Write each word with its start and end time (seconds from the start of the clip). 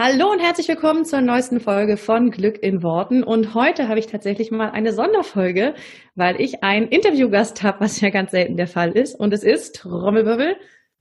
Hallo 0.00 0.30
und 0.30 0.38
herzlich 0.38 0.68
willkommen 0.68 1.04
zur 1.04 1.20
neuesten 1.20 1.58
Folge 1.58 1.96
von 1.96 2.30
Glück 2.30 2.62
in 2.62 2.84
Worten. 2.84 3.24
Und 3.24 3.54
heute 3.54 3.88
habe 3.88 3.98
ich 3.98 4.06
tatsächlich 4.06 4.52
mal 4.52 4.70
eine 4.70 4.92
Sonderfolge, 4.92 5.74
weil 6.14 6.40
ich 6.40 6.62
einen 6.62 6.86
Interviewgast 6.86 7.64
habe, 7.64 7.80
was 7.80 8.00
ja 8.00 8.10
ganz 8.10 8.30
selten 8.30 8.56
der 8.56 8.68
Fall 8.68 8.92
ist. 8.92 9.18
Und 9.18 9.34
es 9.34 9.42
ist 9.42 9.84
Rommelwirbel 9.84 10.54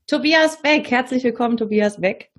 Tobias 0.07 0.63
Beck. 0.63 0.89
Herzlich 0.89 1.23
willkommen, 1.23 1.57
Tobias 1.57 2.01
Beck. 2.01 2.31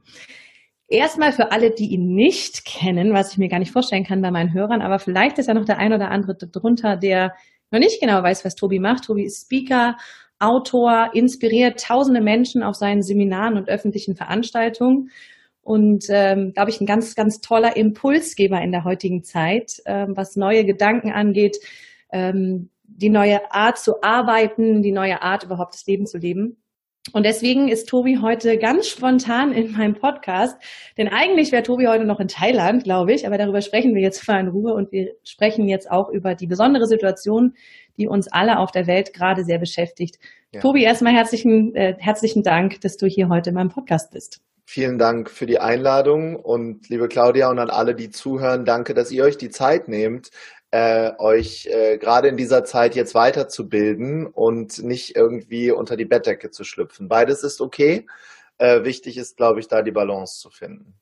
Erstmal 0.88 1.30
für 1.30 1.52
alle, 1.52 1.70
die 1.70 1.92
ihn 1.92 2.16
nicht 2.16 2.64
kennen, 2.64 3.14
was 3.14 3.30
ich 3.30 3.38
mir 3.38 3.48
gar 3.48 3.60
nicht 3.60 3.70
vorstellen 3.70 4.02
kann 4.02 4.20
bei 4.20 4.32
meinen 4.32 4.52
Hörern, 4.52 4.82
aber 4.82 4.98
vielleicht 4.98 5.38
ist 5.38 5.46
ja 5.46 5.54
noch 5.54 5.64
der 5.64 5.78
ein 5.78 5.92
oder 5.92 6.10
andere 6.10 6.34
drunter, 6.34 6.96
der 6.96 7.34
noch 7.70 7.78
nicht 7.78 8.00
genau 8.00 8.20
weiß, 8.20 8.44
was 8.44 8.56
Tobi 8.56 8.80
macht. 8.80 9.04
Tobi 9.04 9.22
ist 9.22 9.44
Speaker, 9.44 9.96
Autor, 10.40 11.10
inspiriert 11.12 11.80
tausende 11.80 12.20
Menschen 12.20 12.64
auf 12.64 12.74
seinen 12.74 13.02
Seminaren 13.02 13.56
und 13.56 13.68
öffentlichen 13.68 14.16
Veranstaltungen 14.16 15.10
und 15.68 16.06
ähm, 16.08 16.54
glaube 16.54 16.70
ich 16.70 16.80
ein 16.80 16.86
ganz, 16.86 17.14
ganz 17.14 17.42
toller 17.42 17.76
Impulsgeber 17.76 18.58
in 18.62 18.72
der 18.72 18.84
heutigen 18.84 19.22
Zeit, 19.22 19.82
ähm, 19.84 20.16
was 20.16 20.34
neue 20.34 20.64
Gedanken 20.64 21.12
angeht, 21.12 21.58
ähm, 22.10 22.70
die 22.84 23.10
neue 23.10 23.52
Art 23.52 23.76
zu 23.76 24.02
arbeiten, 24.02 24.82
die 24.82 24.92
neue 24.92 25.20
Art 25.20 25.44
überhaupt 25.44 25.74
das 25.74 25.86
Leben 25.86 26.06
zu 26.06 26.16
leben. 26.16 26.56
Und 27.12 27.26
deswegen 27.26 27.68
ist 27.68 27.86
Tobi 27.86 28.18
heute 28.22 28.56
ganz 28.56 28.88
spontan 28.88 29.52
in 29.52 29.72
meinem 29.72 29.94
Podcast, 29.94 30.56
denn 30.96 31.08
eigentlich 31.08 31.52
wäre 31.52 31.62
Tobi 31.62 31.86
heute 31.86 32.06
noch 32.06 32.20
in 32.20 32.28
Thailand, 32.28 32.84
glaube 32.84 33.12
ich, 33.12 33.26
aber 33.26 33.36
darüber 33.36 33.60
sprechen 33.60 33.94
wir 33.94 34.00
jetzt 34.00 34.26
mal 34.26 34.40
in 34.40 34.48
Ruhe 34.48 34.72
und 34.72 34.90
wir 34.90 35.12
sprechen 35.22 35.68
jetzt 35.68 35.90
auch 35.90 36.08
über 36.08 36.34
die 36.34 36.46
besondere 36.46 36.86
Situation, 36.86 37.54
die 37.98 38.08
uns 38.08 38.26
alle 38.28 38.58
auf 38.58 38.70
der 38.70 38.86
Welt 38.86 39.12
gerade 39.12 39.44
sehr 39.44 39.58
beschäftigt. 39.58 40.18
Ja. 40.50 40.60
Tobi, 40.60 40.82
erstmal 40.82 41.12
herzlichen, 41.12 41.74
äh, 41.74 41.94
herzlichen 41.98 42.42
Dank, 42.42 42.80
dass 42.80 42.96
du 42.96 43.06
hier 43.06 43.28
heute 43.28 43.50
in 43.50 43.54
meinem 43.54 43.70
Podcast 43.70 44.12
bist. 44.12 44.40
Vielen 44.70 44.98
Dank 44.98 45.30
für 45.30 45.46
die 45.46 45.60
Einladung 45.60 46.36
und 46.36 46.90
liebe 46.90 47.08
Claudia 47.08 47.48
und 47.48 47.58
an 47.58 47.70
alle, 47.70 47.94
die 47.94 48.10
zuhören, 48.10 48.66
danke, 48.66 48.92
dass 48.92 49.10
ihr 49.10 49.24
euch 49.24 49.38
die 49.38 49.48
Zeit 49.48 49.88
nehmt, 49.88 50.28
äh, 50.72 51.12
euch 51.16 51.66
äh, 51.72 51.96
gerade 51.96 52.28
in 52.28 52.36
dieser 52.36 52.64
Zeit 52.64 52.94
jetzt 52.94 53.14
weiterzubilden 53.14 54.26
und 54.26 54.84
nicht 54.84 55.16
irgendwie 55.16 55.70
unter 55.70 55.96
die 55.96 56.04
Bettdecke 56.04 56.50
zu 56.50 56.64
schlüpfen. 56.64 57.08
Beides 57.08 57.44
ist 57.44 57.62
okay. 57.62 58.04
Äh, 58.58 58.84
wichtig 58.84 59.16
ist, 59.16 59.38
glaube 59.38 59.58
ich, 59.60 59.68
da 59.68 59.80
die 59.80 59.90
Balance 59.90 60.38
zu 60.38 60.50
finden. 60.50 60.92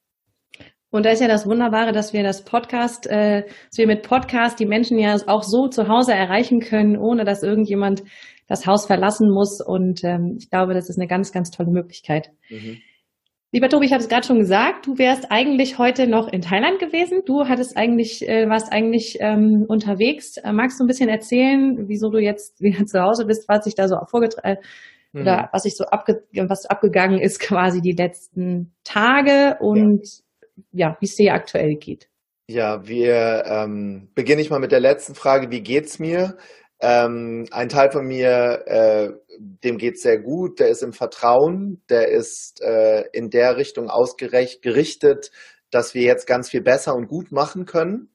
Und 0.90 1.04
da 1.04 1.10
ist 1.10 1.20
ja 1.20 1.26
das 1.26 1.44
Wunderbare, 1.44 1.90
dass 1.90 2.12
wir 2.12 2.22
das 2.22 2.44
Podcast, 2.44 3.08
äh, 3.08 3.46
dass 3.48 3.78
wir 3.78 3.88
mit 3.88 4.04
Podcast 4.04 4.60
die 4.60 4.66
Menschen 4.66 4.96
ja 4.96 5.16
auch 5.26 5.42
so 5.42 5.66
zu 5.66 5.88
Hause 5.88 6.12
erreichen 6.12 6.60
können, 6.60 6.96
ohne 6.96 7.24
dass 7.24 7.42
irgendjemand 7.42 8.04
das 8.46 8.64
Haus 8.64 8.86
verlassen 8.86 9.28
muss. 9.28 9.60
Und 9.60 10.04
ähm, 10.04 10.36
ich 10.38 10.50
glaube, 10.50 10.72
das 10.72 10.88
ist 10.88 10.98
eine 10.98 11.08
ganz, 11.08 11.32
ganz 11.32 11.50
tolle 11.50 11.72
Möglichkeit. 11.72 12.30
Mhm. 12.48 12.76
Lieber 13.52 13.68
Tobi, 13.68 13.86
ich 13.86 13.92
habe 13.92 14.02
es 14.02 14.08
gerade 14.08 14.26
schon 14.26 14.40
gesagt, 14.40 14.86
du 14.86 14.98
wärst 14.98 15.30
eigentlich 15.30 15.78
heute 15.78 16.08
noch 16.08 16.28
in 16.28 16.42
Thailand 16.42 16.78
gewesen. 16.78 17.22
Du 17.24 17.46
hattest 17.46 17.76
eigentlich, 17.76 18.28
äh, 18.28 18.48
warst 18.48 18.72
eigentlich 18.72 19.18
ähm, 19.20 19.64
unterwegs. 19.68 20.36
Äh, 20.36 20.52
magst 20.52 20.80
du 20.80 20.84
ein 20.84 20.88
bisschen 20.88 21.08
erzählen, 21.08 21.88
wieso 21.88 22.10
du 22.10 22.18
jetzt 22.18 22.60
wieder 22.60 22.84
zu 22.86 23.00
Hause 23.00 23.24
bist, 23.24 23.48
was 23.48 23.64
sich 23.64 23.74
da 23.74 23.88
so 23.88 23.96
vorgetragen 24.10 24.58
mhm. 25.12 25.22
oder 25.22 25.48
was 25.52 25.62
sich 25.62 25.76
so 25.76 25.84
abge 25.84 26.24
was 26.32 26.66
abgegangen 26.66 27.20
ist 27.20 27.40
quasi 27.40 27.80
die 27.80 27.92
letzten 27.92 28.74
Tage 28.84 29.56
und 29.60 30.06
ja, 30.72 30.88
ja 30.88 30.96
wie 31.00 31.06
es 31.06 31.14
dir 31.14 31.34
aktuell 31.34 31.76
geht? 31.76 32.08
Ja, 32.48 32.86
wir 32.86 33.44
ähm, 33.46 34.08
beginne 34.14 34.40
ich 34.40 34.50
mal 34.50 34.60
mit 34.60 34.70
der 34.70 34.80
letzten 34.80 35.16
Frage. 35.16 35.50
Wie 35.50 35.62
geht's 35.62 35.98
mir? 35.98 36.36
Ähm, 36.80 37.46
ein 37.52 37.68
Teil 37.68 37.90
von 37.90 38.06
mir, 38.06 38.62
äh, 38.66 39.12
dem 39.38 39.78
geht's 39.78 40.02
sehr 40.02 40.18
gut, 40.18 40.60
der 40.60 40.68
ist 40.68 40.82
im 40.82 40.92
Vertrauen, 40.92 41.82
der 41.88 42.08
ist 42.08 42.60
äh, 42.60 43.04
in 43.12 43.30
der 43.30 43.56
Richtung 43.56 43.88
ausgerichtet, 43.88 45.30
dass 45.70 45.94
wir 45.94 46.02
jetzt 46.02 46.26
ganz 46.26 46.50
viel 46.50 46.60
besser 46.60 46.94
und 46.94 47.08
gut 47.08 47.32
machen 47.32 47.64
können, 47.64 48.10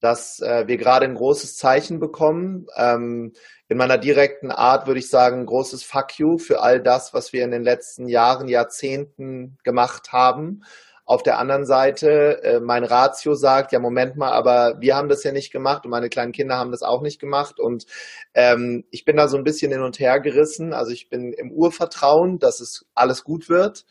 dass 0.00 0.40
äh, 0.40 0.68
wir 0.68 0.76
gerade 0.76 1.06
ein 1.06 1.14
großes 1.14 1.56
Zeichen 1.56 1.98
bekommen. 1.98 2.66
Ähm, 2.76 3.32
in 3.68 3.78
meiner 3.78 3.98
direkten 3.98 4.52
Art 4.52 4.86
würde 4.86 5.00
ich 5.00 5.08
sagen, 5.08 5.46
großes 5.46 5.82
Fuck 5.82 6.18
you 6.18 6.38
für 6.38 6.60
all 6.60 6.80
das, 6.80 7.14
was 7.14 7.32
wir 7.32 7.42
in 7.44 7.50
den 7.50 7.64
letzten 7.64 8.06
Jahren, 8.08 8.48
Jahrzehnten 8.48 9.58
gemacht 9.64 10.12
haben 10.12 10.62
auf 11.06 11.22
der 11.22 11.38
anderen 11.38 11.66
Seite, 11.66 12.42
äh, 12.42 12.60
mein 12.60 12.84
Ratio 12.84 13.34
sagt, 13.34 13.72
ja, 13.72 13.78
Moment 13.78 14.16
mal, 14.16 14.32
aber 14.32 14.76
wir 14.80 14.96
haben 14.96 15.08
das 15.08 15.22
ja 15.22 15.32
nicht 15.32 15.52
gemacht 15.52 15.84
und 15.84 15.90
meine 15.90 16.08
kleinen 16.08 16.32
Kinder 16.32 16.56
haben 16.56 16.70
das 16.70 16.82
auch 16.82 17.02
nicht 17.02 17.20
gemacht. 17.20 17.60
Und 17.60 17.84
ähm, 18.32 18.84
ich 18.90 19.04
bin 19.04 19.16
da 19.16 19.28
so 19.28 19.36
ein 19.36 19.44
bisschen 19.44 19.70
hin 19.70 19.82
und 19.82 19.98
her 19.98 20.20
gerissen. 20.20 20.72
Also 20.72 20.92
ich 20.92 21.10
bin 21.10 21.32
im 21.34 21.52
Urvertrauen, 21.52 22.38
dass 22.38 22.60
es 22.60 22.86
alles 22.94 23.22
gut 23.22 23.48
wird, 23.50 23.84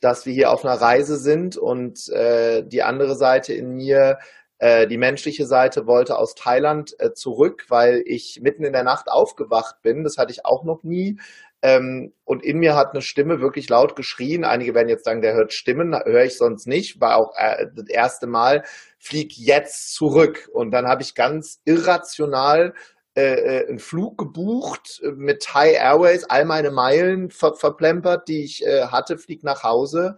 dass 0.00 0.26
wir 0.26 0.34
hier 0.34 0.50
auf 0.50 0.64
einer 0.64 0.80
Reise 0.80 1.16
sind 1.16 1.56
und 1.56 2.08
äh, 2.10 2.62
die 2.64 2.82
andere 2.82 3.16
Seite 3.16 3.54
in 3.54 3.70
mir 3.70 4.18
äh, 4.58 4.88
die 4.88 4.98
menschliche 4.98 5.46
Seite 5.46 5.86
wollte 5.86 6.18
aus 6.18 6.34
Thailand 6.34 6.92
äh, 6.98 7.12
zurück, 7.12 7.66
weil 7.68 8.02
ich 8.04 8.40
mitten 8.42 8.64
in 8.64 8.72
der 8.72 8.82
Nacht 8.82 9.08
aufgewacht 9.08 9.82
bin. 9.82 10.02
Das 10.02 10.18
hatte 10.18 10.32
ich 10.32 10.44
auch 10.44 10.64
noch 10.64 10.82
nie. 10.82 11.18
Ähm, 11.62 12.12
und 12.24 12.44
in 12.44 12.58
mir 12.58 12.76
hat 12.76 12.92
eine 12.92 13.02
Stimme 13.02 13.40
wirklich 13.40 13.68
laut 13.68 13.96
geschrien. 13.96 14.44
Einige 14.44 14.74
werden 14.74 14.88
jetzt 14.88 15.04
sagen, 15.04 15.22
der 15.22 15.34
hört 15.34 15.52
Stimmen, 15.52 15.92
höre 16.04 16.24
ich 16.24 16.36
sonst 16.36 16.66
nicht. 16.66 17.00
War 17.00 17.16
auch 17.16 17.34
äh, 17.36 17.66
das 17.74 17.88
erste 17.88 18.26
Mal, 18.26 18.64
flieg 18.98 19.36
jetzt 19.36 19.94
zurück. 19.94 20.48
Und 20.52 20.70
dann 20.70 20.86
habe 20.86 21.02
ich 21.02 21.14
ganz 21.14 21.60
irrational 21.64 22.74
äh, 23.16 23.22
äh 23.22 23.68
einen 23.68 23.80
Flug 23.80 24.18
gebucht 24.18 25.02
mit 25.16 25.42
Thai 25.42 25.72
Airways, 25.72 26.24
all 26.24 26.44
meine 26.44 26.70
Meilen 26.70 27.30
ver 27.30 27.54
verplempert, 27.54 28.28
die 28.28 28.44
ich 28.44 28.64
äh, 28.64 28.86
hatte, 28.86 29.18
flieg 29.18 29.42
nach 29.42 29.64
Hause, 29.64 30.16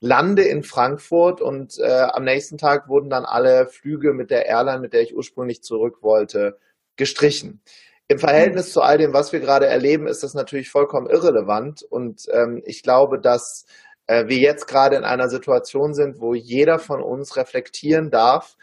lande 0.00 0.42
in 0.42 0.64
Frankfurt 0.64 1.40
und 1.40 1.78
äh, 1.78 2.08
am 2.12 2.24
nächsten 2.24 2.58
Tag 2.58 2.88
wurden 2.88 3.10
dann 3.10 3.24
alle 3.24 3.66
Flüge 3.66 4.12
mit 4.12 4.30
der 4.30 4.46
Airline, 4.46 4.80
mit 4.80 4.92
der 4.92 5.02
ich 5.02 5.14
ursprünglich 5.14 5.62
zurück 5.62 5.98
wollte, 6.02 6.58
gestrichen. 6.96 7.62
Im 8.10 8.18
Verhältnis 8.18 8.72
zu 8.72 8.82
all 8.82 8.98
dem, 8.98 9.12
was 9.12 9.30
wir 9.30 9.38
gerade 9.38 9.66
erleben, 9.66 10.08
ist 10.08 10.24
das 10.24 10.34
natürlich 10.34 10.68
vollkommen 10.68 11.08
irrelevant. 11.08 11.84
Und 11.84 12.26
ähm, 12.32 12.60
ich 12.64 12.82
glaube, 12.82 13.20
dass 13.20 13.66
äh, 14.08 14.26
wir 14.26 14.38
jetzt 14.38 14.66
gerade 14.66 14.96
in 14.96 15.04
einer 15.04 15.28
Situation 15.28 15.94
sind, 15.94 16.20
wo 16.20 16.34
jeder 16.34 16.80
von 16.80 17.04
uns 17.04 17.36
reflektieren 17.36 18.10
darf, 18.10 18.56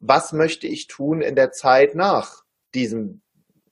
was 0.00 0.32
möchte 0.32 0.66
ich 0.66 0.86
tun 0.86 1.20
in 1.20 1.34
der 1.34 1.52
Zeit 1.52 1.94
nach 1.94 2.44
diesem 2.74 3.20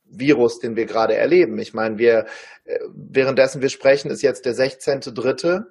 Virus, 0.04 0.59
den 0.59 0.76
wir 0.76 0.84
gerade 0.84 1.16
erleben. 1.16 1.59
Ich 1.59 1.72
meine, 1.72 1.97
wir, 1.97 2.26
äh, 2.64 2.78
währenddessen 2.93 3.62
wir 3.62 3.70
sprechen, 3.70 4.10
ist 4.10 4.20
jetzt 4.20 4.44
der 4.44 4.54
16.3. 4.54 5.62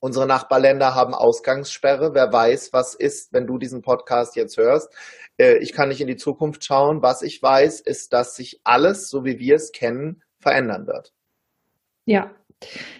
Unsere 0.00 0.26
Nachbarländer 0.26 0.94
haben 0.94 1.14
Ausgangssperre. 1.14 2.14
Wer 2.14 2.32
weiß, 2.32 2.72
was 2.72 2.94
ist, 2.94 3.32
wenn 3.32 3.46
du 3.46 3.58
diesen 3.58 3.82
Podcast 3.82 4.36
jetzt 4.36 4.56
hörst. 4.56 4.92
Äh, 5.38 5.58
ich 5.58 5.72
kann 5.72 5.88
nicht 5.88 6.00
in 6.00 6.06
die 6.06 6.16
Zukunft 6.16 6.64
schauen. 6.64 7.02
Was 7.02 7.22
ich 7.22 7.42
weiß, 7.42 7.80
ist, 7.80 8.12
dass 8.12 8.36
sich 8.36 8.60
alles, 8.64 9.10
so 9.10 9.24
wie 9.24 9.38
wir 9.38 9.56
es 9.56 9.72
kennen, 9.72 10.22
verändern 10.38 10.86
wird. 10.86 11.12
Ja, 12.04 12.30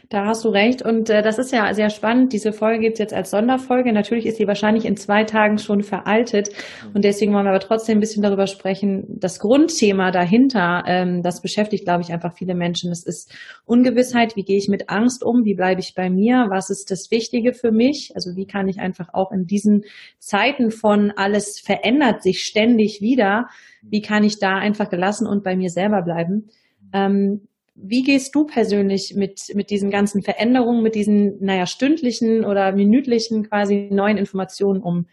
da 0.08 0.24
hast 0.24 0.44
du 0.44 0.48
recht. 0.48 0.80
Und 0.82 1.10
äh, 1.10 1.22
das 1.22 1.38
ist 1.38 1.52
ja 1.52 1.72
sehr 1.74 1.91
spannend. 1.91 2.32
Diese 2.32 2.52
Folge 2.52 2.80
gibt 2.80 2.94
es 2.94 2.98
jetzt 2.98 3.12
als 3.12 3.30
Sonderfolge. 3.30 3.92
Natürlich 3.92 4.24
ist 4.24 4.38
sie 4.38 4.46
wahrscheinlich 4.46 4.86
in 4.86 4.96
zwei 4.96 5.24
Tagen 5.24 5.58
schon 5.58 5.82
veraltet. 5.82 6.48
Und 6.94 7.04
deswegen 7.04 7.34
wollen 7.34 7.44
wir 7.44 7.50
aber 7.50 7.60
trotzdem 7.60 7.98
ein 7.98 8.00
bisschen 8.00 8.22
darüber 8.22 8.47
sprechen. 8.47 9.04
Das 9.08 9.38
Grundthema 9.38 10.10
dahinter, 10.10 10.84
ähm, 10.86 11.22
das 11.22 11.42
beschäftigt, 11.42 11.84
glaube 11.84 12.03
ich, 12.03 12.12
einfach 12.12 12.33
viele 12.33 12.54
Menschen. 12.54 12.88
Das 12.91 13.04
ist 13.04 13.34
Ungewissheit. 13.66 14.34
Wie 14.34 14.44
gehe 14.44 14.56
ich 14.56 14.68
mit 14.68 14.88
Angst 14.88 15.22
um? 15.22 15.44
Wie 15.44 15.54
bleibe 15.54 15.80
ich 15.80 15.94
bei 15.94 16.09
mir? 16.09 16.47
Was 16.48 16.71
ist 16.71 16.91
das 16.91 17.10
Wichtige 17.10 17.53
für 17.53 17.71
mich? 17.71 18.12
Also 18.15 18.34
wie 18.34 18.47
kann 18.47 18.68
ich 18.68 18.80
einfach 18.80 19.12
auch 19.12 19.30
in 19.30 19.47
diesen 19.47 19.84
Zeiten 20.18 20.71
von 20.71 21.12
alles 21.16 21.60
verändert 21.60 22.22
sich 22.22 22.44
ständig 22.44 23.00
wieder, 23.03 23.48
wie 23.83 24.00
kann 24.00 24.24
ich 24.24 24.38
da 24.38 24.56
einfach 24.56 24.88
gelassen 24.88 25.27
und 25.27 25.44
bei 25.44 25.56
mir 25.56 25.71
selber 25.71 26.03
bleiben? 26.03 26.48
Ähm, 26.92 27.47
wie 27.80 28.03
gehst 28.03 28.34
du 28.34 28.45
persönlich 28.45 29.15
mit, 29.15 29.54
mit 29.54 29.71
diesen 29.71 29.91
ganzen 29.91 30.22
Veränderungen, 30.22 30.83
mit 30.83 30.95
diesen, 30.95 31.39
naja, 31.45 31.66
stündlichen 31.66 32.45
oder 32.45 32.72
minütlichen 32.72 33.48
quasi 33.48 33.89
neuen 33.91 34.19
Informationen 34.19 34.83
um? 34.83 35.07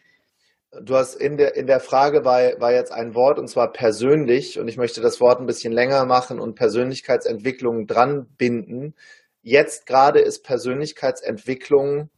Du 0.81 0.95
hast 0.95 1.15
in 1.15 1.37
der, 1.37 1.55
in 1.55 1.67
der 1.67 1.79
Frage 1.79 2.25
war, 2.25 2.59
war 2.59 2.73
jetzt 2.73 2.91
ein 2.91 3.15
Wort 3.15 3.39
und 3.39 3.47
zwar 3.47 3.71
persönlich 3.71 4.59
und 4.59 4.67
ich 4.67 4.77
möchte 4.77 4.99
das 4.99 5.21
Wort 5.21 5.39
ein 5.39 5.45
bisschen 5.45 5.71
länger 5.71 6.05
machen 6.05 6.39
und 6.39 6.55
Persönlichkeitsentwicklung 6.55 7.87
dran 7.87 8.27
binden. 8.37 8.93
Jetzt 9.41 9.85
gerade 9.85 10.19
ist 10.19 10.43
Persönlichkeitsentwicklung 10.43 12.09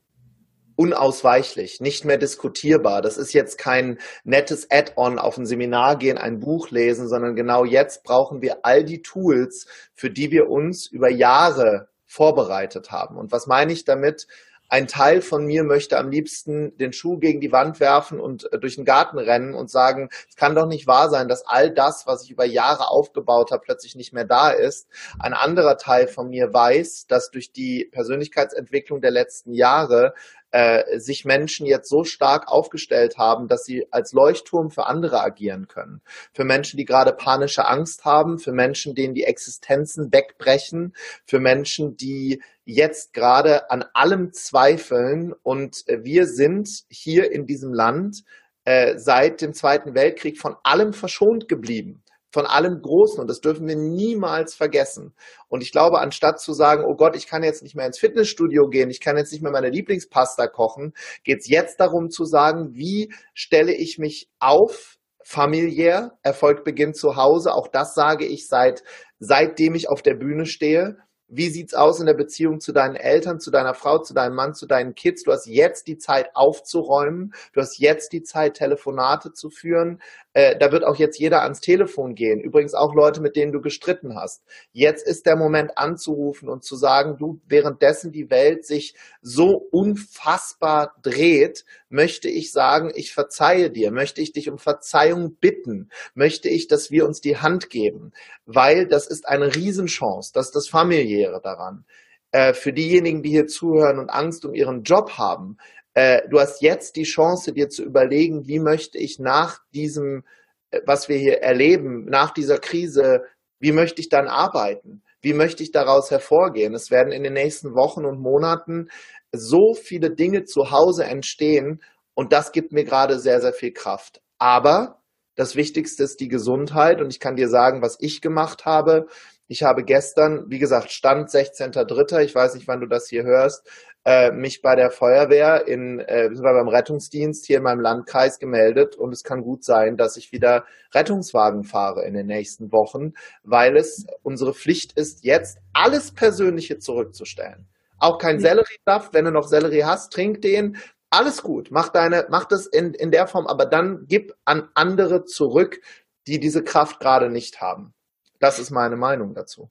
unausweichlich, 0.77 1.81
nicht 1.81 2.05
mehr 2.05 2.17
diskutierbar. 2.17 3.01
Das 3.01 3.17
ist 3.17 3.33
jetzt 3.33 3.57
kein 3.57 3.97
nettes 4.23 4.67
Add-on 4.71 5.19
auf 5.19 5.37
ein 5.37 5.45
Seminar 5.45 5.97
gehen, 5.97 6.17
ein 6.17 6.39
Buch 6.39 6.69
lesen, 6.69 7.09
sondern 7.09 7.35
genau 7.35 7.65
jetzt 7.65 8.03
brauchen 8.03 8.41
wir 8.41 8.59
all 8.63 8.85
die 8.85 9.01
Tools, 9.01 9.67
für 9.93 10.09
die 10.09 10.31
wir 10.31 10.49
uns 10.49 10.87
über 10.87 11.09
Jahre 11.09 11.89
vorbereitet 12.05 12.91
haben. 12.91 13.17
Und 13.17 13.31
was 13.31 13.47
meine 13.47 13.73
ich 13.73 13.83
damit? 13.83 14.27
ein 14.69 14.87
Teil 14.87 15.21
von 15.21 15.45
mir 15.45 15.63
möchte 15.63 15.97
am 15.97 16.09
liebsten 16.09 16.77
den 16.77 16.91
Schuh 16.91 17.17
gegen 17.17 17.39
die 17.39 17.51
Wand 17.51 17.79
werfen 17.79 18.19
und 18.19 18.51
äh, 18.51 18.59
durch 18.59 18.75
den 18.75 18.85
Garten 18.85 19.17
rennen 19.17 19.53
und 19.53 19.69
sagen, 19.69 20.09
es 20.29 20.35
kann 20.35 20.55
doch 20.55 20.67
nicht 20.67 20.87
wahr 20.87 21.09
sein, 21.09 21.27
dass 21.27 21.45
all 21.47 21.71
das, 21.71 22.05
was 22.05 22.23
ich 22.23 22.31
über 22.31 22.45
Jahre 22.45 22.89
aufgebaut 22.89 23.51
habe, 23.51 23.63
plötzlich 23.63 23.95
nicht 23.95 24.13
mehr 24.13 24.25
da 24.25 24.49
ist. 24.49 24.87
Ein 25.19 25.33
anderer 25.33 25.77
Teil 25.77 26.07
von 26.07 26.29
mir 26.29 26.53
weiß, 26.53 27.07
dass 27.07 27.31
durch 27.31 27.51
die 27.51 27.89
Persönlichkeitsentwicklung 27.91 29.01
der 29.01 29.11
letzten 29.11 29.53
Jahre 29.53 30.13
äh, 30.57 30.97
sich 30.97 31.23
Menschen 31.23 31.67
jetzt 31.67 31.87
so 31.87 32.03
stark 32.03 32.47
aufgestellt 32.47 33.19
haben, 33.19 33.47
dass 33.47 33.63
sie 33.63 33.85
als 33.91 34.11
Leuchtturm 34.11 34.71
für 34.71 34.87
andere 34.87 35.21
agieren 35.21 35.67
können. 35.67 36.01
Für 36.33 36.45
Menschen, 36.45 36.77
die 36.77 36.85
gerade 36.85 37.13
panische 37.13 37.67
Angst 37.67 38.05
haben, 38.05 38.39
für 38.39 38.53
Menschen, 38.53 38.95
denen 38.95 39.13
die 39.13 39.25
Existenzen 39.25 40.11
wegbrechen, 40.11 40.95
für 41.25 41.39
Menschen, 41.39 41.95
die 41.95 42.41
jetzt 42.65 43.13
gerade 43.13 43.69
an 43.69 43.85
allem 43.93 44.33
zweifeln. 44.33 45.31
Und 45.43 45.83
wir 45.85 46.25
sind 46.25 46.67
hier 46.89 47.31
in 47.31 47.45
diesem 47.45 47.71
Land 47.71 48.23
äh, 48.65 48.97
seit 48.97 49.41
dem 49.41 49.53
Zweiten 49.53 49.93
Weltkrieg 49.93 50.39
von 50.39 50.55
allem 50.63 50.91
verschont 50.91 51.47
geblieben 51.47 52.01
von 52.29 52.45
allem 52.45 52.81
Großen 52.81 53.19
und 53.19 53.29
das 53.29 53.39
dürfen 53.39 53.67
wir 53.67 53.75
niemals 53.75 54.53
vergessen. 54.53 55.13
Und 55.47 55.61
ich 55.61 55.71
glaube, 55.71 55.99
anstatt 55.99 56.39
zu 56.39 56.53
sagen, 56.53 56.83
oh 56.85 56.95
Gott, 56.95 57.15
ich 57.15 57.27
kann 57.27 57.43
jetzt 57.43 57.63
nicht 57.63 57.75
mehr 57.75 57.85
ins 57.85 57.99
Fitnessstudio 57.99 58.67
gehen, 58.67 58.89
ich 58.89 58.99
kann 58.99 59.17
jetzt 59.17 59.31
nicht 59.31 59.41
mehr 59.41 59.51
meine 59.51 59.69
Lieblingspasta 59.69 60.47
kochen, 60.47 60.93
geht 61.23 61.39
es 61.39 61.49
jetzt 61.49 61.79
darum 61.79 62.09
zu 62.09 62.25
sagen, 62.25 62.73
wie 62.73 63.13
stelle 63.33 63.73
ich 63.73 63.97
mich 63.97 64.29
auf 64.39 64.97
familiär, 65.23 66.17
Erfolg 66.21 66.63
beginnt 66.63 66.95
zu 66.95 67.15
Hause, 67.15 67.53
auch 67.53 67.67
das 67.67 67.93
sage 67.93 68.25
ich 68.25 68.47
seit 68.47 68.83
seitdem 69.19 69.75
ich 69.75 69.89
auf 69.89 70.01
der 70.01 70.13
Bühne 70.13 70.45
stehe 70.45 70.97
wie 71.29 71.49
sieht's 71.49 71.73
aus 71.73 71.99
in 71.99 72.05
der 72.05 72.13
Beziehung 72.13 72.61
zu 72.61 72.71
deinen 72.71 72.95
Eltern, 72.95 73.39
zu 73.39 73.51
deiner 73.51 73.73
Frau, 73.73 73.99
zu 73.99 74.13
deinem 74.13 74.35
Mann, 74.35 74.53
zu 74.53 74.65
deinen 74.65 74.95
Kids? 74.95 75.23
Du 75.23 75.31
hast 75.31 75.45
jetzt 75.45 75.87
die 75.87 75.97
Zeit 75.97 76.29
aufzuräumen. 76.33 77.33
Du 77.51 77.59
hast 77.59 77.79
jetzt 77.79 78.13
die 78.13 78.23
Zeit, 78.23 78.53
Telefonate 78.53 79.33
zu 79.33 79.49
führen. 79.49 80.01
Äh, 80.37 80.55
da 80.55 80.71
wird 80.71 80.83
auch 80.83 80.97
jetzt 80.97 81.17
jeder 81.17 81.41
ans 81.41 81.61
Telefon 81.61 82.13
gehen. 82.13 82.39
Übrigens 82.39 82.75
auch 82.75 82.93
Leute, 82.93 83.21
mit 83.21 83.35
denen 83.35 83.51
du 83.51 83.59
gestritten 83.59 84.15
hast. 84.15 84.43
Jetzt 84.71 85.07
ist 85.07 85.25
der 85.25 85.35
Moment 85.35 85.79
anzurufen 85.79 86.47
und 86.47 86.63
zu 86.63 86.75
sagen, 86.75 87.17
du, 87.17 87.41
währenddessen 87.47 88.11
die 88.11 88.29
Welt 88.29 88.63
sich 88.63 88.93
so 89.23 89.55
unfassbar 89.71 90.93
dreht, 91.01 91.65
möchte 91.89 92.29
ich 92.29 92.51
sagen, 92.51 92.91
ich 92.93 93.15
verzeihe 93.15 93.71
dir, 93.71 93.89
möchte 93.89 94.21
ich 94.21 94.31
dich 94.31 94.47
um 94.47 94.59
Verzeihung 94.59 95.37
bitten, 95.37 95.89
möchte 96.13 96.49
ich, 96.49 96.67
dass 96.67 96.91
wir 96.91 97.07
uns 97.07 97.19
die 97.19 97.37
Hand 97.37 97.71
geben, 97.71 98.11
weil 98.45 98.85
das 98.85 99.07
ist 99.07 99.27
eine 99.27 99.55
Riesenchance, 99.55 100.33
das 100.35 100.47
ist 100.47 100.55
das 100.55 100.67
familiäre 100.67 101.41
daran. 101.41 101.83
Äh, 102.31 102.53
für 102.53 102.73
diejenigen, 102.73 103.23
die 103.23 103.29
hier 103.29 103.47
zuhören 103.47 103.97
und 103.97 104.11
Angst 104.11 104.45
um 104.45 104.53
ihren 104.53 104.83
Job 104.83 105.13
haben, 105.17 105.57
äh, 105.97 106.29
du 106.29 106.39
hast 106.39 106.61
jetzt 106.61 106.95
die 106.95 107.05
Chance, 107.05 107.53
dir 107.53 107.69
zu 107.69 107.83
überlegen, 107.83 108.47
wie 108.47 108.59
möchte 108.59 108.99
ich 108.99 109.17
nach 109.17 109.61
diesem, 109.73 110.25
äh, 110.69 110.79
was 110.85 111.09
wir 111.09 111.17
hier 111.17 111.41
erleben, 111.41 112.05
nach 112.05 112.29
dieser 112.29 112.59
Krise, 112.59 113.23
wie 113.59 113.71
möchte 113.71 113.99
ich 113.99 114.07
dann 114.07 114.27
arbeiten? 114.27 115.01
Wie 115.21 115.33
möchte 115.33 115.63
ich 115.63 115.71
daraus 115.71 116.11
hervorgehen? 116.11 116.75
Es 116.75 116.91
werden 116.91 117.11
in 117.11 117.23
den 117.23 117.33
nächsten 117.33 117.73
Wochen 117.73 118.05
und 118.05 118.19
Monaten 118.19 118.89
so 119.31 119.73
viele 119.73 120.11
Dinge 120.11 120.43
zu 120.43 120.69
Hause 120.69 121.05
entstehen 121.05 121.81
und 122.13 122.31
das 122.31 122.51
gibt 122.51 122.73
mir 122.73 122.83
gerade 122.83 123.17
sehr, 123.17 123.41
sehr 123.41 123.53
viel 123.53 123.73
Kraft. 123.73 124.21
Aber 124.37 125.01
das 125.33 125.55
Wichtigste 125.55 126.03
ist 126.03 126.19
die 126.19 126.27
Gesundheit 126.27 127.01
und 127.01 127.11
ich 127.11 127.19
kann 127.19 127.37
dir 127.37 127.49
sagen, 127.49 127.81
was 127.81 127.97
ich 127.99 128.21
gemacht 128.21 128.65
habe. 128.65 129.07
Ich 129.47 129.63
habe 129.63 129.83
gestern, 129.83 130.45
wie 130.47 130.59
gesagt, 130.59 130.91
Stand 130.91 131.29
16.3., 131.29 132.21
ich 132.21 132.35
weiß 132.35 132.53
nicht, 132.53 132.67
wann 132.67 132.81
du 132.81 132.87
das 132.87 133.07
hier 133.07 133.23
hörst, 133.23 133.67
äh, 134.07 134.31
mich 134.31 134.61
bei 134.61 134.77
der 134.77 134.89
Feuerwehr 134.89 135.67
in, 135.67 135.99
äh, 135.99 136.29
beim 136.33 136.69
Rettungsdienst 136.69 137.45
hier 137.45 137.57
in 137.57 137.63
meinem 137.63 137.81
Landkreis 137.81 138.39
gemeldet 138.39 138.95
und 138.95 139.11
es 139.11 139.21
kann 139.21 139.41
gut 139.41 139.65
sein, 139.65 139.97
dass 139.97 140.15
ich 140.15 140.31
wieder 140.31 140.65
Rettungswagen 140.93 141.65
fahre 141.65 142.05
in 142.05 142.13
den 142.13 142.25
nächsten 142.25 142.71
Wochen, 142.71 143.15
weil 143.43 143.75
es 143.75 144.07
unsere 144.23 144.53
Pflicht 144.53 144.93
ist, 144.93 145.25
jetzt 145.25 145.57
alles 145.73 146.13
Persönliche 146.13 146.79
zurückzustellen. 146.79 147.67
Auch 147.99 148.17
kein 148.17 148.39
Selleriesaft. 148.39 149.13
Wenn 149.13 149.25
du 149.25 149.31
noch 149.31 149.45
Sellerie 149.45 149.83
hast, 149.83 150.13
trink 150.13 150.41
den. 150.41 150.77
Alles 151.09 151.43
gut. 151.43 151.67
Mach 151.71 151.89
deine, 151.89 152.27
mach 152.29 152.45
das 152.45 152.65
in, 152.65 152.93
in 152.93 153.11
der 153.11 153.27
Form, 153.27 153.45
aber 153.45 153.65
dann 153.65 154.05
gib 154.07 154.33
an 154.45 154.69
andere 154.73 155.25
zurück, 155.25 155.81
die 156.27 156.39
diese 156.39 156.63
Kraft 156.63 157.01
gerade 157.01 157.29
nicht 157.29 157.59
haben. 157.59 157.93
Das 158.39 158.57
ist 158.57 158.71
meine 158.71 158.95
Meinung 158.95 159.33
dazu. 159.33 159.69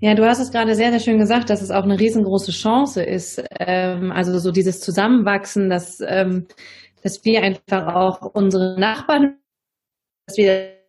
Ja, 0.00 0.14
du 0.14 0.26
hast 0.26 0.40
es 0.40 0.50
gerade 0.50 0.74
sehr, 0.74 0.90
sehr 0.90 1.00
schön 1.00 1.18
gesagt, 1.18 1.48
dass 1.50 1.62
es 1.62 1.70
auch 1.70 1.84
eine 1.84 1.98
riesengroße 1.98 2.52
Chance 2.52 3.02
ist. 3.02 3.42
Ähm, 3.60 4.12
also 4.12 4.38
so 4.38 4.50
dieses 4.50 4.80
Zusammenwachsen, 4.80 5.70
dass, 5.70 6.00
ähm, 6.06 6.46
dass 7.02 7.24
wir 7.24 7.42
einfach 7.42 7.94
auch 7.94 8.20
unsere 8.34 8.78
Nachbarn, 8.78 9.38
dass 10.26 10.36
wir 10.36 10.83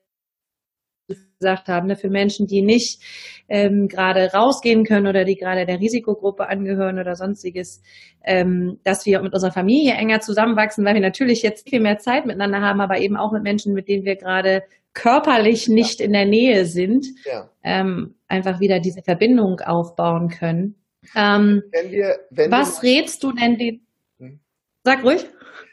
gesagt 1.40 1.68
haben, 1.68 1.88
ne, 1.88 1.96
für 1.96 2.10
Menschen, 2.10 2.48
die 2.48 2.62
nicht 2.62 3.02
ähm, 3.48 3.88
gerade 3.88 4.32
rausgehen 4.34 4.86
können 4.86 5.08
oder 5.08 5.26
die 5.26 5.36
gerade 5.36 5.66
der 5.66 5.80
Risikogruppe 5.80 6.48
angehören 6.48 7.00
oder 7.00 7.16
sonstiges, 7.16 7.82
ähm, 8.24 8.80
dass 8.84 9.06
wir 9.06 9.22
mit 9.22 9.34
unserer 9.34 9.52
Familie 9.52 9.94
enger 9.94 10.22
zusammenwachsen, 10.22 10.86
weil 10.86 10.96
wir 10.96 11.02
natürlich 11.02 11.44
jetzt 11.44 11.70
viel 11.70 11.80
mehr 11.80 11.98
Zeit 12.00 12.26
miteinander 12.26 12.62
haben, 12.62 12.82
aber 12.82 13.00
eben 13.00 13.18
auch 13.18 13.32
mit 13.32 13.44
Menschen, 13.44 13.74
mit 13.74 13.88
denen 13.88 14.06
wir 14.06 14.16
gerade 14.16 14.64
körperlich 14.94 15.68
nicht 15.68 16.00
ja. 16.00 16.06
in 16.06 16.14
der 16.14 16.26
Nähe 16.26 16.66
sind, 16.66 17.06
ja. 17.26 17.50
ähm, 17.64 18.16
einfach 18.28 18.60
wieder 18.60 18.80
diese 18.80 19.04
Verbindung 19.04 19.60
aufbauen 19.60 20.30
können. 20.30 20.76
Ähm, 21.16 21.64
wenn 21.72 21.92
wir, 21.92 22.20
wenn 22.32 22.52
was 22.52 22.82
wir 22.82 23.02
rätst 23.02 23.24
du 23.24 23.32
denn 23.32 23.58
den? 23.58 23.86
Hm? 24.18 24.40
Sag 24.84 25.04
ruhig. 25.04 25.26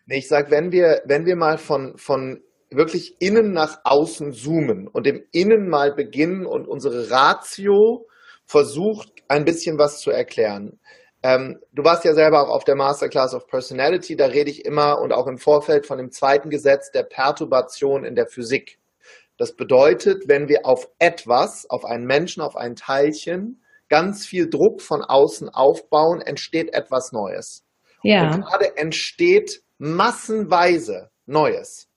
Nee, 0.07 0.19
ich 0.19 0.29
sag, 0.29 0.51
wenn 0.51 0.73
wir, 0.73 1.01
wenn 1.07 1.25
wir 1.25 1.37
mal 1.37 1.57
von, 1.57 1.97
von 1.97 2.43
wirklich 2.77 3.17
innen 3.21 3.53
nach 3.53 3.81
außen 3.85 4.33
zoomen 4.33 4.89
und 4.89 5.07
im 5.07 5.23
Innen 5.33 5.69
mal 5.69 5.95
beginnen 5.95 6.47
und 6.47 6.67
unsere 6.67 7.11
Ratio 7.11 8.07
versucht, 8.45 9.09
ein 9.29 9.45
bisschen 9.45 9.79
was 9.79 10.01
zu 10.01 10.11
erklären. 10.11 10.79
Ähm, 11.23 11.61
du 11.73 11.85
warst 11.85 12.05
ja 12.05 12.15
selber 12.15 12.43
auch 12.43 12.55
auf 12.55 12.65
der 12.65 12.75
Masterclass 12.75 13.35
of 13.35 13.47
Personality, 13.47 14.17
da 14.17 14.27
rede 14.27 14.51
ich 14.51 14.65
immer 14.65 15.01
und 15.01 15.13
auch 15.13 15.27
im 15.27 15.39
Vorfeld 15.39 15.87
von 15.87 15.99
dem 15.99 16.11
zweiten 16.11 16.51
Gesetz 16.51 16.91
der 16.91 17.05
Perturbation 17.05 18.05
in 18.05 18.15
der 18.15 18.27
Physik. 18.27 18.79
Das 19.39 19.55
bedeutet, 19.55 20.29
wenn 20.29 20.49
wir 20.49 20.67
auf 20.67 20.89
etwas, 20.99 21.69
auf 21.69 21.85
einen 21.85 22.05
Menschen, 22.05 22.43
auf 22.43 22.57
ein 22.57 22.75
Teilchen, 22.75 23.63
ganz 23.89 24.27
viel 24.27 24.49
Druck 24.49 24.83
von 24.83 25.03
außen 25.03 25.49
aufbauen, 25.49 26.21
entsteht 26.21 26.75
etwas 26.75 27.13
Neues. 27.13 27.65
Ja. 28.03 28.25
Und 28.25 28.43
gerade 28.43 28.77
entsteht 28.77 29.63
massenweise 29.79 31.11
Neues. 31.27 31.89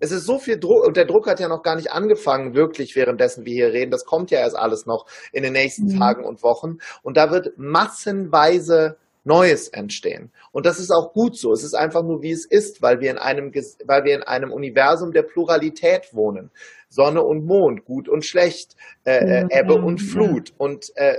Es 0.00 0.12
ist 0.12 0.24
so 0.24 0.38
viel 0.38 0.58
Druck, 0.58 0.86
und 0.86 0.96
der 0.96 1.06
Druck 1.06 1.26
hat 1.26 1.40
ja 1.40 1.48
noch 1.48 1.62
gar 1.62 1.76
nicht 1.76 1.92
angefangen, 1.92 2.54
wirklich 2.54 2.94
währenddessen 2.96 3.44
wir 3.44 3.52
hier 3.52 3.72
reden. 3.72 3.90
Das 3.90 4.04
kommt 4.04 4.30
ja 4.30 4.38
erst 4.38 4.56
alles 4.56 4.86
noch 4.86 5.06
in 5.32 5.42
den 5.42 5.52
nächsten 5.52 5.86
mhm. 5.86 5.98
Tagen 5.98 6.24
und 6.24 6.42
Wochen. 6.42 6.78
Und 7.02 7.16
da 7.16 7.30
wird 7.30 7.58
massenweise 7.58 8.96
Neues 9.24 9.68
entstehen. 9.68 10.32
Und 10.52 10.64
das 10.66 10.78
ist 10.78 10.90
auch 10.90 11.12
gut 11.12 11.36
so. 11.36 11.52
Es 11.52 11.62
ist 11.62 11.74
einfach 11.74 12.02
nur, 12.02 12.22
wie 12.22 12.30
es 12.30 12.46
ist, 12.46 12.82
weil 12.82 13.00
wir 13.00 13.10
in 13.10 13.18
einem, 13.18 13.52
weil 13.84 14.04
wir 14.04 14.14
in 14.14 14.22
einem 14.22 14.52
Universum 14.52 15.12
der 15.12 15.22
Pluralität 15.22 16.14
wohnen. 16.14 16.50
Sonne 16.88 17.22
und 17.22 17.44
Mond, 17.44 17.84
gut 17.84 18.08
und 18.08 18.24
schlecht, 18.24 18.74
äh, 19.04 19.42
äh, 19.42 19.46
Ebbe 19.50 19.74
und 19.74 19.98
Flut. 19.98 20.54
Und 20.56 20.90
äh, 20.96 21.18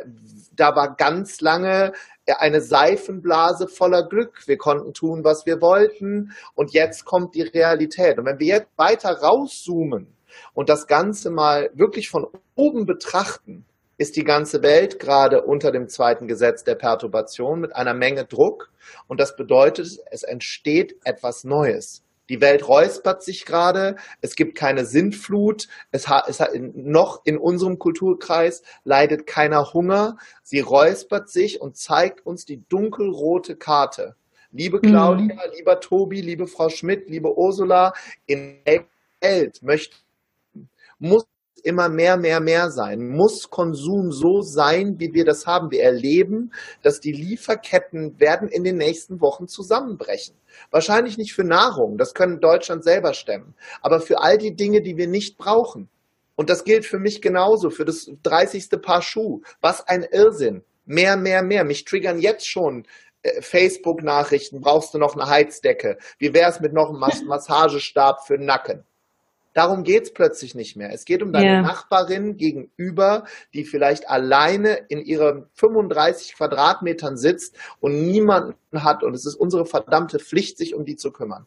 da 0.56 0.76
war 0.76 0.96
ganz 0.96 1.42
lange 1.42 1.94
eine 2.38 2.62
Seifenblase 2.62 3.68
voller 3.68 4.08
Glück. 4.08 4.48
Wir 4.48 4.58
konnten 4.58 4.94
tun, 4.94 5.24
was 5.24 5.46
wir 5.46 5.62
wollten. 5.62 6.32
Und 6.56 6.74
jetzt 6.74 7.06
kommt 7.06 7.36
die 7.36 7.42
Realität. 7.42 8.18
Und 8.18 8.26
wenn 8.26 8.40
wir 8.40 8.48
jetzt 8.48 8.70
weiter 8.78 9.12
rauszoomen 9.12 10.08
und 10.54 10.70
das 10.70 10.88
Ganze 10.88 11.32
mal 11.32 11.70
wirklich 11.74 12.10
von 12.10 12.28
oben 12.56 12.86
betrachten, 12.86 13.66
ist 13.98 14.16
die 14.16 14.24
ganze 14.24 14.64
Welt 14.64 15.00
gerade 15.00 15.44
unter 15.44 15.72
dem 15.72 15.90
zweiten 15.90 16.28
Gesetz 16.28 16.64
der 16.64 16.76
Perturbation 16.76 17.60
mit 17.60 17.76
einer 17.76 17.94
Menge 17.94 18.26
Druck. 18.26 18.72
Und 19.08 19.20
das 19.20 19.36
bedeutet, 19.36 20.00
es 20.10 20.24
entsteht 20.24 20.96
etwas 21.04 21.44
Neues. 21.44 22.04
Die 22.30 22.42
Welt 22.42 22.68
räuspert 22.68 23.24
sich 23.24 23.46
gerade, 23.46 23.96
es 24.22 24.36
gibt 24.36 24.56
keine 24.56 24.86
Sintflut, 24.86 25.68
es 25.92 26.08
hat, 26.08 26.30
es 26.30 26.40
hat 26.40 26.52
noch 26.56 27.26
in 27.26 27.38
unserem 27.38 27.80
Kulturkreis 27.80 28.62
leidet 28.84 29.26
keiner 29.26 29.74
Hunger. 29.74 30.18
Sie 30.44 30.60
räuspert 30.60 31.30
sich 31.30 31.60
und 31.60 31.76
zeigt 31.76 32.26
uns 32.26 32.46
die 32.46 32.64
dunkelrote 32.70 33.56
Karte. 33.56 34.16
Liebe 34.52 34.80
Claudia, 34.80 35.36
mhm. 35.36 35.54
lieber 35.56 35.80
Tobi, 35.80 36.22
liebe 36.22 36.48
Frau 36.48 36.70
Schmidt, 36.70 37.10
liebe 37.10 37.38
Ursula, 37.38 37.94
in 38.26 38.58
der 38.66 38.86
Welt 39.22 39.62
möchte, 39.62 39.96
muss 40.98 41.26
immer 41.66 41.90
mehr, 41.90 42.18
mehr, 42.18 42.40
mehr 42.40 42.72
sein? 42.72 43.08
Muss 43.08 43.50
Konsum 43.50 44.12
so 44.12 44.42
sein, 44.42 45.00
wie 45.00 45.14
wir 45.14 45.26
das 45.26 45.46
haben? 45.46 45.72
Wir 45.72 45.84
erleben, 45.84 46.52
dass 46.84 47.00
die 47.00 47.12
Lieferketten 47.12 48.20
werden 48.20 48.48
in 48.50 48.64
den 48.64 48.78
nächsten 48.78 49.22
Wochen 49.22 49.48
zusammenbrechen. 49.48 50.36
Wahrscheinlich 50.72 51.18
nicht 51.18 51.34
für 51.34 51.44
Nahrung, 51.44 51.98
das 51.98 52.14
können 52.14 52.40
Deutschland 52.40 52.84
selber 52.84 53.14
stemmen, 53.14 53.56
aber 53.82 54.00
für 54.02 54.20
all 54.22 54.38
die 54.38 54.56
Dinge, 54.56 54.82
die 54.82 54.98
wir 54.98 55.08
nicht 55.08 55.38
brauchen. 55.38 55.90
Und 56.40 56.50
das 56.50 56.64
gilt 56.64 56.86
für 56.86 57.00
mich 57.00 57.22
genauso, 57.22 57.70
für 57.70 57.84
das 57.84 58.10
30. 58.24 58.70
Paar 58.82 59.02
Schuh. 59.02 59.42
Was 59.60 59.86
ein 59.86 60.04
Irrsinn. 60.04 60.64
Mehr, 60.86 61.18
mehr, 61.18 61.44
mehr. 61.44 61.66
Mich 61.66 61.84
triggern 61.84 62.18
jetzt 62.18 62.48
schon 62.48 62.86
äh, 63.24 63.42
Facebook-Nachrichten. 63.42 64.62
Brauchst 64.62 64.94
du 64.94 65.00
noch 65.00 65.18
eine 65.18 65.30
Heizdecke? 65.30 65.98
Wie 66.18 66.34
wäre 66.34 66.50
es 66.50 66.62
mit 66.62 66.72
noch 66.72 66.92
einem 66.92 67.00
Mas 67.00 67.22
Massagestab 67.24 68.26
für 68.26 68.38
den 68.38 68.46
Nacken? 68.46 68.86
Darum 69.60 69.84
geht's 69.84 70.14
plötzlich 70.14 70.56
nicht 70.56 70.78
mehr. 70.78 70.94
Es 70.94 71.04
geht 71.04 71.22
um 71.22 71.34
deine 71.34 71.46
yeah. 71.46 71.62
Nachbarin 71.62 72.38
gegenüber, 72.38 73.26
die 73.54 73.66
vielleicht 73.66 74.10
alleine 74.10 74.76
in 74.88 75.02
ihren 75.02 75.48
35 75.56 76.36
Quadratmetern 76.36 77.18
sitzt 77.18 77.58
und 77.82 78.08
niemanden 78.08 78.56
hat. 78.72 79.04
Und 79.04 79.14
es 79.14 79.26
ist 79.26 79.36
unsere 79.36 79.66
verdammte 79.66 80.20
Pflicht, 80.20 80.58
sich 80.58 80.76
um 80.76 80.86
die 80.86 80.96
zu 80.96 81.12
kümmern. 81.12 81.46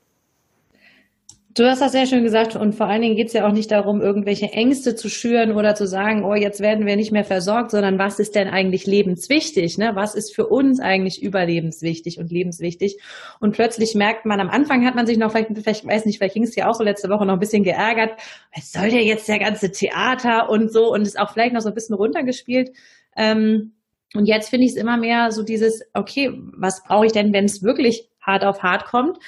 Du 1.55 1.67
hast 1.67 1.83
das 1.83 1.93
sehr 1.93 2.07
schön 2.07 2.25
gesagt 2.25 2.57
und 2.57 2.75
vor 2.75 2.87
allen 2.87 3.03
Dingen 3.03 3.17
geht 3.17 3.27
es 3.27 3.35
ja 3.35 3.47
auch 3.47 3.53
nicht 3.53 3.71
darum, 3.71 4.01
irgendwelche 4.01 4.47
Ängste 4.47 4.95
zu 4.95 5.11
schüren 5.11 5.53
oder 5.53 5.75
zu 5.75 5.87
sagen, 5.87 6.25
oh, 6.25 6.35
jetzt 6.35 6.61
werden 6.61 6.87
wir 6.87 6.97
nicht 6.97 7.13
mehr 7.13 7.25
versorgt, 7.25 7.73
sondern 7.73 7.99
was 7.99 8.19
ist 8.19 8.35
denn 8.37 8.49
eigentlich 8.49 8.87
lebenswichtig? 8.87 9.77
Ne? 9.77 9.91
Was 9.95 10.15
ist 10.15 10.35
für 10.35 10.47
uns 10.47 10.81
eigentlich 10.81 11.23
überlebenswichtig 11.23 12.19
und 12.19 12.31
lebenswichtig? 12.31 12.97
Und 13.39 13.53
plötzlich 13.53 13.95
merkt 13.95 14.25
man, 14.25 14.41
am 14.41 14.49
Anfang 14.49 14.87
hat 14.87 14.95
man 14.95 15.07
sich 15.07 15.19
noch, 15.19 15.33
vielleicht, 15.33 15.51
vielleicht 15.63 15.87
weiß 15.87 16.07
nicht, 16.07 16.19
vielleicht 16.19 16.35
ging 16.35 16.45
es 16.45 16.57
ja 16.57 16.71
auch 16.71 16.75
so 16.75 16.85
letzte 16.85 17.11
Woche 17.11 17.27
noch 17.27 17.35
ein 17.35 17.41
bisschen 17.41 17.65
geärgert, 17.65 18.13
was 18.57 18.73
soll 18.73 18.89
der 18.89 19.05
jetzt 19.05 19.29
der 19.29 19.39
ganze 19.39 19.71
Theater 19.71 20.49
und 20.49 20.73
so 20.73 20.91
und 20.91 21.03
ist 21.03 21.19
auch 21.19 21.33
vielleicht 21.33 21.53
noch 21.53 21.61
so 21.61 21.69
ein 21.69 21.75
bisschen 21.75 21.97
runtergespielt. 21.97 22.71
Ähm, 23.15 23.73
und 24.15 24.25
jetzt 24.25 24.49
finde 24.49 24.65
ich 24.65 24.73
es 24.73 24.79
immer 24.79 24.97
mehr 24.97 25.31
so 25.33 25.43
dieses, 25.43 25.83
okay, 25.93 26.31
was 26.57 26.83
brauche 26.83 27.07
ich 27.07 27.13
denn, 27.13 27.35
wenn 27.35 27.45
es 27.45 27.63
wirklich 27.63 28.09
hart 28.23 28.43
auf 28.43 28.63
hart 28.63 28.87
kommt? 28.87 29.19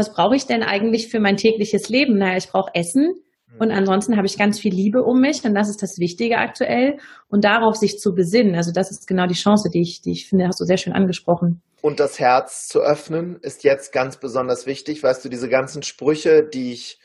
Was 0.00 0.12
brauche 0.12 0.34
ich 0.34 0.46
denn 0.46 0.62
eigentlich 0.62 1.08
für 1.08 1.20
mein 1.20 1.36
tägliches 1.36 1.88
Leben? 1.90 2.16
Naja, 2.16 2.38
ich 2.38 2.48
brauche 2.48 2.74
Essen 2.74 3.14
und 3.58 3.68
mhm. 3.68 3.74
ansonsten 3.74 4.16
habe 4.16 4.26
ich 4.26 4.38
ganz 4.38 4.58
viel 4.58 4.72
Liebe 4.72 5.02
um 5.02 5.20
mich, 5.20 5.42
denn 5.42 5.54
das 5.54 5.68
ist 5.68 5.82
das 5.82 5.98
Wichtige 5.98 6.38
aktuell 6.38 6.96
und 7.28 7.44
darauf 7.44 7.76
sich 7.76 7.98
zu 7.98 8.14
besinnen. 8.14 8.54
Also 8.54 8.72
das 8.72 8.90
ist 8.90 9.06
genau 9.06 9.26
die 9.26 9.34
Chance, 9.34 9.68
die 9.72 9.82
ich, 9.82 10.00
die 10.00 10.12
ich 10.12 10.28
finde, 10.28 10.46
hast 10.46 10.60
du 10.60 10.64
sehr 10.64 10.78
schön 10.78 10.94
angesprochen. 10.94 11.62
Und 11.82 12.00
das 12.00 12.18
Herz 12.18 12.68
zu 12.68 12.80
öffnen 12.80 13.38
ist 13.42 13.62
jetzt 13.62 13.92
ganz 13.92 14.18
besonders 14.18 14.66
wichtig. 14.66 15.02
Weißt 15.02 15.24
du, 15.24 15.28
diese 15.28 15.48
ganzen 15.48 15.82
Sprüche, 15.82 16.42
die 16.42 16.72
ich 16.72 16.98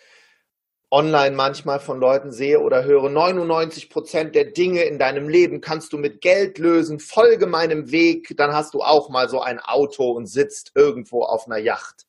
online 0.92 1.36
manchmal 1.36 1.80
von 1.80 2.00
Leuten 2.00 2.32
sehe 2.32 2.62
oder 2.62 2.86
höre, 2.86 3.10
99 3.10 3.90
Prozent 3.90 4.36
der 4.36 4.46
Dinge 4.46 4.84
in 4.84 4.98
deinem 4.98 5.28
Leben 5.28 5.60
kannst 5.60 5.92
du 5.92 5.98
mit 5.98 6.22
Geld 6.22 6.58
lösen, 6.58 7.00
folge 7.00 7.48
meinem 7.48 7.92
Weg, 7.92 8.34
dann 8.38 8.54
hast 8.54 8.74
du 8.74 8.80
auch 8.80 9.10
mal 9.10 9.28
so 9.28 9.42
ein 9.42 9.60
Auto 9.60 10.12
und 10.12 10.28
sitzt 10.28 10.72
irgendwo 10.75 11.24
auf 11.24 11.48
einer 11.48 11.58
Yacht. 11.58 12.06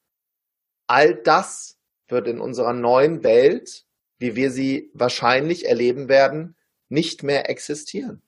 All 0.86 1.14
das 1.14 1.78
wird 2.08 2.28
in 2.28 2.40
unserer 2.40 2.72
neuen 2.72 3.24
Welt, 3.24 3.84
wie 4.18 4.36
wir 4.36 4.50
sie 4.50 4.90
wahrscheinlich 4.94 5.66
erleben 5.66 6.08
werden, 6.08 6.56
nicht 6.88 7.22
mehr 7.22 7.50
existieren. 7.50 8.22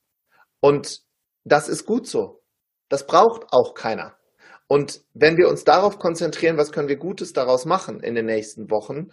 Und 0.60 1.02
das 1.44 1.68
ist 1.68 1.86
gut 1.86 2.06
so. 2.06 2.42
Das 2.88 3.06
braucht 3.06 3.52
auch 3.52 3.74
keiner. 3.74 4.16
Und 4.66 5.02
wenn 5.14 5.36
wir 5.36 5.48
uns 5.48 5.64
darauf 5.64 5.98
konzentrieren, 5.98 6.58
was 6.58 6.72
können 6.72 6.88
wir 6.88 6.96
Gutes 6.96 7.32
daraus 7.32 7.64
machen 7.64 8.00
in 8.00 8.14
den 8.14 8.26
nächsten 8.26 8.70
Wochen, 8.70 9.10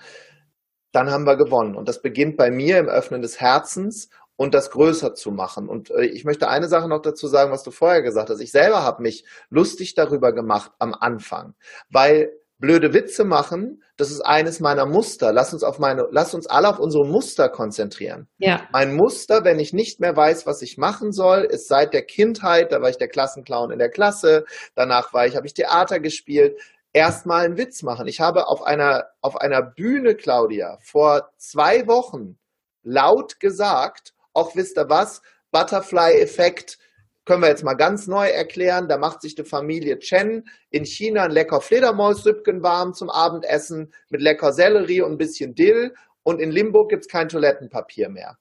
dann 0.92 1.12
haben 1.12 1.26
wir 1.26 1.38
gewonnen. 1.38 1.76
Und 1.76 1.88
das 1.88 2.02
beginnt 2.02 2.38
bei 2.38 2.52
mir 2.52 2.80
im 2.80 2.88
Öffnen 2.88 3.22
des 3.22 3.40
Herzens 3.40 4.10
und 4.38 4.54
das 4.54 4.70
größer 4.72 5.14
zu 5.14 5.32
machen. 5.32 5.70
Und 5.70 5.92
äh, 5.92 6.06
ich 6.06 6.26
möchte 6.26 6.50
eine 6.50 6.68
Sache 6.68 6.90
noch 6.90 7.02
dazu 7.02 7.28
sagen, 7.28 7.52
was 7.52 7.64
du 7.64 7.72
vorher 7.72 8.02
gesagt 8.02 8.30
hast. 8.30 8.42
Ich 8.42 8.52
selber 8.52 8.84
habe 8.84 9.02
mich 9.02 9.26
lustig 9.50 9.96
darüber 9.96 10.34
gemacht 10.34 10.72
am 10.80 10.94
Anfang, 10.94 11.56
weil 11.90 12.32
blöde 12.66 12.94
Witze 12.94 13.26
machen, 13.26 13.84
das 13.96 14.10
ist 14.10 14.22
eines 14.22 14.60
meiner 14.60 14.88
Muster. 14.88 15.32
Lass 15.32 15.54
uns 15.54 15.64
auf 15.64 15.78
meine, 15.78 16.08
lass 16.10 16.34
uns 16.34 16.48
alle 16.48 16.68
auf 16.68 16.80
unsere 16.80 17.06
Muster 17.06 17.48
konzentrieren. 17.48 18.28
Ja. 18.40 18.68
Mein 18.72 18.96
Muster, 18.96 19.44
wenn 19.44 19.60
ich 19.60 19.72
nicht 19.72 20.00
mehr 20.00 20.16
weiß, 20.16 20.48
was 20.48 20.64
ich 20.64 20.80
machen 20.80 21.12
soll, 21.12 21.42
ist 21.42 21.68
seit 21.68 21.94
der 21.94 22.02
Kindheit, 22.02 22.72
da 22.72 22.82
war 22.82 22.90
ich 22.90 22.98
der 22.98 23.08
Klassenclown 23.08 23.70
in 23.70 23.78
der 23.78 23.90
Klasse, 23.90 24.46
danach 24.74 25.14
war 25.14 25.28
ich, 25.28 25.36
habe 25.36 25.46
ich 25.46 25.54
Theater 25.54 26.00
gespielt, 26.00 26.60
erstmal 26.92 27.46
einen 27.46 27.58
Witz 27.58 27.84
machen. 27.84 28.08
Ich 28.08 28.20
habe 28.20 28.48
auf 28.48 28.64
einer, 28.64 29.06
auf 29.22 29.38
einer 29.38 29.62
Bühne, 29.62 30.16
Claudia, 30.16 30.80
vor 30.82 31.30
zwei 31.38 31.86
Wochen 31.86 32.40
laut 32.82 33.40
gesagt, 33.40 34.16
auch 34.34 34.56
wisst 34.56 34.78
ihr 34.80 34.90
was, 34.90 35.22
Butterfly-Effekt, 35.52 36.80
können 37.26 37.42
wir 37.42 37.50
jetzt 37.50 37.64
mal 37.64 37.74
ganz 37.74 38.08
neu 38.08 38.28
erklären. 38.28 38.88
Da 38.88 38.98
macht 38.98 39.22
sich 39.22 39.36
die 39.36 39.44
Familie 39.44 40.00
Chen 40.00 40.48
in 40.70 40.86
China 40.86 41.24
ein 41.24 41.32
lecker 41.32 41.60
Fledermaussüppchen 41.60 42.64
warm 42.64 42.94
zum 42.94 43.10
Abendessen 43.10 43.92
mit 44.10 44.22
lecker 44.22 44.54
Sellerie 44.54 45.02
und 45.02 45.14
ein 45.14 45.18
bisschen 45.18 45.56
Dill. 45.56 45.94
Und 46.24 46.40
in 46.40 46.52
Limburg 46.52 46.90
gibt's 46.90 47.08
kein 47.08 47.28
Toilettenpapier 47.28 48.10
mehr. 48.10 48.38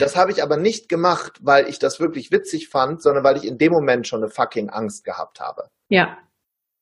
Das 0.00 0.16
habe 0.16 0.32
ich 0.32 0.42
aber 0.42 0.56
nicht 0.56 0.88
gemacht, 0.88 1.38
weil 1.40 1.68
ich 1.68 1.78
das 1.78 2.00
wirklich 2.00 2.30
witzig 2.30 2.68
fand, 2.68 3.02
sondern 3.02 3.24
weil 3.24 3.36
ich 3.36 3.44
in 3.44 3.58
dem 3.58 3.72
Moment 3.72 4.06
schon 4.06 4.22
eine 4.22 4.30
fucking 4.30 4.70
Angst 4.70 5.04
gehabt 5.04 5.40
habe. 5.40 5.68
Ja. 5.88 6.18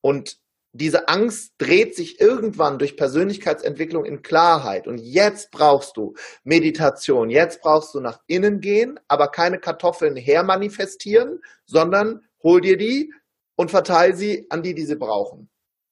Und 0.00 0.38
diese 0.76 1.08
Angst 1.08 1.54
dreht 1.58 1.94
sich 1.94 2.20
irgendwann 2.20 2.78
durch 2.78 2.96
Persönlichkeitsentwicklung 2.96 4.04
in 4.04 4.22
Klarheit. 4.22 4.86
Und 4.86 4.98
jetzt 4.98 5.50
brauchst 5.50 5.96
du 5.96 6.14
Meditation, 6.44 7.30
jetzt 7.30 7.60
brauchst 7.60 7.94
du 7.94 8.00
nach 8.00 8.20
innen 8.26 8.60
gehen, 8.60 8.98
aber 9.08 9.28
keine 9.28 9.58
Kartoffeln 9.58 10.16
hermanifestieren, 10.16 11.40
sondern 11.64 12.24
hol 12.42 12.60
dir 12.60 12.76
die 12.76 13.12
und 13.56 13.70
verteil 13.70 14.14
sie 14.14 14.46
an 14.50 14.62
die, 14.62 14.74
die 14.74 14.84
sie 14.84 14.96
brauchen. 14.96 15.48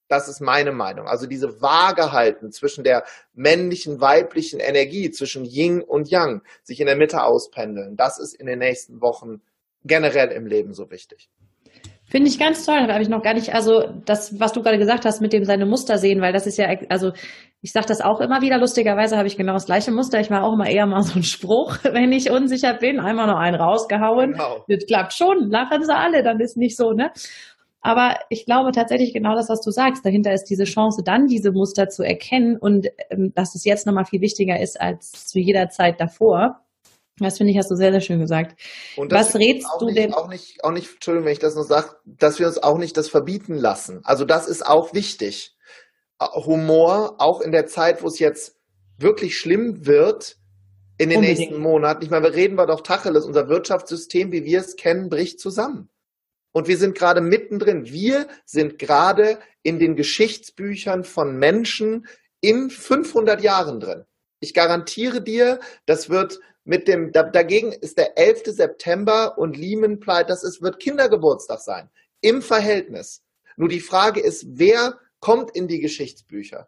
Das 0.07 0.27
ist 0.27 0.39
meine 0.39 0.71
Meinung. 0.71 1.07
Also 1.07 1.25
diese 1.25 1.61
Waage 1.61 2.11
halten 2.11 2.51
zwischen 2.51 2.83
der 2.83 3.05
männlichen, 3.33 4.01
weiblichen 4.01 4.59
Energie, 4.59 5.09
zwischen 5.09 5.45
Yin 5.45 5.81
und 5.81 6.09
Yang, 6.09 6.43
sich 6.63 6.79
in 6.79 6.85
der 6.85 6.95
Mitte 6.95 7.23
auspendeln, 7.23 7.95
das 7.95 8.19
ist 8.19 8.35
in 8.35 8.45
den 8.45 8.59
nächsten 8.59 9.01
Wochen 9.01 9.41
generell 9.83 10.31
im 10.31 10.45
Leben 10.45 10.73
so 10.73 10.91
wichtig. 10.91 11.29
Finde 12.07 12.29
ich 12.29 12.37
ganz 12.37 12.65
toll. 12.65 12.85
Da 12.85 12.93
habe 12.93 13.01
ich 13.01 13.09
noch 13.09 13.23
gar 13.23 13.33
nicht, 13.33 13.53
also 13.53 13.83
das, 14.05 14.39
was 14.39 14.53
du 14.53 14.61
gerade 14.61 14.77
gesagt 14.77 15.05
hast, 15.05 15.21
mit 15.21 15.33
dem 15.33 15.43
seine 15.43 15.65
Muster 15.65 15.97
sehen, 15.97 16.21
weil 16.21 16.33
das 16.33 16.45
ist 16.45 16.57
ja, 16.57 16.67
also 16.89 17.11
ich 17.61 17.71
sage 17.71 17.87
das 17.87 18.01
auch 18.01 18.21
immer 18.21 18.41
wieder, 18.41 18.59
lustigerweise 18.59 19.17
habe 19.17 19.27
ich 19.27 19.37
genau 19.37 19.53
das 19.53 19.65
gleiche 19.65 19.91
Muster. 19.91 20.19
Ich 20.19 20.29
mache 20.29 20.43
auch 20.43 20.53
immer 20.53 20.69
eher 20.69 20.85
mal 20.85 21.01
so 21.01 21.13
einen 21.15 21.23
Spruch, 21.23 21.77
wenn 21.83 22.11
ich 22.11 22.29
unsicher 22.29 22.75
bin, 22.75 22.99
einmal 22.99 23.25
noch 23.25 23.39
einen 23.39 23.59
rausgehauen. 23.59 24.33
Genau. 24.33 24.63
Das 24.67 24.85
klappt 24.85 25.13
schon, 25.13 25.49
lachen 25.49 25.83
sie 25.83 25.95
alle, 25.95 26.21
dann 26.21 26.39
ist 26.39 26.57
nicht 26.57 26.77
so, 26.77 26.91
ne? 26.91 27.11
Aber 27.81 28.17
ich 28.29 28.45
glaube 28.45 28.71
tatsächlich 28.71 29.13
genau 29.13 29.35
das, 29.35 29.47
was 29.47 29.61
du 29.61 29.69
sagst. 29.69 30.03
Dahinter 30.03 30.33
ist 30.33 30.45
diese 30.45 30.63
Chance, 30.63 31.03
dann 31.03 31.27
diese 31.27 31.51
Muster 31.51 31.87
zu 31.87 32.01
erkennen 32.01 32.57
und 32.57 32.87
ähm, 33.09 33.31
dass 33.35 33.53
es 33.53 33.63
jetzt 33.63 33.85
nochmal 33.85 34.05
viel 34.05 34.21
wichtiger 34.21 34.59
ist 34.59 34.81
als 34.81 35.27
zu 35.27 35.39
jeder 35.39 35.69
Zeit 35.69 35.99
davor. 35.99 36.64
Das 37.19 37.37
finde 37.37 37.51
ich, 37.51 37.57
hast 37.57 37.71
du 37.71 37.75
sehr, 37.75 37.91
sehr 37.91 38.01
schön 38.01 38.19
gesagt. 38.19 38.59
Und 38.97 39.11
Was 39.11 39.35
rätst 39.35 39.67
du 39.79 39.85
nicht, 39.85 39.97
denn? 39.97 40.13
Auch 40.13 40.27
nicht, 40.27 40.63
auch 40.63 40.71
nicht, 40.71 40.95
Entschuldigung, 40.95 41.25
wenn 41.25 41.33
ich 41.33 41.39
das 41.39 41.55
noch 41.55 41.63
sage, 41.63 41.95
dass 42.05 42.39
wir 42.39 42.47
uns 42.47 42.61
auch 42.61 42.77
nicht 42.77 42.97
das 42.97 43.07
verbieten 43.09 43.55
lassen. 43.55 44.01
Also 44.03 44.25
das 44.25 44.47
ist 44.47 44.65
auch 44.65 44.93
wichtig. 44.93 45.55
Äh, 46.19 46.25
Humor, 46.25 47.15
auch 47.19 47.39
in 47.39 47.51
der 47.51 47.67
Zeit, 47.67 48.03
wo 48.03 48.07
es 48.07 48.19
jetzt 48.19 48.57
wirklich 48.97 49.37
schlimm 49.37 49.85
wird, 49.85 50.37
in 50.97 51.09
den 51.09 51.19
Unbedingt. 51.19 51.39
nächsten 51.39 51.61
Monaten. 51.61 52.03
Ich 52.03 52.09
meine, 52.09 52.25
wir 52.25 52.33
reden 52.33 52.57
wir 52.57 52.67
doch 52.67 52.81
Tacheles. 52.81 53.25
Unser 53.25 53.49
Wirtschaftssystem, 53.49 54.31
wie 54.31 54.45
wir 54.45 54.59
es 54.59 54.75
kennen, 54.75 55.09
bricht 55.09 55.39
zusammen. 55.39 55.89
Und 56.53 56.67
wir 56.67 56.77
sind 56.77 56.97
gerade 56.97 57.19
mittendrin. 57.19 57.85
Wir 57.85 58.27
sind 58.45 58.79
gerade 58.79 59.39
in 59.61 59.77
den 59.79 59.95
Geschichtsbüchern 59.95 61.03
von 61.03 61.37
Menschen 61.37 62.07
in 62.39 62.69
500 62.69 63.41
Jahren 63.41 63.79
drin. 63.81 64.05
Ich 64.39 64.53
garantiere 64.53 65.21
dir, 65.21 65.59
das 65.85 66.09
wird 66.09 66.39
mit 66.65 66.87
dem, 66.87 67.11
da, 67.11 67.23
dagegen 67.23 67.71
ist 67.71 67.97
der 67.97 68.17
11. 68.17 68.43
September 68.47 69.37
und 69.37 69.55
Lehman 69.55 69.99
Pleite, 69.99 70.29
das 70.29 70.43
ist, 70.43 70.61
wird 70.61 70.79
Kindergeburtstag 70.79 71.61
sein. 71.61 71.89
Im 72.21 72.41
Verhältnis. 72.41 73.23
Nur 73.55 73.69
die 73.69 73.79
Frage 73.79 74.19
ist, 74.19 74.45
wer 74.49 74.99
kommt 75.19 75.55
in 75.55 75.67
die 75.67 75.79
Geschichtsbücher? 75.79 76.67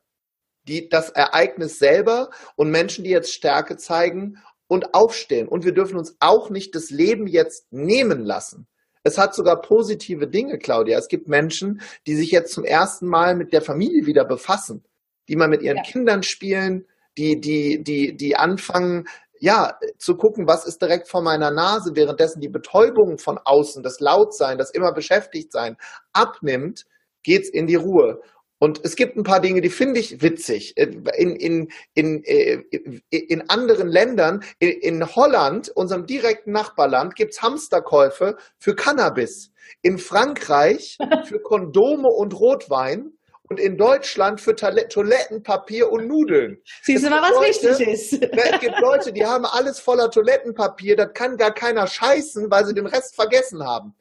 Die, 0.68 0.88
das 0.88 1.10
Ereignis 1.10 1.80
selber 1.80 2.30
und 2.56 2.70
Menschen, 2.70 3.04
die 3.04 3.10
jetzt 3.10 3.34
Stärke 3.34 3.78
zeigen 3.78 4.38
und 4.68 4.94
aufstehen. 4.94 5.48
Und 5.48 5.66
wir 5.66 5.74
dürfen 5.74 5.98
uns 5.98 6.16
auch 6.20 6.50
nicht 6.50 6.76
das 6.76 6.92
Leben 6.92 7.26
jetzt 7.26 7.72
nehmen 7.72 8.24
lassen. 8.24 8.68
Es 9.04 9.18
hat 9.18 9.34
sogar 9.34 9.62
positive 9.62 10.28
Dinge, 10.28 10.60
Claudia. 10.60 10.98
Es 11.00 11.08
gibt 11.08 11.28
Menschen, 11.28 11.82
die 12.06 12.16
sich 12.16 12.30
jetzt 12.30 12.54
zum 12.54 12.66
ersten 12.66 13.08
Mal 13.08 13.36
mit 13.36 13.54
der 13.54 13.62
Familie 13.62 14.06
wieder 14.06 14.26
befassen, 14.26 14.84
die 15.28 15.38
mal 15.38 15.48
mit 15.48 15.62
ihren 15.62 15.78
ja. 15.78 15.84
Kindern 15.84 16.24
spielen, 16.24 16.86
die, 17.18 17.40
die, 17.40 17.84
die, 17.84 18.16
die 18.16 18.36
anfangen, 18.36 19.08
ja, 19.40 19.78
zu 19.98 20.16
gucken, 20.16 20.48
was 20.48 20.66
ist 20.66 20.82
direkt 20.82 21.08
vor 21.10 21.22
meiner 21.22 21.52
Nase, 21.52 21.96
währenddessen 21.96 22.42
die 22.42 22.50
Betäubung 22.50 23.18
von 23.18 23.40
außen, 23.44 23.84
das 23.84 24.00
Lautsein, 24.00 24.58
das 24.58 24.72
immer 24.72 24.94
beschäftigt 24.94 25.52
sein 25.52 25.78
abnimmt, 26.14 26.86
geht's 27.24 27.50
in 27.50 27.68
die 27.68 27.76
Ruhe. 27.76 28.22
Und 28.60 28.84
es 28.84 28.96
gibt 28.96 29.16
ein 29.16 29.24
paar 29.24 29.40
Dinge, 29.40 29.62
die 29.62 29.70
finde 29.70 30.00
ich 30.00 30.22
witzig. 30.22 30.76
In, 30.78 31.36
in, 31.36 31.68
in, 31.94 32.24
in 32.24 33.50
anderen 33.50 33.88
Ländern, 33.88 34.44
in 34.60 35.06
Holland, 35.16 35.70
unserem 35.70 36.08
direkten 36.08 36.54
Nachbarland, 36.54 37.16
gibt's 37.16 37.42
Hamsterkäufe 37.42 38.36
für 38.58 38.76
Cannabis. 38.76 39.52
In 39.84 40.00
Frankreich 40.00 40.98
für 41.26 41.40
Kondome 41.40 42.10
und 42.10 42.34
Rotwein 42.40 43.17
und 43.50 43.60
in 43.60 43.78
Deutschland 43.78 44.42
für 44.42 44.56
Toilettenpapier 44.56 45.92
und 45.92 46.08
Nudeln. 46.08 46.62
Siehst 46.82 47.06
du 47.06 47.10
mal, 47.10 47.22
was 47.22 47.32
Leute, 47.32 47.80
wichtig 47.80 47.88
ist. 47.88 48.14
Es 48.32 48.60
gibt 48.60 48.80
Leute, 48.80 49.14
die 49.14 49.26
haben 49.26 49.46
alles 49.46 49.80
voller 49.80 50.10
Toilettenpapier, 50.12 50.96
das 50.96 51.14
kann 51.14 51.38
gar 51.38 51.54
keiner 51.54 51.88
scheißen, 51.88 52.50
weil 52.52 52.66
sie 52.66 52.74
den 52.74 52.88
Rest 52.88 53.16
vergessen 53.16 53.64
haben. 53.64 53.96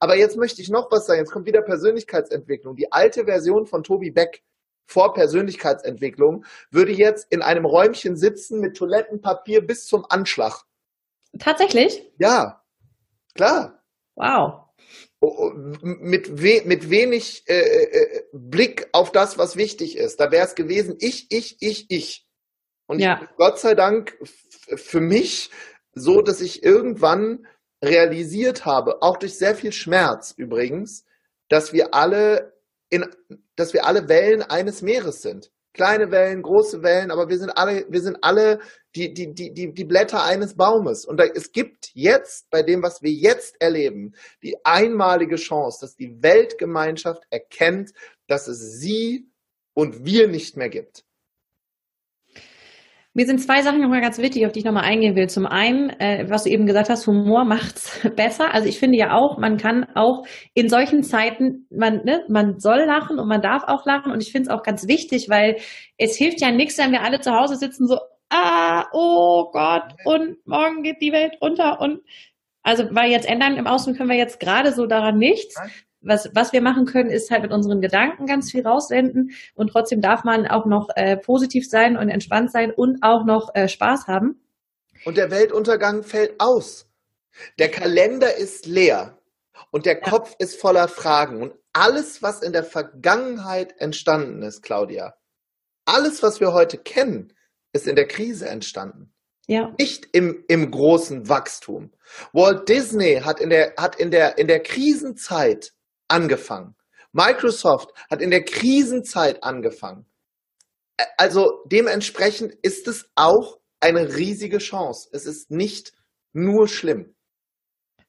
Aber 0.00 0.16
jetzt 0.16 0.36
möchte 0.36 0.62
ich 0.62 0.68
noch 0.68 0.90
was 0.90 1.06
sagen. 1.06 1.20
Jetzt 1.20 1.32
kommt 1.32 1.46
wieder 1.46 1.62
Persönlichkeitsentwicklung. 1.62 2.76
Die 2.76 2.92
alte 2.92 3.24
Version 3.24 3.66
von 3.66 3.82
Tobi 3.82 4.10
Beck 4.10 4.42
vor 4.86 5.14
Persönlichkeitsentwicklung 5.14 6.44
würde 6.70 6.92
jetzt 6.92 7.26
in 7.30 7.42
einem 7.42 7.64
Räumchen 7.64 8.16
sitzen 8.16 8.60
mit 8.60 8.76
Toilettenpapier 8.76 9.66
bis 9.66 9.86
zum 9.86 10.04
Anschlag. 10.08 10.64
Tatsächlich? 11.38 12.12
Ja, 12.18 12.62
klar. 13.34 13.82
Wow. 14.14 14.61
Oh, 15.24 15.28
oh, 15.28 15.52
mit, 15.84 16.42
we 16.42 16.62
mit 16.64 16.90
wenig 16.90 17.44
äh, 17.46 17.54
äh, 17.54 18.24
Blick 18.32 18.88
auf 18.90 19.12
das, 19.12 19.38
was 19.38 19.54
wichtig 19.54 19.96
ist. 19.96 20.18
Da 20.18 20.32
wäre 20.32 20.44
es 20.44 20.56
gewesen, 20.56 20.96
ich, 20.98 21.28
ich, 21.30 21.58
ich, 21.60 21.86
ich. 21.90 22.26
Und 22.86 22.98
ja. 22.98 23.20
ich, 23.22 23.28
Gott 23.36 23.60
sei 23.60 23.76
Dank 23.76 24.18
für 24.74 25.00
mich 25.00 25.50
so, 25.94 26.22
dass 26.22 26.40
ich 26.40 26.64
irgendwann 26.64 27.46
realisiert 27.84 28.64
habe, 28.64 29.00
auch 29.00 29.16
durch 29.16 29.38
sehr 29.38 29.54
viel 29.54 29.70
Schmerz 29.70 30.34
übrigens, 30.36 31.04
dass 31.48 31.72
wir 31.72 31.94
alle 31.94 32.54
in, 32.90 33.06
dass 33.54 33.74
wir 33.74 33.86
alle 33.86 34.08
Wellen 34.08 34.42
eines 34.42 34.82
Meeres 34.82 35.22
sind. 35.22 35.51
Kleine 35.74 36.10
Wellen, 36.10 36.42
große 36.42 36.82
Wellen, 36.82 37.10
aber 37.10 37.28
wir 37.28 37.38
sind 37.38 37.50
alle, 37.50 37.86
wir 37.88 38.02
sind 38.02 38.18
alle 38.22 38.60
die, 38.94 39.14
die, 39.14 39.32
die, 39.32 39.54
die, 39.54 39.72
die 39.72 39.84
Blätter 39.84 40.22
eines 40.22 40.54
Baumes. 40.54 41.06
Und 41.06 41.18
da, 41.18 41.24
es 41.24 41.52
gibt 41.52 41.90
jetzt, 41.94 42.50
bei 42.50 42.62
dem, 42.62 42.82
was 42.82 43.02
wir 43.02 43.10
jetzt 43.10 43.60
erleben, 43.60 44.14
die 44.42 44.56
einmalige 44.64 45.36
Chance, 45.36 45.78
dass 45.80 45.96
die 45.96 46.22
Weltgemeinschaft 46.22 47.22
erkennt, 47.30 47.92
dass 48.26 48.48
es 48.48 48.80
sie 48.80 49.30
und 49.74 50.04
wir 50.04 50.28
nicht 50.28 50.56
mehr 50.56 50.68
gibt. 50.68 51.04
Mir 53.14 53.26
sind 53.26 53.40
zwei 53.40 53.60
Sachen 53.60 53.82
nochmal 53.82 54.00
ganz 54.00 54.16
wichtig, 54.16 54.46
auf 54.46 54.52
die 54.52 54.60
ich 54.60 54.64
nochmal 54.64 54.84
eingehen 54.84 55.14
will. 55.16 55.28
Zum 55.28 55.44
einen, 55.44 55.90
äh, 56.00 56.24
was 56.30 56.44
du 56.44 56.50
eben 56.50 56.64
gesagt 56.64 56.88
hast, 56.88 57.06
Humor 57.06 57.44
macht's 57.44 58.00
besser. 58.16 58.54
Also 58.54 58.68
ich 58.68 58.78
finde 58.78 58.96
ja 58.96 59.14
auch, 59.14 59.36
man 59.36 59.58
kann 59.58 59.84
auch 59.94 60.24
in 60.54 60.70
solchen 60.70 61.02
Zeiten, 61.02 61.66
man, 61.70 62.04
ne, 62.04 62.24
man 62.28 62.58
soll 62.58 62.84
lachen 62.86 63.18
und 63.18 63.28
man 63.28 63.42
darf 63.42 63.64
auch 63.66 63.84
lachen. 63.84 64.12
Und 64.12 64.22
ich 64.22 64.32
finde 64.32 64.48
es 64.48 64.54
auch 64.54 64.62
ganz 64.62 64.88
wichtig, 64.88 65.28
weil 65.28 65.56
es 65.98 66.16
hilft 66.16 66.40
ja 66.40 66.50
nichts, 66.50 66.78
wenn 66.78 66.92
wir 66.92 67.02
alle 67.02 67.20
zu 67.20 67.32
Hause 67.32 67.56
sitzen, 67.56 67.86
so, 67.86 67.98
ah, 68.30 68.86
oh 68.92 69.50
Gott, 69.52 69.92
und 70.06 70.38
morgen 70.46 70.82
geht 70.82 71.02
die 71.02 71.12
Welt 71.12 71.34
unter. 71.40 71.80
Und 71.82 72.00
also, 72.62 72.84
weil 72.92 73.10
jetzt 73.10 73.28
ändern 73.28 73.56
im 73.56 73.66
Außen 73.66 73.94
können 73.94 74.08
wir 74.08 74.16
jetzt 74.16 74.40
gerade 74.40 74.72
so 74.72 74.86
daran 74.86 75.18
nichts 75.18 75.56
was, 76.02 76.30
was 76.34 76.52
wir 76.52 76.60
machen 76.60 76.84
können, 76.84 77.10
ist 77.10 77.30
halt 77.30 77.42
mit 77.42 77.52
unseren 77.52 77.80
Gedanken 77.80 78.26
ganz 78.26 78.50
viel 78.50 78.66
raussenden 78.66 79.30
und 79.54 79.68
trotzdem 79.68 80.00
darf 80.00 80.24
man 80.24 80.46
auch 80.46 80.66
noch 80.66 80.88
äh, 80.96 81.16
positiv 81.16 81.68
sein 81.68 81.96
und 81.96 82.08
entspannt 82.08 82.52
sein 82.52 82.72
und 82.72 83.02
auch 83.02 83.24
noch 83.24 83.54
äh, 83.54 83.68
Spaß 83.68 84.06
haben. 84.06 84.40
Und 85.04 85.16
der 85.16 85.30
Weltuntergang 85.30 86.02
fällt 86.02 86.34
aus. 86.38 86.88
Der 87.58 87.70
Kalender 87.70 88.36
ist 88.36 88.66
leer 88.66 89.18
und 89.70 89.86
der 89.86 90.00
ja. 90.00 90.10
Kopf 90.10 90.34
ist 90.38 90.60
voller 90.60 90.88
Fragen. 90.88 91.42
Und 91.42 91.54
alles, 91.72 92.22
was 92.22 92.42
in 92.42 92.52
der 92.52 92.64
Vergangenheit 92.64 93.80
entstanden 93.80 94.42
ist, 94.42 94.62
Claudia, 94.62 95.14
alles, 95.84 96.22
was 96.22 96.40
wir 96.40 96.52
heute 96.52 96.78
kennen, 96.78 97.32
ist 97.72 97.86
in 97.86 97.96
der 97.96 98.06
Krise 98.06 98.48
entstanden. 98.48 99.12
Ja. 99.48 99.74
Nicht 99.78 100.08
im, 100.12 100.44
im 100.48 100.70
großen 100.70 101.28
Wachstum. 101.28 101.90
Walt 102.32 102.68
Disney 102.68 103.20
hat 103.24 103.40
in 103.40 103.50
der, 103.50 103.74
hat 103.76 103.96
in 103.96 104.10
der, 104.10 104.38
in 104.38 104.46
der 104.46 104.60
Krisenzeit 104.60 105.72
angefangen. 106.12 106.76
Microsoft 107.12 107.90
hat 108.10 108.22
in 108.22 108.30
der 108.30 108.44
Krisenzeit 108.44 109.42
angefangen. 109.42 110.06
Also 111.16 111.64
dementsprechend 111.66 112.54
ist 112.62 112.86
es 112.88 113.10
auch 113.16 113.58
eine 113.80 114.16
riesige 114.16 114.58
Chance. 114.58 115.08
Es 115.12 115.26
ist 115.26 115.50
nicht 115.50 115.92
nur 116.32 116.68
schlimm. 116.68 117.14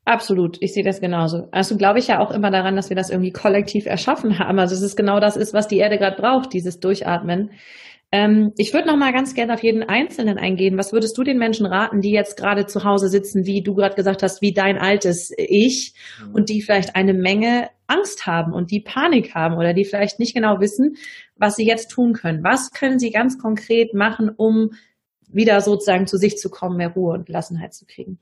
Absolut, 0.05 0.61
ich 0.61 0.73
sehe 0.73 0.83
das 0.83 0.99
genauso. 0.99 1.47
Also 1.51 1.77
glaube 1.77 1.99
ich 1.99 2.07
ja 2.07 2.19
auch 2.19 2.31
immer 2.31 2.51
daran, 2.51 2.75
dass 2.75 2.89
wir 2.89 2.95
das 2.95 3.09
irgendwie 3.09 3.31
kollektiv 3.31 3.85
erschaffen 3.85 4.37
haben. 4.37 4.59
Also 4.59 4.75
es 4.75 4.81
ist 4.81 4.97
genau 4.97 5.19
das 5.19 5.37
ist, 5.37 5.53
was 5.53 5.67
die 5.67 5.77
Erde 5.77 5.97
gerade 5.97 6.21
braucht, 6.21 6.51
dieses 6.53 6.79
Durchatmen. 6.79 7.51
Ähm, 8.13 8.53
ich 8.57 8.75
würde 8.75 8.87
noch 8.87 8.95
mal 8.95 9.11
ganz 9.11 9.33
gerne 9.33 9.55
auf 9.55 9.63
jeden 9.63 9.81
Einzelnen 9.81 10.37
eingehen. 10.37 10.77
Was 10.77 10.93
würdest 10.93 11.17
du 11.17 11.23
den 11.23 11.39
Menschen 11.39 11.65
raten, 11.65 11.99
die 11.99 12.11
jetzt 12.11 12.37
gerade 12.37 12.67
zu 12.67 12.83
Hause 12.83 13.09
sitzen, 13.09 13.47
wie 13.47 13.63
du 13.63 13.73
gerade 13.73 13.95
gesagt 13.95 14.21
hast, 14.21 14.39
wie 14.43 14.53
dein 14.53 14.77
altes 14.77 15.31
Ich 15.35 15.95
mhm. 16.23 16.35
und 16.35 16.49
die 16.49 16.61
vielleicht 16.61 16.95
eine 16.95 17.15
Menge 17.15 17.71
Angst 17.87 18.27
haben 18.27 18.53
und 18.53 18.69
die 18.69 18.81
Panik 18.81 19.33
haben 19.33 19.57
oder 19.57 19.73
die 19.73 19.83
vielleicht 19.83 20.19
nicht 20.19 20.35
genau 20.35 20.59
wissen, 20.59 20.95
was 21.37 21.55
sie 21.55 21.65
jetzt 21.65 21.89
tun 21.89 22.13
können? 22.13 22.43
Was 22.43 22.69
können 22.69 22.99
sie 22.99 23.09
ganz 23.09 23.39
konkret 23.39 23.95
machen, 23.95 24.29
um 24.29 24.73
wieder 25.27 25.59
sozusagen 25.61 26.05
zu 26.05 26.17
sich 26.17 26.37
zu 26.37 26.51
kommen, 26.51 26.77
mehr 26.77 26.89
Ruhe 26.89 27.15
und 27.15 27.25
Gelassenheit 27.25 27.73
zu 27.73 27.87
kriegen? 27.87 28.19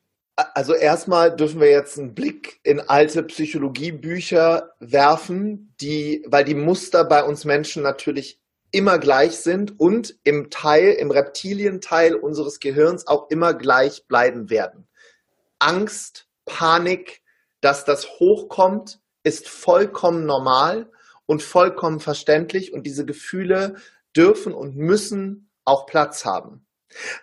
Also 0.54 0.73
erstmal 0.73 1.36
dürfen 1.36 1.60
wir 1.60 1.69
jetzt 1.69 1.99
einen 1.99 2.15
Blick 2.15 2.62
in 2.63 2.80
alte 2.80 3.23
Psychologiebücher 3.23 4.71
werfen, 4.80 5.75
die, 5.82 6.23
weil 6.27 6.45
die 6.45 6.56
Muster 6.56 7.04
bei 7.04 7.25
uns 7.25 7.43
Menschen 7.43 7.84
natürlich 7.84 8.40
immer 8.72 9.00
gleich 9.00 9.38
sind 9.38 9.80
und 9.80 10.18
im 10.24 10.50
Teil, 10.50 10.94
im 10.94 11.12
Reptilienteil 11.12 12.16
unseres 12.16 12.60
Gehirns 12.60 13.08
auch 13.08 13.30
immer 13.30 13.54
gleich 13.54 14.08
bleiben 14.08 14.50
werden. 14.50 14.88
Angst, 15.60 16.28
Panik, 16.46 17.22
dass 17.60 17.86
das 17.86 18.08
hochkommt, 18.20 19.00
ist 19.24 19.48
vollkommen 19.48 20.26
normal 20.26 20.90
und 21.26 21.44
vollkommen 21.44 22.00
verständlich 22.00 22.74
und 22.74 22.84
diese 22.84 23.06
Gefühle 23.06 23.76
dürfen 24.16 24.54
und 24.54 24.76
müssen 24.76 25.50
auch 25.64 25.86
Platz 25.86 26.26
haben. 26.26 26.66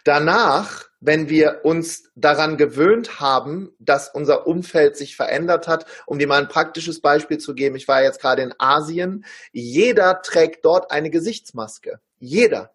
Danach, 0.05 0.85
wenn 1.01 1.29
wir 1.29 1.61
uns 1.65 2.11
daran 2.15 2.57
gewöhnt 2.57 3.21
haben, 3.21 3.75
dass 3.79 4.09
unser 4.09 4.47
Umfeld 4.47 4.97
sich 4.97 5.17
verändert 5.17 5.69
hat, 5.69 5.87
um 6.07 6.19
dir 6.19 6.27
mal 6.27 6.41
ein 6.41 6.49
praktisches 6.49 7.01
Beispiel 7.01 7.39
zu 7.39 7.55
geben, 7.55 7.77
ich 7.77 7.89
war 7.89 8.03
jetzt 8.03 8.21
gerade 8.21 8.43
in 8.43 8.55
Asien, 8.59 9.25
jeder 9.53 10.23
trägt 10.23 10.65
dort 10.65 10.91
eine 10.91 11.11
Gesichtsmaske. 11.11 12.01
Jeder. 12.19 12.73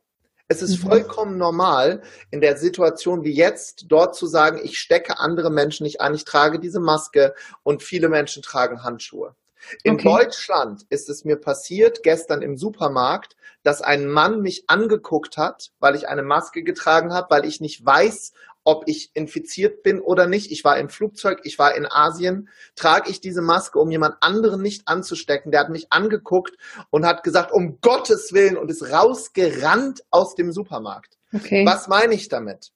Es 0.47 0.62
ist 0.62 0.84
mhm. 0.84 0.89
vollkommen 0.89 1.38
normal, 1.38 2.01
in 2.29 2.41
der 2.41 2.58
Situation 2.58 3.23
wie 3.23 3.34
jetzt 3.34 3.86
dort 3.88 4.15
zu 4.15 4.27
sagen, 4.27 4.60
ich 4.63 4.77
stecke 4.77 5.19
andere 5.19 5.49
Menschen 5.49 5.84
nicht 5.84 6.01
an, 6.01 6.13
ich 6.13 6.25
trage 6.25 6.60
diese 6.60 6.79
Maske 6.79 7.34
und 7.63 7.82
viele 7.82 8.10
Menschen 8.10 8.43
tragen 8.43 8.84
Handschuhe. 8.84 9.36
In 9.84 9.95
okay. 9.95 10.04
Deutschland 10.04 10.86
ist 10.89 11.10
es 11.10 11.26
mir 11.26 11.38
passiert, 11.38 12.04
gestern 12.04 12.41
im 12.41 12.58
Supermarkt, 12.58 13.36
dass 13.63 13.82
ein 13.82 14.08
Mann 14.08 14.41
mich 14.41 14.65
angeguckt 14.67 15.38
hat, 15.38 15.71
weil 15.80 15.95
ich 15.95 16.08
eine 16.08 16.23
Maske 16.23 16.63
getragen 16.63 17.13
habe, 17.13 17.28
weil 17.30 17.45
ich 17.45 17.62
nicht 17.62 17.86
weiß, 17.86 18.34
ob 18.65 18.84
ich 18.88 19.12
infiziert 19.13 19.84
bin 19.84 19.99
oder 19.99 20.28
nicht. 20.28 20.52
Ich 20.52 20.63
war 20.63 20.78
im 20.78 20.89
Flugzeug, 20.89 21.41
ich 21.43 21.60
war 21.60 21.76
in 21.76 21.86
Asien. 21.86 22.49
Trage 22.76 23.10
ich 23.10 23.19
diese 23.19 23.41
Maske, 23.41 23.80
um 23.80 23.91
jemand 23.91 24.15
anderen 24.21 24.62
nicht 24.62 24.88
anzustecken? 24.88 25.52
Der 25.52 25.62
hat 25.62 25.69
mich 25.69 25.91
angeguckt 25.91 26.56
und 26.89 27.06
hat 27.06 27.23
gesagt, 27.23 27.52
um 27.52 27.80
Gottes 27.82 28.34
Willen, 28.34 28.58
und 28.58 28.71
ist 28.71 28.91
rausgerannt 28.91 30.04
aus 30.12 30.36
dem 30.36 30.52
Supermarkt. 30.52 31.17
Okay. 31.34 31.65
Was 31.65 31.88
meine 31.88 32.13
ich 32.13 32.30
damit? 32.30 32.71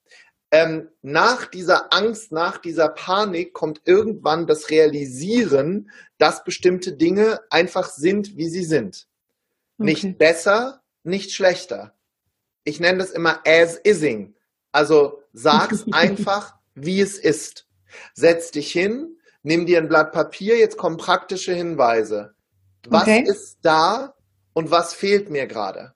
Ähm, 0.52 0.90
nach 1.02 1.46
dieser 1.46 1.94
Angst, 1.94 2.32
nach 2.32 2.58
dieser 2.58 2.90
Panik 2.90 3.54
kommt 3.54 3.82
irgendwann 3.86 4.48
das 4.48 4.70
Realisieren, 4.70 5.92
dass 6.18 6.44
bestimmte 6.44 6.94
Dinge 6.94 7.42
einfach 7.50 7.90
sind, 7.90 8.38
wie 8.38 8.50
sie 8.50 8.64
sind. 8.64 9.08
Okay. 9.78 9.92
Nicht 9.92 10.18
besser, 10.18 10.82
nicht 11.04 11.32
schlechter. 11.34 11.96
Ich 12.64 12.80
nenne 12.80 13.00
das 13.00 13.12
immer 13.12 13.42
as 13.46 13.80
ising. 13.84 14.36
Also 14.72 15.22
sag's 15.34 15.86
einfach, 15.92 16.56
wie 16.76 17.02
es 17.02 17.18
ist. 17.18 17.68
Setz 18.14 18.52
dich 18.52 18.72
hin, 18.72 19.18
nimm 19.44 19.66
dir 19.66 19.80
ein 19.80 19.90
Blatt 19.90 20.12
Papier, 20.12 20.58
jetzt 20.58 20.78
kommen 20.78 20.98
praktische 20.98 21.54
Hinweise. 21.54 22.36
Was 22.88 23.04
okay. 23.04 23.24
ist 23.28 23.60
da 23.64 24.16
und 24.54 24.72
was 24.72 24.94
fehlt 24.94 25.30
mir 25.30 25.46
gerade? 25.46 25.94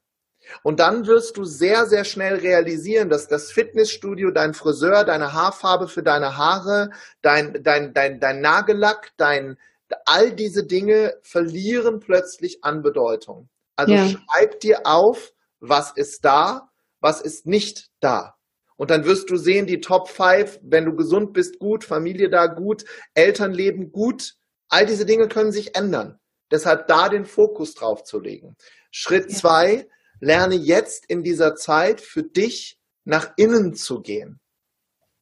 Und 0.63 0.79
dann 0.79 1.07
wirst 1.07 1.37
du 1.37 1.43
sehr, 1.43 1.85
sehr 1.85 2.03
schnell 2.03 2.35
realisieren, 2.35 3.09
dass 3.09 3.27
das 3.27 3.51
Fitnessstudio, 3.51 4.31
dein 4.31 4.53
Friseur, 4.53 5.03
deine 5.03 5.33
Haarfarbe 5.33 5.87
für 5.87 6.03
deine 6.03 6.37
Haare, 6.37 6.91
dein, 7.21 7.63
dein, 7.63 7.93
dein, 7.93 8.19
dein 8.19 8.41
Nagellack, 8.41 9.11
dein, 9.17 9.57
all 10.05 10.31
diese 10.31 10.65
Dinge 10.65 11.15
verlieren 11.21 11.99
plötzlich 11.99 12.63
an 12.63 12.81
Bedeutung. 12.81 13.49
Also 13.75 13.93
ja. 13.93 14.07
schreib 14.07 14.59
dir 14.59 14.81
auf, 14.85 15.33
was 15.59 15.91
ist 15.91 16.23
da, 16.25 16.69
was 16.99 17.21
ist 17.21 17.45
nicht 17.45 17.89
da. 17.99 18.35
Und 18.77 18.89
dann 18.89 19.05
wirst 19.05 19.29
du 19.29 19.37
sehen, 19.37 19.67
die 19.67 19.79
Top 19.79 20.09
5, 20.09 20.59
wenn 20.63 20.85
du 20.85 20.95
gesund 20.95 21.33
bist, 21.33 21.59
gut, 21.59 21.83
Familie 21.83 22.29
da 22.29 22.47
gut, 22.47 22.83
Elternleben 23.13 23.91
gut, 23.91 24.35
all 24.69 24.85
diese 24.85 25.05
Dinge 25.05 25.27
können 25.27 25.51
sich 25.51 25.75
ändern. 25.75 26.19
Deshalb 26.49 26.87
da 26.87 27.07
den 27.07 27.25
Fokus 27.25 27.75
drauf 27.75 28.03
zu 28.03 28.19
legen. 28.19 28.55
Schritt 28.91 29.31
zwei, 29.31 29.87
lerne 30.21 30.55
jetzt 30.55 31.05
in 31.07 31.23
dieser 31.23 31.55
Zeit 31.55 31.99
für 31.99 32.23
dich 32.23 32.79
nach 33.03 33.33
innen 33.35 33.73
zu 33.73 34.01
gehen. 34.01 34.39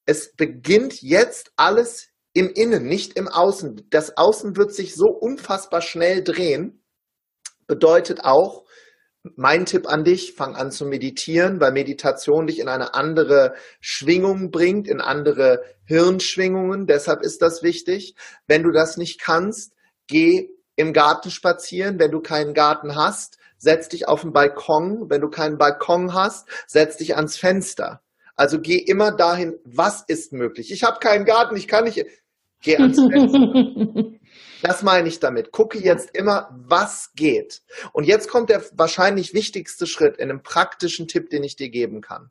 Es 0.05 0.35
beginnt 0.35 1.01
jetzt 1.01 1.51
alles 1.55 2.09
im 2.33 2.49
Innen, 2.49 2.85
nicht 2.85 3.17
im 3.17 3.27
Außen. 3.27 3.88
Das 3.89 4.17
Außen 4.17 4.55
wird 4.55 4.73
sich 4.73 4.93
so 4.93 5.07
unfassbar 5.07 5.81
schnell 5.81 6.23
drehen. 6.23 6.83
Bedeutet 7.65 8.23
auch, 8.23 8.65
mein 9.35 9.65
Tipp 9.65 9.88
an 9.88 10.03
dich, 10.03 10.33
fang 10.33 10.55
an 10.55 10.71
zu 10.71 10.85
meditieren, 10.85 11.59
weil 11.59 11.71
Meditation 11.71 12.47
dich 12.47 12.59
in 12.59 12.69
eine 12.69 12.93
andere 12.93 13.53
Schwingung 13.81 14.49
bringt, 14.51 14.88
in 14.88 15.01
andere 15.01 15.63
Hirnschwingungen. 15.85 16.88
Deshalb 16.88 17.21
ist 17.21 17.41
das 17.41 17.62
wichtig. 17.62 18.15
Wenn 18.47 18.63
du 18.63 18.71
das 18.71 18.97
nicht 18.97 19.19
kannst, 19.19 19.73
geh 20.07 20.49
im 20.75 20.93
Garten 20.93 21.31
spazieren. 21.31 21.99
Wenn 21.99 22.12
du 22.12 22.21
keinen 22.21 22.53
Garten 22.53 22.95
hast, 22.95 23.38
setz 23.60 23.89
dich 23.89 24.08
auf 24.08 24.22
den 24.22 24.34
Balkon. 24.34 25.10
Wenn 25.10 25.22
du 25.22 25.30
keinen 25.30 25.60
Balkon 25.60 26.15
hast, 26.15 26.48
setz 26.65 26.98
dich 26.98 27.15
ans 27.15 27.38
Fenster. 27.38 28.02
Also 28.36 28.60
geh 28.60 28.78
immer 28.78 29.12
dahin, 29.12 29.60
was 29.65 30.04
ist 30.08 30.34
möglich. 30.34 30.72
Ich 30.72 30.84
habe 30.84 31.00
keinen 31.00 31.26
Garten, 31.26 31.56
ich 31.56 31.67
kann 31.67 31.84
nicht. 31.84 32.04
Geh 32.62 32.78
ans 32.78 32.98
Fenster. 32.98 34.10
Das 34.62 34.84
meine 34.84 35.08
ich 35.08 35.19
damit. 35.19 35.52
Gucke 35.52 35.80
jetzt 35.80 36.15
immer, 36.15 36.50
was 36.52 37.13
geht. 37.15 37.62
Und 37.93 38.04
jetzt 38.04 38.28
kommt 38.28 38.50
der 38.50 38.63
wahrscheinlich 38.74 39.34
wichtigste 39.34 39.88
Schritt 39.88 40.17
in 40.17 40.30
einem 40.30 40.43
praktischen 40.43 41.08
Tipp, 41.08 41.30
den 41.30 41.43
ich 41.43 41.56
dir 41.56 41.69
geben 41.69 42.02
kann. 42.02 42.30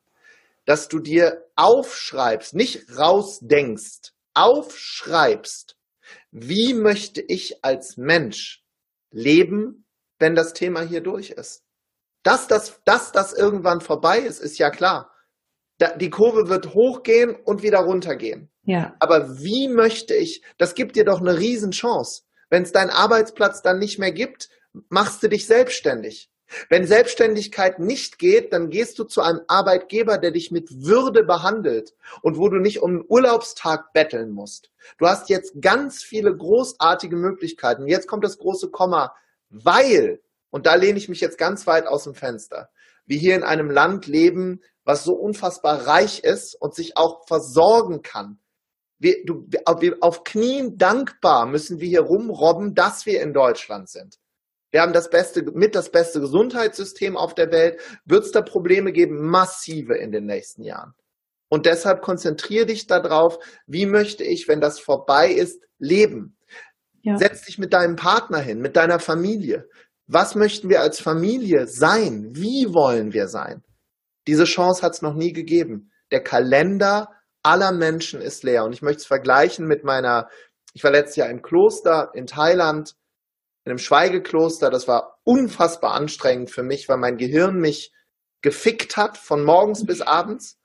Dass 0.65 0.87
du 0.87 0.99
dir 0.99 1.45
aufschreibst, 1.55 2.53
nicht 2.53 2.85
rausdenkst, 2.95 4.13
aufschreibst, 4.35 5.75
wie 6.31 6.73
möchte 6.75 7.21
ich 7.21 7.63
als 7.63 7.97
Mensch 7.97 8.63
leben, 9.11 9.85
wenn 10.19 10.35
das 10.35 10.53
Thema 10.53 10.81
hier 10.81 11.01
durch 11.01 11.31
ist. 11.31 11.63
Dass 12.23 12.47
das, 12.47 12.81
dass 12.85 13.11
das 13.11 13.33
irgendwann 13.33 13.81
vorbei 13.81 14.19
ist, 14.19 14.39
ist 14.39 14.57
ja 14.57 14.69
klar. 14.69 15.11
Die 15.97 16.09
Kurve 16.09 16.49
wird 16.49 16.73
hochgehen 16.73 17.35
und 17.35 17.63
wieder 17.63 17.79
runtergehen. 17.79 18.51
Ja. 18.63 18.95
Aber 18.99 19.39
wie 19.39 19.69
möchte 19.69 20.13
ich, 20.13 20.43
das 20.57 20.75
gibt 20.75 20.97
dir 20.97 21.05
doch 21.05 21.21
eine 21.21 21.39
Riesenchance. 21.39 22.23
Wenn 22.49 22.63
es 22.63 22.73
deinen 22.73 22.89
Arbeitsplatz 22.89 23.61
dann 23.61 23.79
nicht 23.79 23.97
mehr 23.97 24.11
gibt, 24.11 24.49
machst 24.89 25.23
du 25.23 25.29
dich 25.29 25.47
selbstständig. 25.47 26.29
Wenn 26.67 26.87
Selbstständigkeit 26.87 27.79
nicht 27.79 28.17
geht, 28.17 28.53
dann 28.53 28.69
gehst 28.69 28.97
du 28.97 29.03
zu 29.03 29.21
einem 29.21 29.41
Arbeitgeber, 29.47 30.17
der 30.17 30.31
dich 30.31 30.51
mit 30.51 30.83
Würde 30.83 31.23
behandelt 31.23 31.93
und 32.21 32.37
wo 32.37 32.49
du 32.49 32.57
nicht 32.57 32.81
um 32.81 32.89
einen 32.91 33.05
Urlaubstag 33.07 33.93
betteln 33.93 34.31
musst. 34.31 34.71
Du 34.97 35.07
hast 35.07 35.29
jetzt 35.29 35.61
ganz 35.61 36.03
viele 36.03 36.35
großartige 36.35 37.15
Möglichkeiten. 37.15 37.87
Jetzt 37.87 38.07
kommt 38.07 38.23
das 38.23 38.39
große 38.39 38.69
Komma, 38.71 39.13
weil, 39.49 40.21
und 40.49 40.65
da 40.65 40.75
lehne 40.75 40.97
ich 40.97 41.09
mich 41.09 41.21
jetzt 41.21 41.37
ganz 41.37 41.67
weit 41.67 41.87
aus 41.87 42.03
dem 42.03 42.15
Fenster, 42.15 42.69
wir 43.05 43.17
hier 43.17 43.35
in 43.35 43.43
einem 43.43 43.69
Land 43.69 44.07
leben, 44.07 44.61
was 44.83 45.03
so 45.03 45.13
unfassbar 45.13 45.87
reich 45.87 46.23
ist 46.23 46.55
und 46.55 46.75
sich 46.75 46.97
auch 46.97 47.27
versorgen 47.27 48.01
kann 48.01 48.39
wir, 48.99 49.23
du, 49.25 49.47
wir, 49.47 49.97
auf 50.01 50.23
Knien 50.23 50.77
dankbar 50.77 51.45
müssen 51.45 51.79
wir 51.79 51.87
hier 51.87 52.01
rumrobben, 52.01 52.75
dass 52.75 53.05
wir 53.05 53.21
in 53.21 53.33
Deutschland 53.33 53.89
sind. 53.89 54.19
Wir 54.71 54.81
haben 54.81 54.93
das 54.93 55.09
beste, 55.09 55.41
mit 55.41 55.73
das 55.73 55.89
beste 55.89 56.19
Gesundheitssystem 56.19 57.17
auf 57.17 57.33
der 57.33 57.51
Welt. 57.51 57.79
Wird 58.05 58.25
es 58.25 58.31
da 58.31 58.41
Probleme 58.41 58.91
geben? 58.91 59.27
Massive 59.27 59.95
in 59.95 60.11
den 60.11 60.25
nächsten 60.25 60.63
Jahren. 60.63 60.93
Und 61.47 61.65
deshalb 61.65 62.01
konzentriere 62.03 62.67
dich 62.67 62.85
darauf, 62.85 63.39
wie 63.65 63.87
möchte 63.87 64.23
ich, 64.23 64.47
wenn 64.47 64.61
das 64.61 64.79
vorbei 64.79 65.31
ist, 65.31 65.63
leben. 65.79 66.37
Ja. 67.01 67.17
Setz 67.17 67.43
dich 67.45 67.57
mit 67.57 67.73
deinem 67.73 67.95
Partner 67.95 68.39
hin, 68.39 68.59
mit 68.59 68.75
deiner 68.75 68.99
Familie. 68.99 69.67
Was 70.07 70.35
möchten 70.35 70.69
wir 70.69 70.81
als 70.81 70.99
Familie 70.99 71.67
sein? 71.67 72.29
Wie 72.31 72.73
wollen 72.73 73.13
wir 73.13 73.27
sein? 73.27 73.63
Diese 74.27 74.45
Chance 74.45 74.81
hat 74.81 74.93
es 74.93 75.01
noch 75.01 75.13
nie 75.13 75.33
gegeben. 75.33 75.91
Der 76.11 76.23
Kalender 76.23 77.09
aller 77.43 77.71
Menschen 77.71 78.21
ist 78.21 78.43
leer. 78.43 78.65
Und 78.65 78.73
ich 78.73 78.81
möchte 78.81 79.01
es 79.01 79.05
vergleichen 79.05 79.65
mit 79.65 79.83
meiner, 79.83 80.29
ich 80.73 80.83
war 80.83 80.91
letztes 80.91 81.15
Jahr 81.15 81.29
im 81.29 81.41
Kloster 81.41 82.11
in 82.13 82.27
Thailand, 82.27 82.95
in 83.65 83.71
einem 83.71 83.79
Schweigekloster. 83.79 84.69
Das 84.69 84.87
war 84.87 85.19
unfassbar 85.23 85.93
anstrengend 85.93 86.51
für 86.51 86.63
mich, 86.63 86.89
weil 86.89 86.97
mein 86.97 87.17
Gehirn 87.17 87.59
mich 87.59 87.93
gefickt 88.41 88.97
hat 88.97 89.17
von 89.17 89.43
morgens 89.43 89.85
bis 89.85 90.01
abends, 90.01 90.58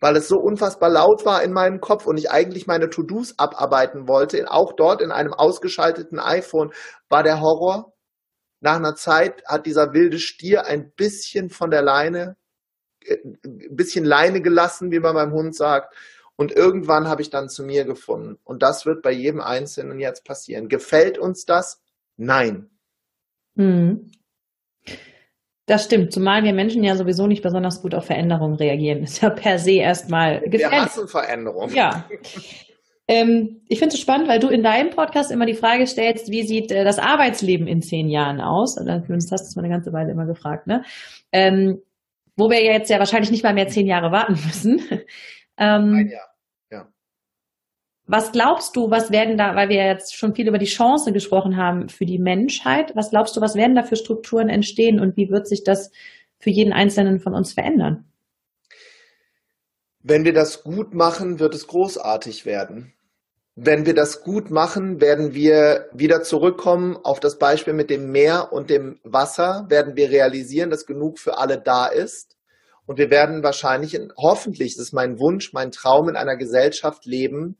weil 0.00 0.16
es 0.16 0.28
so 0.28 0.36
unfassbar 0.36 0.90
laut 0.90 1.24
war 1.24 1.42
in 1.42 1.52
meinem 1.52 1.80
Kopf 1.80 2.06
und 2.06 2.18
ich 2.18 2.30
eigentlich 2.30 2.66
meine 2.66 2.90
To-Dos 2.90 3.38
abarbeiten 3.38 4.08
wollte. 4.08 4.50
Auch 4.50 4.74
dort 4.74 5.00
in 5.00 5.10
einem 5.10 5.32
ausgeschalteten 5.32 6.18
iPhone 6.18 6.72
war 7.08 7.22
der 7.22 7.40
Horror. 7.40 7.92
Nach 8.60 8.76
einer 8.76 8.94
Zeit 8.94 9.42
hat 9.46 9.66
dieser 9.66 9.92
wilde 9.92 10.18
Stier 10.18 10.66
ein 10.66 10.92
bisschen 10.96 11.50
von 11.50 11.70
der 11.70 11.82
Leine 11.82 12.36
ein 13.08 13.76
bisschen 13.76 14.04
Leine 14.04 14.40
gelassen, 14.40 14.90
wie 14.90 15.00
man 15.00 15.14
beim 15.14 15.32
Hund 15.32 15.54
sagt. 15.54 15.94
Und 16.36 16.52
irgendwann 16.52 17.08
habe 17.08 17.22
ich 17.22 17.30
dann 17.30 17.48
zu 17.48 17.64
mir 17.64 17.84
gefunden. 17.84 18.38
Und 18.44 18.62
das 18.62 18.84
wird 18.84 19.02
bei 19.02 19.12
jedem 19.12 19.40
Einzelnen 19.40 19.98
jetzt 19.98 20.24
passieren. 20.24 20.68
Gefällt 20.68 21.18
uns 21.18 21.44
das? 21.44 21.82
Nein. 22.16 22.70
Hm. 23.56 24.12
Das 25.66 25.84
stimmt, 25.84 26.12
zumal 26.12 26.44
wir 26.44 26.52
Menschen 26.52 26.84
ja 26.84 26.94
sowieso 26.94 27.26
nicht 27.26 27.42
besonders 27.42 27.82
gut 27.82 27.94
auf 27.94 28.06
Veränderungen 28.06 28.54
reagieren. 28.54 29.02
Ist 29.02 29.20
ja 29.20 29.30
per 29.30 29.58
se 29.58 29.72
erstmal 29.72 30.40
gefährlich. 30.40 30.70
Wir 30.70 30.82
hassen 30.82 31.08
Veränderungen. 31.08 31.74
Ja. 31.74 32.08
Ähm, 33.08 33.60
ich 33.68 33.78
finde 33.78 33.94
es 33.94 34.00
spannend, 34.00 34.28
weil 34.28 34.38
du 34.38 34.48
in 34.48 34.62
deinem 34.62 34.90
Podcast 34.90 35.30
immer 35.30 35.46
die 35.46 35.54
Frage 35.54 35.86
stellst, 35.86 36.30
wie 36.30 36.42
sieht 36.44 36.72
äh, 36.72 36.84
das 36.84 36.98
Arbeitsleben 36.98 37.66
in 37.66 37.82
zehn 37.82 38.08
Jahren 38.08 38.40
aus? 38.40 38.78
Also, 38.78 38.90
zumindest 39.00 39.30
hast 39.32 39.42
du 39.42 39.48
es 39.48 39.56
mal 39.56 39.64
eine 39.64 39.72
ganze 39.72 39.92
Weile 39.92 40.10
immer 40.10 40.26
gefragt. 40.26 40.66
Ne? 40.66 40.82
Ähm, 41.32 41.82
wo 42.36 42.50
wir 42.50 42.62
jetzt 42.62 42.90
ja 42.90 42.98
wahrscheinlich 42.98 43.30
nicht 43.30 43.44
mal 43.44 43.54
mehr 43.54 43.68
zehn 43.68 43.86
Jahre 43.86 44.12
warten 44.12 44.32
müssen. 44.32 44.80
ähm, 45.58 45.94
Ein 45.94 46.08
Jahr, 46.08 46.20
ja. 46.20 46.35
Was 48.08 48.30
glaubst 48.30 48.76
du, 48.76 48.90
was 48.90 49.10
werden 49.10 49.36
da, 49.36 49.56
weil 49.56 49.68
wir 49.68 49.84
jetzt 49.84 50.14
schon 50.14 50.34
viel 50.34 50.46
über 50.46 50.58
die 50.58 50.66
Chance 50.66 51.12
gesprochen 51.12 51.56
haben 51.56 51.88
für 51.88 52.06
die 52.06 52.20
Menschheit, 52.20 52.94
was 52.94 53.10
glaubst 53.10 53.36
du, 53.36 53.40
was 53.40 53.56
werden 53.56 53.74
da 53.74 53.82
für 53.82 53.96
Strukturen 53.96 54.48
entstehen 54.48 55.00
und 55.00 55.16
wie 55.16 55.28
wird 55.28 55.48
sich 55.48 55.64
das 55.64 55.90
für 56.38 56.50
jeden 56.50 56.72
Einzelnen 56.72 57.18
von 57.18 57.34
uns 57.34 57.52
verändern? 57.52 58.04
Wenn 60.02 60.24
wir 60.24 60.32
das 60.32 60.62
gut 60.62 60.94
machen, 60.94 61.40
wird 61.40 61.52
es 61.54 61.66
großartig 61.66 62.46
werden. 62.46 62.92
Wenn 63.56 63.86
wir 63.86 63.94
das 63.94 64.22
gut 64.22 64.50
machen, 64.50 65.00
werden 65.00 65.34
wir 65.34 65.88
wieder 65.92 66.22
zurückkommen 66.22 66.96
auf 67.02 67.18
das 67.18 67.38
Beispiel 67.38 67.72
mit 67.72 67.90
dem 67.90 68.12
Meer 68.12 68.52
und 68.52 68.70
dem 68.70 69.00
Wasser, 69.02 69.66
werden 69.68 69.96
wir 69.96 70.10
realisieren, 70.10 70.70
dass 70.70 70.86
genug 70.86 71.18
für 71.18 71.38
alle 71.38 71.60
da 71.60 71.86
ist. 71.86 72.36
Und 72.84 72.98
wir 72.98 73.10
werden 73.10 73.42
wahrscheinlich, 73.42 73.94
in, 73.94 74.12
hoffentlich, 74.16 74.76
das 74.76 74.86
ist 74.88 74.92
mein 74.92 75.18
Wunsch, 75.18 75.52
mein 75.52 75.72
Traum, 75.72 76.08
in 76.08 76.14
einer 76.14 76.36
Gesellschaft 76.36 77.04
leben, 77.04 77.56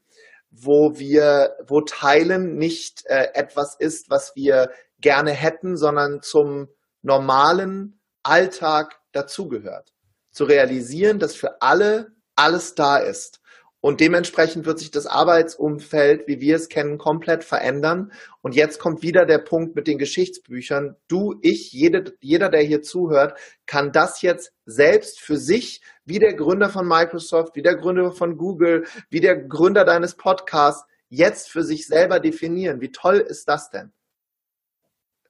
wo 0.58 0.98
wir, 0.98 1.56
wo 1.66 1.80
Teilen 1.82 2.56
nicht 2.56 3.04
äh, 3.06 3.28
etwas 3.34 3.74
ist, 3.74 4.10
was 4.10 4.34
wir 4.34 4.70
gerne 5.00 5.32
hätten, 5.32 5.76
sondern 5.76 6.22
zum 6.22 6.68
normalen 7.02 8.00
Alltag 8.22 8.98
dazugehört. 9.12 9.92
Zu 10.30 10.44
realisieren, 10.44 11.18
dass 11.18 11.34
für 11.34 11.62
alle 11.62 12.12
alles 12.34 12.74
da 12.74 12.98
ist 12.98 13.40
und 13.86 14.00
dementsprechend 14.00 14.66
wird 14.66 14.80
sich 14.80 14.90
das 14.90 15.06
Arbeitsumfeld, 15.06 16.26
wie 16.26 16.40
wir 16.40 16.56
es 16.56 16.68
kennen, 16.68 16.98
komplett 16.98 17.44
verändern. 17.44 18.10
Und 18.46 18.54
jetzt 18.54 18.78
kommt 18.78 19.02
wieder 19.02 19.26
der 19.26 19.38
Punkt 19.38 19.74
mit 19.74 19.88
den 19.88 19.98
Geschichtsbüchern. 19.98 20.94
Du, 21.08 21.34
ich, 21.42 21.72
jede, 21.72 22.14
jeder, 22.20 22.48
der 22.48 22.62
hier 22.62 22.80
zuhört, 22.80 23.36
kann 23.66 23.90
das 23.90 24.22
jetzt 24.22 24.52
selbst 24.64 25.20
für 25.20 25.36
sich, 25.36 25.80
wie 26.04 26.20
der 26.20 26.32
Gründer 26.32 26.70
von 26.70 26.86
Microsoft, 26.86 27.56
wie 27.56 27.62
der 27.62 27.74
Gründer 27.74 28.12
von 28.12 28.36
Google, 28.36 28.86
wie 29.10 29.18
der 29.18 29.36
Gründer 29.36 29.84
deines 29.84 30.14
Podcasts, 30.14 30.86
jetzt 31.08 31.50
für 31.50 31.64
sich 31.64 31.88
selber 31.88 32.20
definieren. 32.20 32.80
Wie 32.80 32.92
toll 32.92 33.16
ist 33.16 33.48
das 33.48 33.70
denn? 33.70 33.92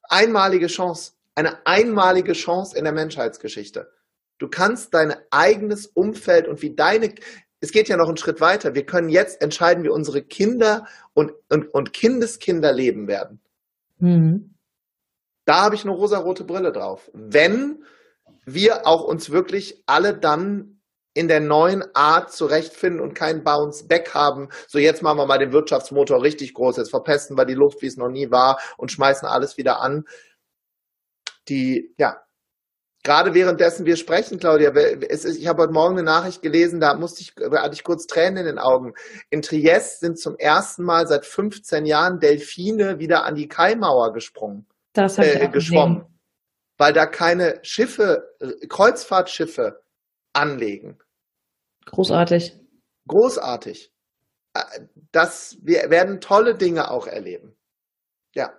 Einmalige 0.03 0.67
Chance, 0.67 1.13
eine 1.33 1.65
einmalige 1.65 2.33
Chance 2.33 2.77
in 2.77 2.83
der 2.83 2.93
Menschheitsgeschichte. 2.93 3.91
Du 4.37 4.47
kannst 4.47 4.93
dein 4.93 5.15
eigenes 5.31 5.87
Umfeld 5.87 6.47
und 6.47 6.61
wie 6.61 6.75
deine, 6.75 7.15
es 7.59 7.71
geht 7.71 7.89
ja 7.89 7.97
noch 7.97 8.07
einen 8.07 8.17
Schritt 8.17 8.41
weiter. 8.41 8.75
Wir 8.75 8.85
können 8.85 9.09
jetzt 9.09 9.41
entscheiden, 9.41 9.83
wie 9.83 9.89
unsere 9.89 10.21
Kinder 10.21 10.85
und, 11.13 11.31
und, 11.49 11.73
und 11.73 11.93
Kindeskinder 11.93 12.71
leben 12.71 13.07
werden. 13.07 13.41
Mhm. 13.99 14.53
Da 15.45 15.63
habe 15.63 15.75
ich 15.75 15.83
eine 15.83 15.93
rosarote 15.93 16.43
Brille 16.43 16.71
drauf. 16.71 17.09
Wenn 17.13 17.83
wir 18.45 18.85
auch 18.85 19.03
uns 19.03 19.29
wirklich 19.29 19.83
alle 19.85 20.17
dann 20.17 20.77
in 21.13 21.27
der 21.27 21.39
neuen 21.39 21.83
Art 21.95 22.31
zurechtfinden 22.31 23.01
und 23.01 23.15
keinen 23.15 23.43
Bounce 23.43 23.87
Back 23.87 24.13
haben. 24.13 24.49
So, 24.67 24.77
jetzt 24.77 25.01
machen 25.01 25.17
wir 25.17 25.25
mal 25.25 25.39
den 25.39 25.51
Wirtschaftsmotor 25.51 26.21
richtig 26.21 26.53
groß. 26.53 26.77
Jetzt 26.77 26.91
verpesten 26.91 27.35
wir 27.35 27.45
die 27.45 27.55
Luft, 27.55 27.81
wie 27.81 27.87
es 27.87 27.97
noch 27.97 28.09
nie 28.09 28.29
war 28.29 28.59
und 28.77 28.91
schmeißen 28.91 29.27
alles 29.27 29.57
wieder 29.57 29.81
an. 29.81 30.05
Die, 31.49 31.95
ja, 31.97 32.21
gerade 33.07 33.33
währenddessen 33.33 33.85
wir 33.85 33.95
sprechen, 33.95 34.37
Claudia, 34.37 34.71
ist, 34.71 35.23
ich 35.23 35.47
habe 35.47 35.63
heute 35.63 35.71
Morgen 35.71 35.93
eine 35.93 36.03
Nachricht 36.03 36.41
gelesen, 36.41 36.81
da 36.81 36.93
musste 36.93 37.21
ich, 37.21 37.33
hatte 37.37 37.73
ich 37.73 37.85
kurz 37.85 38.05
Tränen 38.05 38.39
in 38.39 38.45
den 38.45 38.59
Augen. 38.59 38.95
In 39.29 39.41
Triest 39.41 40.01
sind 40.01 40.19
zum 40.19 40.35
ersten 40.35 40.83
Mal 40.83 41.07
seit 41.07 41.25
15 41.25 41.85
Jahren 41.85 42.19
Delfine 42.19 42.99
wieder 42.99 43.23
an 43.23 43.35
die 43.35 43.47
Kaimauer 43.47 44.11
gesprungen. 44.11 44.67
Das 44.91 45.17
habe 45.17 45.29
ich 45.29 45.41
äh, 45.41 45.47
geschwommen. 45.47 46.03
weil 46.77 46.91
da 46.91 47.05
keine 47.05 47.59
Schiffe, 47.61 48.35
äh, 48.41 48.67
Kreuzfahrtschiffe 48.67 49.81
anlegen. 50.33 50.99
Großartig. 51.85 52.59
Großartig. 53.07 53.93
Äh, 54.53 54.59
das, 55.13 55.57
wir 55.61 55.89
werden 55.89 56.19
tolle 56.19 56.55
Dinge 56.55 56.91
auch 56.91 57.07
erleben. 57.07 57.55
Ja. 58.35 58.51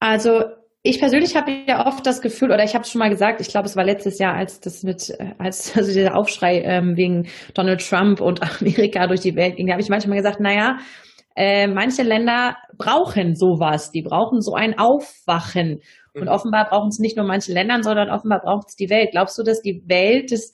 Also 0.00 0.44
ich 0.86 1.00
persönlich 1.00 1.36
habe 1.36 1.50
ja 1.66 1.86
oft 1.86 2.06
das 2.06 2.20
Gefühl, 2.20 2.52
oder 2.52 2.64
ich 2.64 2.74
habe 2.74 2.82
es 2.82 2.90
schon 2.90 2.98
mal 3.00 3.10
gesagt, 3.10 3.40
ich 3.40 3.48
glaube, 3.48 3.66
es 3.66 3.76
war 3.76 3.84
letztes 3.84 4.18
Jahr, 4.18 4.34
als 4.34 4.60
das 4.60 4.82
mit, 4.82 5.12
als 5.38 5.72
also 5.76 5.92
dieser 5.92 6.16
Aufschrei 6.16 6.60
ähm, 6.62 6.96
wegen 6.96 7.28
Donald 7.54 7.86
Trump 7.86 8.20
und 8.20 8.40
Amerika 8.60 9.06
durch 9.06 9.20
die 9.20 9.36
Welt 9.36 9.56
ging, 9.56 9.66
da 9.66 9.72
habe 9.72 9.82
ich 9.82 9.88
manchmal 9.88 10.18
gesagt, 10.18 10.40
naja, 10.40 10.78
äh, 11.34 11.66
manche 11.66 12.02
Länder 12.02 12.56
brauchen 12.78 13.34
sowas, 13.34 13.90
die 13.90 14.02
brauchen 14.02 14.40
so 14.40 14.54
ein 14.54 14.78
Aufwachen. 14.78 15.80
Und 16.14 16.22
mhm. 16.22 16.28
offenbar 16.28 16.66
brauchen 16.70 16.88
es 16.88 16.98
nicht 16.98 17.16
nur 17.16 17.26
manche 17.26 17.52
Länder, 17.52 17.82
sondern 17.82 18.08
offenbar 18.08 18.40
braucht 18.40 18.68
es 18.68 18.76
die 18.76 18.88
Welt. 18.88 19.10
Glaubst 19.12 19.36
du, 19.38 19.42
dass 19.42 19.60
die 19.60 19.82
Welt 19.86 20.32
das 20.32 20.52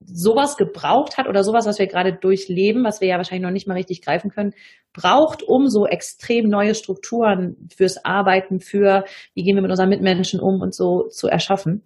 sowas 0.00 0.56
gebraucht 0.56 1.16
hat 1.16 1.26
oder 1.26 1.42
sowas, 1.42 1.66
was 1.66 1.78
wir 1.78 1.86
gerade 1.86 2.12
durchleben, 2.12 2.84
was 2.84 3.00
wir 3.00 3.08
ja 3.08 3.16
wahrscheinlich 3.16 3.44
noch 3.44 3.52
nicht 3.52 3.66
mal 3.66 3.74
richtig 3.74 4.02
greifen 4.02 4.30
können, 4.30 4.54
braucht, 4.92 5.42
um 5.42 5.68
so 5.68 5.86
extrem 5.86 6.48
neue 6.48 6.74
Strukturen 6.74 7.68
fürs 7.74 8.04
Arbeiten, 8.04 8.60
für 8.60 9.04
wie 9.34 9.42
gehen 9.42 9.56
wir 9.56 9.62
mit 9.62 9.70
unseren 9.70 9.88
Mitmenschen 9.88 10.40
um 10.40 10.60
und 10.60 10.74
so 10.74 11.08
zu 11.08 11.28
erschaffen? 11.28 11.82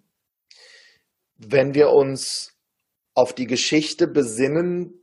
Wenn 1.37 1.73
wir 1.73 1.89
uns 1.89 2.55
auf 3.15 3.33
die 3.33 3.47
Geschichte 3.47 4.07
besinnen, 4.07 4.93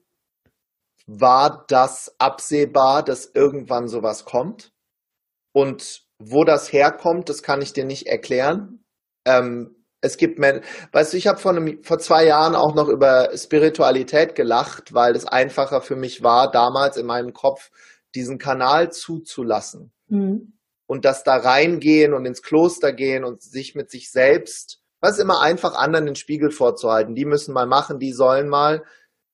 war 1.06 1.64
das 1.68 2.14
absehbar, 2.18 3.02
dass 3.02 3.30
irgendwann 3.34 3.88
sowas 3.88 4.24
kommt. 4.24 4.72
Und 5.52 6.02
wo 6.18 6.44
das 6.44 6.72
herkommt, 6.72 7.28
das 7.28 7.42
kann 7.42 7.62
ich 7.62 7.72
dir 7.72 7.84
nicht 7.84 8.06
erklären. 8.06 8.84
Ähm, 9.24 9.79
es 10.00 10.16
gibt 10.16 10.38
Menschen, 10.38 10.64
weißt 10.92 11.12
du, 11.12 11.16
ich 11.16 11.26
habe 11.26 11.38
vor, 11.38 11.54
vor 11.82 11.98
zwei 11.98 12.24
Jahren 12.24 12.54
auch 12.54 12.74
noch 12.74 12.88
über 12.88 13.30
Spiritualität 13.36 14.34
gelacht, 14.34 14.94
weil 14.94 15.14
es 15.14 15.26
einfacher 15.26 15.82
für 15.82 15.96
mich 15.96 16.22
war, 16.22 16.50
damals 16.50 16.96
in 16.96 17.06
meinem 17.06 17.32
Kopf 17.32 17.70
diesen 18.14 18.38
Kanal 18.38 18.90
zuzulassen. 18.90 19.92
Mhm. 20.08 20.54
Und 20.86 21.04
das 21.04 21.22
da 21.22 21.36
reingehen 21.36 22.14
und 22.14 22.26
ins 22.26 22.42
Kloster 22.42 22.92
gehen 22.92 23.24
und 23.24 23.42
sich 23.42 23.74
mit 23.74 23.90
sich 23.90 24.10
selbst, 24.10 24.80
was 25.00 25.18
immer 25.18 25.40
einfach 25.40 25.74
anderen 25.74 26.06
den 26.06 26.16
Spiegel 26.16 26.50
vorzuhalten. 26.50 27.14
Die 27.14 27.24
müssen 27.24 27.54
mal 27.54 27.66
machen, 27.66 28.00
die 28.00 28.12
sollen 28.12 28.48
mal 28.48 28.82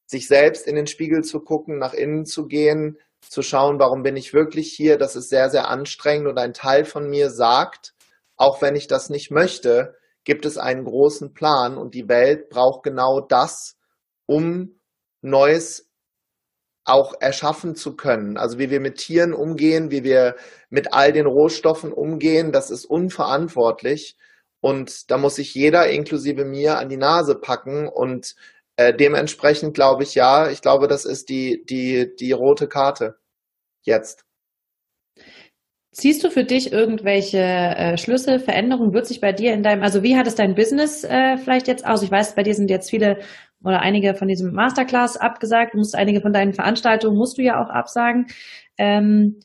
sich 0.05 0.29
selbst 0.29 0.66
in 0.66 0.76
den 0.76 0.87
Spiegel 0.87 1.24
zu 1.24 1.40
gucken, 1.40 1.79
nach 1.79 1.94
innen 1.94 2.26
zu 2.26 2.46
gehen, 2.46 2.98
zu 3.20 3.42
schauen, 3.42 3.79
warum 3.79 4.02
bin 4.02 4.16
ich 4.16 4.35
wirklich 4.35 4.72
hier. 4.72 4.98
Das 4.98 5.16
ist 5.16 5.31
sehr, 5.31 5.50
sehr 5.50 5.68
anstrengend 5.68 6.29
und 6.29 6.38
ein 6.38 6.52
Teil 6.52 6.85
von 6.85 7.09
mir 7.09 7.31
sagt, 7.31 7.94
auch 8.37 8.61
wenn 8.62 8.76
ich 8.76 8.87
das 8.87 9.09
nicht 9.09 9.31
möchte, 9.31 9.95
gibt 10.27 10.45
es 10.45 10.59
einen 10.59 10.85
großen 10.85 11.33
Plan 11.33 11.79
und 11.79 11.95
die 11.95 12.09
Welt 12.09 12.51
braucht 12.51 12.83
genau 12.83 13.21
das, 13.21 13.79
um 14.27 14.79
Neues 15.23 15.89
auch 16.85 17.15
erschaffen 17.21 17.75
zu 17.75 17.97
können. 17.97 18.37
Also 18.37 18.59
wie 18.59 18.69
wir 18.69 18.81
mit 18.81 18.97
Tieren 18.99 19.33
umgehen, 19.33 19.91
wie 19.91 20.05
wir 20.05 20.37
mit 20.69 20.93
all 20.93 21.12
den 21.12 21.27
Rohstoffen 21.27 21.93
umgehen, 21.93 22.53
das 22.53 22.71
ist 22.71 22.85
unverantwortlich. 22.85 24.17
Und 24.61 25.11
da 25.11 25.17
muss 25.17 25.37
sich 25.37 25.55
jeder, 25.55 25.89
inklusive 25.89 26.45
mir, 26.45 26.79
an 26.79 26.89
die 26.89 26.97
Nase 26.97 27.37
packen. 27.37 27.89
Und 27.89 28.35
äh, 28.77 28.93
dementsprechend 28.95 29.75
glaube 29.75 30.03
ich, 30.03 30.15
ja, 30.15 30.51
ich 30.51 30.61
glaube, 30.61 30.89
das 30.89 31.05
ist 31.05 31.29
die, 31.29 31.65
die, 31.65 32.15
die 32.17 32.33
rote 32.33 32.69
Karte 32.69 33.17
jetzt. 33.83 34.26
Siehst 35.98 36.22
du 36.22 36.30
für 36.30 36.44
dich 36.44 36.72
irgendwelche 36.72 37.38
äh, 37.38 37.96
Schlüsse, 37.96 38.38
Veränderungen? 38.38 38.92
Wird 38.92 39.06
sich 39.06 39.22
bei 39.22 39.32
dir 39.32 39.54
in 39.54 39.62
deinem, 39.62 39.82
also 39.82 40.02
wie 40.02 40.14
hat 40.14 40.26
es 40.26 40.35
dein 40.35 40.54
Business 40.54 41.04
äh, 41.04 41.38
vielleicht 41.38 41.68
jetzt 41.68 41.87
aus? 41.87 42.02
Ich 42.02 42.11
weiß, 42.11 42.35
bei 42.35 42.42
dir 42.42 42.54
sind 42.54 42.68
jetzt 42.68 42.90
viele 42.90 43.18
oder 43.64 43.80
einige 43.80 44.14
von 44.14 44.28
diesem 44.28 44.52
Masterclass 44.52 45.16
abgesagt. 45.16 45.72
Du 45.72 45.78
musst 45.78 45.94
einige 45.94 46.20
von 46.20 46.35
deinen 46.35 46.52
Veranstaltungen 46.52 47.16
musst 47.16 47.38
du 47.38 47.42
ja 47.42 47.64
auch 47.64 47.70
absagen. 47.70 48.26
Ähm, 48.76 49.40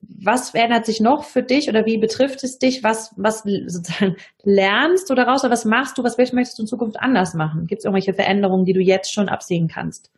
was 0.00 0.50
verändert 0.50 0.86
sich 0.86 1.00
noch 1.00 1.24
für 1.24 1.42
dich 1.42 1.68
oder 1.68 1.84
wie 1.86 1.98
betrifft 1.98 2.44
es 2.44 2.60
dich? 2.60 2.84
Was, 2.84 3.12
was 3.16 3.42
sozusagen 3.42 4.14
lernst 4.44 5.10
du 5.10 5.14
daraus 5.16 5.42
oder 5.42 5.52
was 5.52 5.64
machst 5.64 5.98
du? 5.98 6.04
Was 6.04 6.16
möchtest 6.16 6.56
du 6.56 6.62
in 6.62 6.68
Zukunft 6.68 7.00
anders 7.00 7.34
machen? 7.34 7.66
Gibt 7.66 7.80
es 7.80 7.84
irgendwelche 7.84 8.14
Veränderungen, 8.14 8.64
die 8.64 8.74
du 8.74 8.80
jetzt 8.80 9.12
schon 9.12 9.28
absehen 9.28 9.66
kannst? 9.66 10.12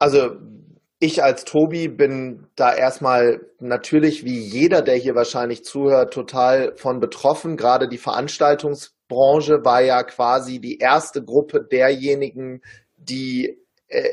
Also 0.00 0.30
ich 1.04 1.22
als 1.22 1.44
Tobi 1.44 1.88
bin 1.88 2.46
da 2.56 2.74
erstmal 2.74 3.40
natürlich 3.60 4.24
wie 4.24 4.38
jeder, 4.38 4.82
der 4.82 4.96
hier 4.96 5.14
wahrscheinlich 5.14 5.64
zuhört, 5.64 6.12
total 6.14 6.74
von 6.76 7.00
betroffen. 7.00 7.56
Gerade 7.56 7.88
die 7.88 7.98
Veranstaltungsbranche 7.98 9.64
war 9.64 9.82
ja 9.82 10.02
quasi 10.02 10.60
die 10.60 10.78
erste 10.78 11.22
Gruppe 11.22 11.62
derjenigen, 11.70 12.62
die 12.96 13.58
äh, 13.88 14.08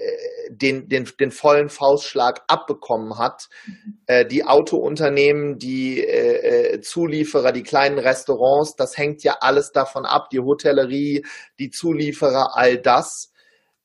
den, 0.49 0.89
den, 0.89 1.09
den 1.19 1.31
vollen 1.31 1.69
Faustschlag 1.69 2.41
abbekommen 2.47 3.17
hat. 3.17 3.47
Mhm. 3.65 3.97
Äh, 4.05 4.25
die 4.25 4.43
Autounternehmen, 4.43 5.57
die 5.57 6.03
äh, 6.03 6.73
äh, 6.73 6.81
Zulieferer, 6.81 7.53
die 7.53 7.63
kleinen 7.63 7.97
Restaurants, 7.97 8.75
das 8.75 8.97
hängt 8.97 9.23
ja 9.23 9.37
alles 9.39 9.71
davon 9.71 10.05
ab. 10.05 10.29
Die 10.29 10.39
Hotellerie, 10.39 11.25
die 11.57 11.69
Zulieferer, 11.69 12.55
all 12.55 12.77
das. 12.77 13.31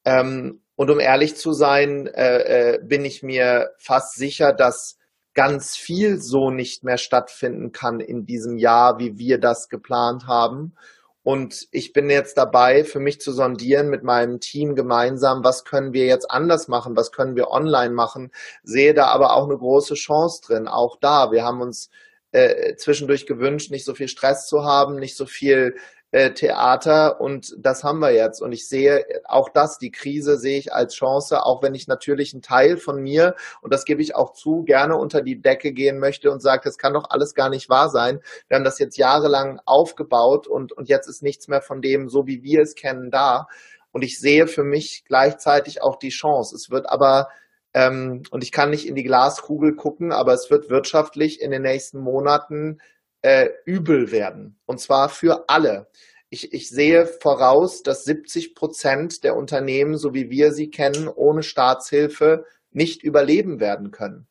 Ähm, 0.05 0.61
und 0.77 0.91
um 0.91 1.01
ehrlich 1.01 1.37
zu 1.37 1.53
sein, 1.53 2.07
äh, 2.07 2.75
äh, 2.75 2.79
bin 2.83 3.05
ich 3.05 3.23
mir 3.23 3.73
fast 3.79 4.15
sicher, 4.15 4.53
dass 4.53 4.99
ganz 5.35 5.77
viel 5.77 6.19
so 6.19 6.51
nicht 6.51 6.85
mehr 6.85 6.99
stattfinden 6.99 7.73
kann 7.73 8.01
in 8.01 8.27
diesem 8.27 8.57
Jahr, 8.57 8.99
wie 8.99 9.19
wir 9.19 9.39
das 9.39 9.69
geplant 9.69 10.27
haben. 10.27 10.75
Und 11.23 11.67
ich 11.73 11.93
bin 11.93 12.09
jetzt 12.09 12.39
dabei, 12.39 12.85
für 12.85 13.01
mich 13.01 13.21
zu 13.21 13.33
sondieren 13.33 13.89
mit 13.89 14.05
meinem 14.05 14.39
Team 14.39 14.77
gemeinsam, 14.77 15.43
was 15.43 15.65
können 15.65 15.93
wir 15.93 16.07
jetzt 16.07 16.31
anders 16.31 16.69
machen, 16.69 16.97
was 16.97 17.11
können 17.11 17.37
wir 17.37 17.51
online 17.51 17.93
machen, 17.93 18.31
sehe 18.63 18.95
da 18.95 19.07
aber 19.07 19.35
auch 19.35 19.45
eine 19.45 19.59
große 19.59 19.95
Chance 19.95 20.43
drin, 20.47 20.69
auch 20.69 20.97
da. 21.01 21.33
Wir 21.33 21.43
haben 21.43 21.61
uns 21.63 21.91
äh, 22.31 22.77
zwischendurch 22.77 23.27
gewünscht, 23.27 23.71
nicht 23.71 23.85
so 23.85 23.95
viel 23.95 24.09
Stress 24.09 24.47
zu 24.47 24.63
haben, 24.65 24.97
nicht 24.97 25.17
so 25.17 25.27
viel 25.27 25.77
äh, 26.13 26.33
Theater 26.33 27.21
und 27.21 27.55
das 27.59 27.85
haben 27.85 27.99
wir 27.99 28.13
jetzt. 28.13 28.41
Und 28.41 28.53
ich 28.53 28.69
sehe 28.69 29.05
auch 29.25 29.49
das, 29.49 29.79
die 29.79 29.91
Krise 29.91 30.39
sehe 30.39 30.59
ich 30.59 30.73
als 30.73 30.95
Chance, 30.95 31.45
auch 31.45 31.63
wenn 31.63 31.75
ich 31.75 31.89
natürlich 31.89 32.33
einen 32.33 32.43
Teil 32.43 32.77
von 32.77 33.03
mir, 33.03 33.35
und 33.61 33.73
das 33.73 33.85
gebe 33.85 34.03
ich 34.03 34.15
auch 34.15 34.33
zu, 34.33 34.63
gerne 34.63 34.97
unter 34.97 35.23
die 35.23 35.41
Decke 35.41 35.73
gehen 35.73 35.99
möchte 35.99 36.31
und 36.31 36.41
sage, 36.41 36.63
das 36.65 36.79
kann 36.79 36.95
doch 36.95 37.11
alles 37.11 37.35
gar 37.35 37.49
nicht 37.49 37.69
wahr 37.69 37.91
sein. 37.91 38.21
Wir 38.49 38.57
haben 38.57 38.65
das 38.65 38.79
jetzt 38.79 38.97
jahrelang 38.97 39.61
aufgebaut 39.65 40.47
und, 40.47 40.73
und 40.73 40.89
jetzt 40.89 41.09
ist 41.09 41.23
nichts 41.23 41.49
mehr 41.49 41.63
von 41.63 41.83
dem, 41.83 42.09
so 42.09 42.27
wie 42.27 42.43
wir 42.43 42.63
es 42.63 42.75
kennen, 42.75 43.11
da. 43.11 43.49
Und 43.93 44.03
ich 44.03 44.19
sehe 44.21 44.47
für 44.47 44.65
mich 44.65 45.05
gleichzeitig 45.07 45.83
auch 45.83 45.97
die 45.97 46.11
Chance. 46.11 46.55
Es 46.55 46.71
wird 46.71 46.89
aber 46.89 47.29
ähm, 47.75 48.23
und 48.31 48.43
ich 48.43 48.53
kann 48.53 48.71
nicht 48.71 48.87
in 48.87 48.95
die 48.95 49.05
Glaskugel 49.05 49.75
gucken, 49.75 50.13
aber 50.13 50.33
es 50.33 50.51
wird 50.51 50.71
wirtschaftlich 50.71 51.43
in 51.43 51.51
den 51.51 51.63
nächsten 51.63 51.99
Monaten 51.99 52.79
äh, 53.27 53.51
übel 53.65 54.13
werden. 54.13 54.57
Und 54.67 54.79
zwar 54.79 55.09
für 55.09 55.49
alle. 55.49 55.91
Ich, 56.31 56.53
ich 56.53 56.71
sehe 56.71 57.07
voraus, 57.07 57.83
dass 57.83 58.05
70 58.05 58.55
Prozent 58.55 59.25
der 59.25 59.35
Unternehmen, 59.35 59.99
so 59.99 60.15
wie 60.15 60.31
wir 60.31 60.53
sie 60.53 60.71
kennen, 60.71 61.09
ohne 61.09 61.43
Staatshilfe 61.43 62.45
nicht 62.71 63.03
überleben 63.03 63.59
werden 63.59 63.91
können. 63.91 64.29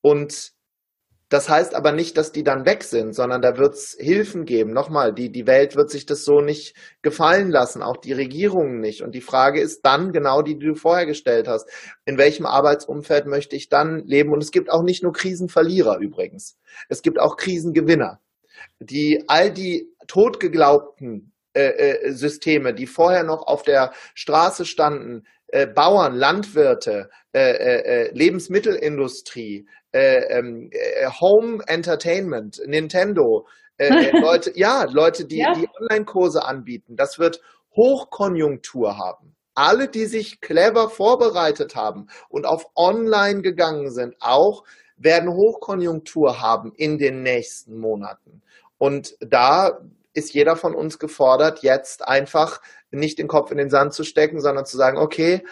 Und 0.00 0.53
das 1.34 1.48
heißt 1.48 1.74
aber 1.74 1.90
nicht, 1.90 2.16
dass 2.16 2.30
die 2.30 2.44
dann 2.44 2.64
weg 2.64 2.84
sind, 2.84 3.12
sondern 3.12 3.42
da 3.42 3.58
wird 3.58 3.74
es 3.74 3.96
Hilfen 3.98 4.44
geben. 4.44 4.72
Nochmal, 4.72 5.12
die, 5.12 5.32
die 5.32 5.48
Welt 5.48 5.74
wird 5.74 5.90
sich 5.90 6.06
das 6.06 6.24
so 6.24 6.40
nicht 6.40 6.76
gefallen 7.02 7.50
lassen, 7.50 7.82
auch 7.82 7.96
die 7.96 8.12
Regierungen 8.12 8.78
nicht. 8.78 9.02
Und 9.02 9.16
die 9.16 9.20
Frage 9.20 9.60
ist 9.60 9.84
dann 9.84 10.12
genau 10.12 10.42
die, 10.42 10.56
die 10.56 10.66
du 10.66 10.76
vorher 10.76 11.06
gestellt 11.06 11.48
hast. 11.48 11.68
In 12.04 12.18
welchem 12.18 12.46
Arbeitsumfeld 12.46 13.26
möchte 13.26 13.56
ich 13.56 13.68
dann 13.68 14.04
leben? 14.06 14.32
Und 14.32 14.44
es 14.44 14.52
gibt 14.52 14.70
auch 14.70 14.84
nicht 14.84 15.02
nur 15.02 15.12
Krisenverlierer 15.12 15.98
übrigens. 15.98 16.56
Es 16.88 17.02
gibt 17.02 17.18
auch 17.18 17.36
Krisengewinner, 17.36 18.20
die 18.78 19.24
all 19.26 19.50
die 19.50 19.88
totgeglaubten 20.06 21.32
äh, 21.52 21.62
äh, 21.64 22.12
Systeme, 22.12 22.74
die 22.74 22.86
vorher 22.86 23.24
noch 23.24 23.48
auf 23.48 23.64
der 23.64 23.92
Straße 24.14 24.64
standen, 24.64 25.26
äh, 25.48 25.66
Bauern, 25.66 26.14
Landwirte, 26.14 27.10
äh, 27.32 27.40
äh, 27.40 28.10
Lebensmittelindustrie, 28.12 29.66
äh, 29.94 30.38
ähm, 30.38 30.70
äh, 30.72 31.06
Home 31.20 31.62
Entertainment, 31.66 32.60
Nintendo, 32.66 33.46
äh, 33.78 33.86
äh 33.86 34.10
Leute, 34.20 34.52
ja, 34.56 34.84
Leute, 34.90 35.24
die, 35.24 35.38
ja. 35.38 35.52
die 35.54 35.68
Online-Kurse 35.80 36.44
anbieten. 36.44 36.96
Das 36.96 37.18
wird 37.20 37.40
Hochkonjunktur 37.76 38.98
haben. 38.98 39.36
Alle, 39.54 39.88
die 39.88 40.06
sich 40.06 40.40
clever 40.40 40.90
vorbereitet 40.90 41.76
haben 41.76 42.08
und 42.28 42.44
auf 42.44 42.66
Online 42.74 43.40
gegangen 43.42 43.90
sind, 43.92 44.16
auch 44.18 44.64
werden 44.96 45.30
Hochkonjunktur 45.30 46.40
haben 46.40 46.72
in 46.74 46.98
den 46.98 47.22
nächsten 47.22 47.78
Monaten. 47.78 48.42
Und 48.78 49.14
da 49.20 49.78
ist 50.12 50.34
jeder 50.34 50.56
von 50.56 50.74
uns 50.74 50.98
gefordert, 50.98 51.62
jetzt 51.62 52.06
einfach 52.06 52.60
nicht 52.90 53.18
den 53.18 53.28
Kopf 53.28 53.52
in 53.52 53.58
den 53.58 53.70
Sand 53.70 53.92
zu 53.92 54.02
stecken, 54.02 54.40
sondern 54.40 54.64
zu 54.64 54.76
sagen, 54.76 54.98
okay, 54.98 55.44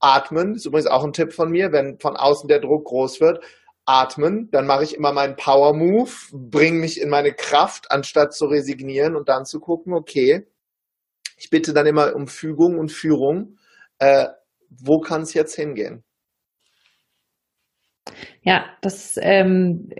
atmen, 0.00 0.54
ist 0.54 0.66
übrigens 0.66 0.86
auch 0.86 1.04
ein 1.04 1.14
Tipp 1.14 1.32
von 1.32 1.50
mir, 1.50 1.72
wenn 1.72 1.98
von 1.98 2.16
außen 2.16 2.48
der 2.48 2.60
Druck 2.60 2.84
groß 2.84 3.20
wird, 3.20 3.42
atmen, 3.86 4.50
dann 4.50 4.66
mache 4.66 4.84
ich 4.84 4.94
immer 4.94 5.12
meinen 5.12 5.36
Power 5.36 5.74
Move, 5.74 6.10
bringe 6.32 6.80
mich 6.80 7.00
in 7.00 7.08
meine 7.08 7.32
Kraft, 7.32 7.90
anstatt 7.90 8.34
zu 8.34 8.46
resignieren 8.46 9.16
und 9.16 9.28
dann 9.28 9.44
zu 9.44 9.60
gucken, 9.60 9.94
okay, 9.94 10.46
ich 11.36 11.50
bitte 11.50 11.72
dann 11.72 11.86
immer 11.86 12.14
um 12.14 12.26
Fügung 12.26 12.78
und 12.78 12.90
Führung. 12.90 13.58
Äh, 13.98 14.26
wo 14.68 15.00
kann 15.00 15.22
es 15.22 15.34
jetzt 15.34 15.54
hingehen? 15.54 16.02
Ja, 18.42 18.64
das, 18.82 19.18
ähm, 19.20 19.90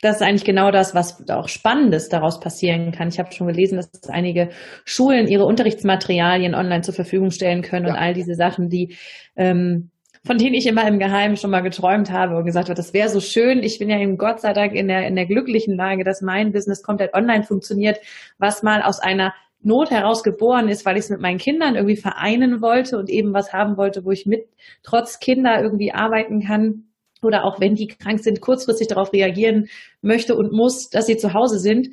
das 0.00 0.16
ist 0.16 0.22
eigentlich 0.22 0.44
genau 0.44 0.70
das, 0.70 0.94
was 0.94 1.28
auch 1.28 1.48
Spannendes 1.48 2.08
daraus 2.08 2.40
passieren 2.40 2.92
kann. 2.92 3.08
Ich 3.08 3.18
habe 3.18 3.32
schon 3.32 3.48
gelesen, 3.48 3.76
dass 3.76 3.90
einige 4.08 4.50
Schulen 4.84 5.26
ihre 5.26 5.44
Unterrichtsmaterialien 5.44 6.54
online 6.54 6.82
zur 6.82 6.94
Verfügung 6.94 7.30
stellen 7.30 7.62
können 7.62 7.86
ja. 7.86 7.92
und 7.92 7.98
all 7.98 8.14
diese 8.14 8.34
Sachen, 8.34 8.68
die 8.68 8.96
ähm, 9.36 9.90
von 10.24 10.38
denen 10.38 10.54
ich 10.54 10.66
immer 10.66 10.86
im 10.86 10.98
Geheimen 10.98 11.36
schon 11.36 11.50
mal 11.50 11.60
geträumt 11.60 12.10
habe 12.10 12.36
und 12.36 12.44
gesagt 12.44 12.68
habe, 12.68 12.76
das 12.76 12.92
wäre 12.92 13.08
so 13.08 13.20
schön. 13.20 13.62
Ich 13.62 13.78
bin 13.78 13.90
ja 13.90 13.98
eben 13.98 14.18
Gott 14.18 14.40
sei 14.40 14.52
Dank 14.52 14.74
in 14.74 14.88
der, 14.88 15.06
in 15.06 15.16
der 15.16 15.26
glücklichen 15.26 15.76
Lage, 15.76 16.04
dass 16.04 16.22
mein 16.22 16.52
Business 16.52 16.82
komplett 16.82 17.14
online 17.14 17.44
funktioniert, 17.44 17.98
was 18.38 18.62
mal 18.62 18.82
aus 18.82 19.00
einer 19.00 19.34
Not 19.60 19.90
heraus 19.90 20.22
geboren 20.22 20.68
ist, 20.68 20.86
weil 20.86 20.96
ich 20.96 21.04
es 21.04 21.10
mit 21.10 21.20
meinen 21.20 21.38
Kindern 21.38 21.74
irgendwie 21.74 21.96
vereinen 21.96 22.62
wollte 22.62 22.96
und 22.96 23.10
eben 23.10 23.34
was 23.34 23.52
haben 23.52 23.76
wollte, 23.76 24.04
wo 24.04 24.12
ich 24.12 24.24
mit 24.24 24.48
trotz 24.84 25.18
Kinder 25.18 25.60
irgendwie 25.60 25.92
arbeiten 25.92 26.40
kann 26.40 26.84
oder 27.22 27.44
auch 27.44 27.60
wenn 27.60 27.74
die 27.74 27.88
krank 27.88 28.20
sind, 28.20 28.40
kurzfristig 28.40 28.86
darauf 28.86 29.12
reagieren 29.12 29.66
möchte 30.00 30.36
und 30.36 30.52
muss, 30.52 30.90
dass 30.90 31.06
sie 31.06 31.16
zu 31.16 31.34
Hause 31.34 31.58
sind. 31.58 31.88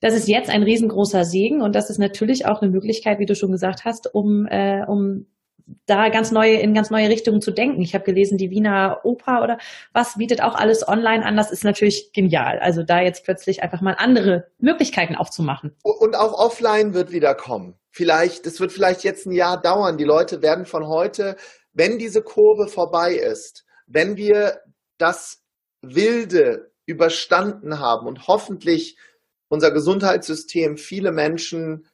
Das 0.00 0.14
ist 0.14 0.28
jetzt 0.28 0.50
ein 0.50 0.62
riesengroßer 0.62 1.24
Segen 1.24 1.62
und 1.62 1.74
das 1.74 1.88
ist 1.88 1.98
natürlich 1.98 2.46
auch 2.46 2.60
eine 2.60 2.70
Möglichkeit, 2.70 3.18
wie 3.18 3.26
du 3.26 3.34
schon 3.34 3.52
gesagt 3.52 3.86
hast, 3.86 4.14
um, 4.14 4.46
äh, 4.46 4.84
um 4.86 5.26
da 5.86 6.08
ganz 6.08 6.30
neue, 6.30 6.54
in 6.54 6.74
ganz 6.74 6.90
neue 6.90 7.08
Richtungen 7.08 7.40
zu 7.40 7.50
denken. 7.50 7.80
Ich 7.80 7.94
habe 7.94 8.04
gelesen, 8.04 8.38
die 8.38 8.50
Wiener 8.50 9.00
Oper 9.04 9.42
oder 9.42 9.58
was 9.92 10.16
bietet 10.16 10.42
auch 10.42 10.54
alles 10.54 10.86
online 10.86 11.24
an. 11.24 11.36
Das 11.36 11.50
ist 11.50 11.64
natürlich 11.64 12.12
genial. 12.12 12.58
Also 12.58 12.82
da 12.82 13.00
jetzt 13.00 13.24
plötzlich 13.24 13.62
einfach 13.62 13.80
mal 13.80 13.96
andere 13.98 14.48
Möglichkeiten 14.58 15.14
aufzumachen. 15.14 15.74
Und 15.82 16.16
auch 16.16 16.32
offline 16.32 16.94
wird 16.94 17.12
wieder 17.12 17.34
kommen. 17.34 17.74
Vielleicht, 17.90 18.46
das 18.46 18.60
wird 18.60 18.72
vielleicht 18.72 19.04
jetzt 19.04 19.26
ein 19.26 19.32
Jahr 19.32 19.60
dauern. 19.60 19.98
Die 19.98 20.04
Leute 20.04 20.42
werden 20.42 20.66
von 20.66 20.86
heute, 20.86 21.36
wenn 21.72 21.98
diese 21.98 22.22
Kurve 22.22 22.68
vorbei 22.68 23.14
ist, 23.14 23.64
wenn 23.86 24.16
wir 24.16 24.60
das 24.98 25.42
Wilde 25.82 26.72
überstanden 26.86 27.78
haben 27.78 28.06
und 28.06 28.26
hoffentlich 28.26 28.98
unser 29.48 29.70
Gesundheitssystem 29.70 30.76
viele 30.76 31.12
Menschen 31.12 31.86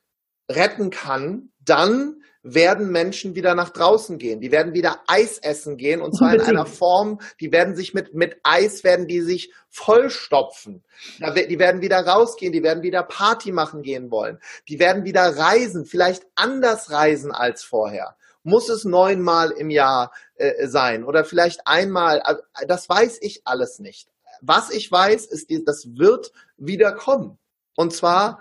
retten 0.51 0.91
kann, 0.91 1.51
dann 1.61 2.23
werden 2.45 2.93
Menschen 2.93 3.35
wieder 3.35 3.55
nach 3.55 3.71
draußen 3.71 4.19
gehen. 4.19 4.41
Die 4.41 4.53
werden 4.53 4.75
wieder 4.75 5.01
Eis 5.07 5.39
essen 5.39 5.79
gehen 5.79 6.03
und 6.03 6.13
zwar 6.17 6.35
in 6.35 6.43
einer 6.43 6.67
Form, 6.67 7.19
die 7.41 7.51
werden 7.51 7.75
sich 7.75 7.95
mit, 7.95 8.15
mit 8.15 8.37
Eis 8.43 8.85
werden 8.85 9.09
die 9.09 9.23
sich 9.23 9.53
vollstopfen. 9.71 10.85
Die 11.19 11.59
werden 11.59 11.81
wieder 11.81 12.07
rausgehen, 12.07 12.53
die 12.53 12.63
werden 12.63 12.83
wieder 12.83 13.03
Party 13.03 13.51
machen 13.51 13.83
gehen 13.83 14.11
wollen. 14.11 14.39
Die 14.69 14.79
werden 14.79 15.05
wieder 15.05 15.23
reisen, 15.37 15.87
vielleicht 15.87 16.27
anders 16.35 16.91
reisen 16.91 17.33
als 17.33 17.65
vorher. 17.65 18.15
Muss 18.43 18.69
es 18.69 18.85
neunmal 18.85 19.51
im 19.51 19.71
Jahr 19.71 20.13
äh, 20.35 20.67
sein 20.67 21.03
oder 21.03 21.25
vielleicht 21.25 21.67
einmal, 21.67 22.21
also, 22.21 22.43
das 22.69 22.87
weiß 22.91 23.19
ich 23.23 23.41
alles 23.47 23.79
nicht. 23.79 24.11
Was 24.43 24.71
ich 24.71 24.93
weiß, 24.93 25.25
ist, 25.25 25.51
das 25.67 25.97
wird 25.97 26.31
wieder 26.59 26.93
kommen. 26.93 27.39
Und 27.75 27.95
zwar 27.95 28.39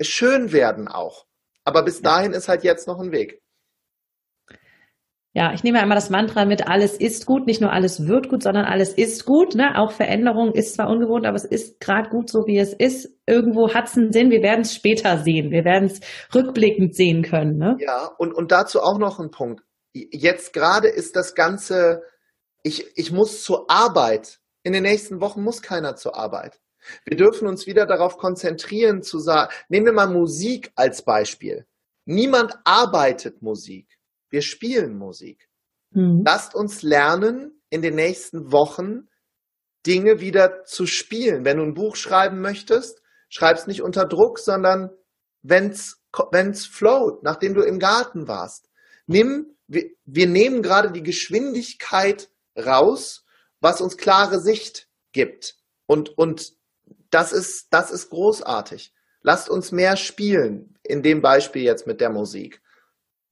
schön 0.00 0.50
werden 0.50 0.88
auch. 0.88 1.26
Aber 1.66 1.82
bis 1.82 2.00
dahin 2.00 2.32
ist 2.32 2.48
halt 2.48 2.62
jetzt 2.62 2.86
noch 2.86 3.00
ein 3.00 3.10
Weg. 3.10 3.42
Ja, 5.34 5.52
ich 5.52 5.64
nehme 5.64 5.80
einmal 5.80 5.96
das 5.96 6.08
Mantra 6.08 6.46
mit, 6.46 6.66
alles 6.66 6.96
ist 6.96 7.26
gut, 7.26 7.46
nicht 7.46 7.60
nur 7.60 7.70
alles 7.70 8.06
wird 8.06 8.30
gut, 8.30 8.42
sondern 8.42 8.64
alles 8.64 8.94
ist 8.94 9.26
gut. 9.26 9.54
Ne? 9.54 9.76
Auch 9.76 9.92
Veränderung 9.92 10.54
ist 10.54 10.74
zwar 10.74 10.88
ungewohnt, 10.88 11.26
aber 11.26 11.36
es 11.36 11.44
ist 11.44 11.78
gerade 11.78 12.08
gut 12.08 12.30
so, 12.30 12.46
wie 12.46 12.56
es 12.56 12.72
ist. 12.72 13.10
Irgendwo 13.26 13.74
hat 13.74 13.88
es 13.88 13.98
einen 13.98 14.12
Sinn, 14.12 14.30
wir 14.30 14.42
werden 14.42 14.62
es 14.62 14.74
später 14.74 15.18
sehen, 15.18 15.50
wir 15.50 15.66
werden 15.66 15.90
es 15.90 16.00
rückblickend 16.34 16.94
sehen 16.94 17.22
können. 17.22 17.58
Ne? 17.58 17.76
Ja, 17.80 18.06
und, 18.16 18.32
und 18.32 18.50
dazu 18.50 18.80
auch 18.80 18.96
noch 18.96 19.18
ein 19.18 19.30
Punkt. 19.30 19.62
Jetzt 19.92 20.54
gerade 20.54 20.88
ist 20.88 21.16
das 21.16 21.34
Ganze, 21.34 22.04
ich, 22.62 22.96
ich 22.96 23.12
muss 23.12 23.42
zur 23.42 23.70
Arbeit. 23.70 24.38
In 24.62 24.72
den 24.72 24.84
nächsten 24.84 25.20
Wochen 25.20 25.42
muss 25.42 25.60
keiner 25.60 25.96
zur 25.96 26.16
Arbeit. 26.16 26.60
Wir 27.04 27.16
dürfen 27.16 27.48
uns 27.48 27.66
wieder 27.66 27.86
darauf 27.86 28.16
konzentrieren 28.18 29.02
zu 29.02 29.18
sagen, 29.18 29.52
nehmen 29.68 29.86
wir 29.86 29.92
mal 29.92 30.08
Musik 30.08 30.72
als 30.74 31.02
Beispiel. 31.02 31.66
Niemand 32.04 32.54
arbeitet 32.64 33.42
Musik. 33.42 33.98
Wir 34.30 34.42
spielen 34.42 34.96
Musik. 34.96 35.48
Mhm. 35.90 36.22
Lasst 36.24 36.54
uns 36.54 36.82
lernen, 36.82 37.52
in 37.70 37.82
den 37.82 37.94
nächsten 37.94 38.52
Wochen 38.52 39.08
Dinge 39.86 40.20
wieder 40.20 40.64
zu 40.64 40.86
spielen. 40.86 41.44
Wenn 41.44 41.58
du 41.58 41.64
ein 41.64 41.74
Buch 41.74 41.96
schreiben 41.96 42.40
möchtest, 42.40 43.02
schreib 43.28 43.56
es 43.56 43.66
nicht 43.66 43.82
unter 43.82 44.06
Druck, 44.06 44.38
sondern 44.38 44.90
wenn's, 45.42 46.02
wenn's 46.32 46.66
float, 46.66 47.22
nachdem 47.22 47.54
du 47.54 47.62
im 47.62 47.78
Garten 47.78 48.28
warst. 48.28 48.68
Nimm, 49.06 49.56
wir, 49.66 49.90
wir 50.04 50.26
nehmen 50.26 50.62
gerade 50.62 50.90
die 50.90 51.02
Geschwindigkeit 51.02 52.30
raus, 52.56 53.24
was 53.60 53.80
uns 53.80 53.96
klare 53.96 54.40
Sicht 54.40 54.88
gibt. 55.12 55.56
Und, 55.86 56.16
und 56.18 56.54
das 57.10 57.32
ist, 57.32 57.68
das 57.70 57.90
ist 57.90 58.10
großartig. 58.10 58.92
Lasst 59.22 59.50
uns 59.50 59.72
mehr 59.72 59.96
spielen, 59.96 60.76
in 60.82 61.02
dem 61.02 61.20
Beispiel 61.20 61.62
jetzt 61.62 61.86
mit 61.86 62.00
der 62.00 62.10
Musik. 62.10 62.62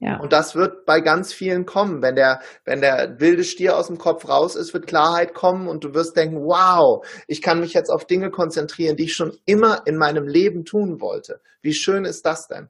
Ja. 0.01 0.19
Und 0.19 0.33
das 0.33 0.55
wird 0.55 0.85
bei 0.85 1.01
ganz 1.01 1.33
vielen 1.33 1.65
kommen. 1.65 2.03
Wenn 2.03 2.17
der, 2.17 2.41
wenn 2.65 2.81
der 2.81 3.21
wilde 3.21 3.45
Stier 3.45 3.79
aus 3.79 3.87
dem 3.87 3.97
Kopf 3.97 4.29
raus 4.29 4.55
ist, 4.57 4.75
wird 4.75 4.87
Klarheit 4.87 5.35
kommen 5.35 5.69
und 5.69 5.85
du 5.85 5.95
wirst 5.95 6.17
denken, 6.17 6.45
wow, 6.45 7.07
ich 7.27 7.41
kann 7.41 7.61
mich 7.61 7.73
jetzt 7.73 7.91
auf 7.91 8.05
Dinge 8.05 8.31
konzentrieren, 8.31 8.97
die 8.97 9.05
ich 9.05 9.15
schon 9.15 9.39
immer 9.47 9.87
in 9.87 9.97
meinem 9.97 10.27
Leben 10.27 10.65
tun 10.65 11.01
wollte. 11.01 11.41
Wie 11.63 11.73
schön 11.73 12.05
ist 12.05 12.27
das 12.27 12.49
denn? 12.49 12.69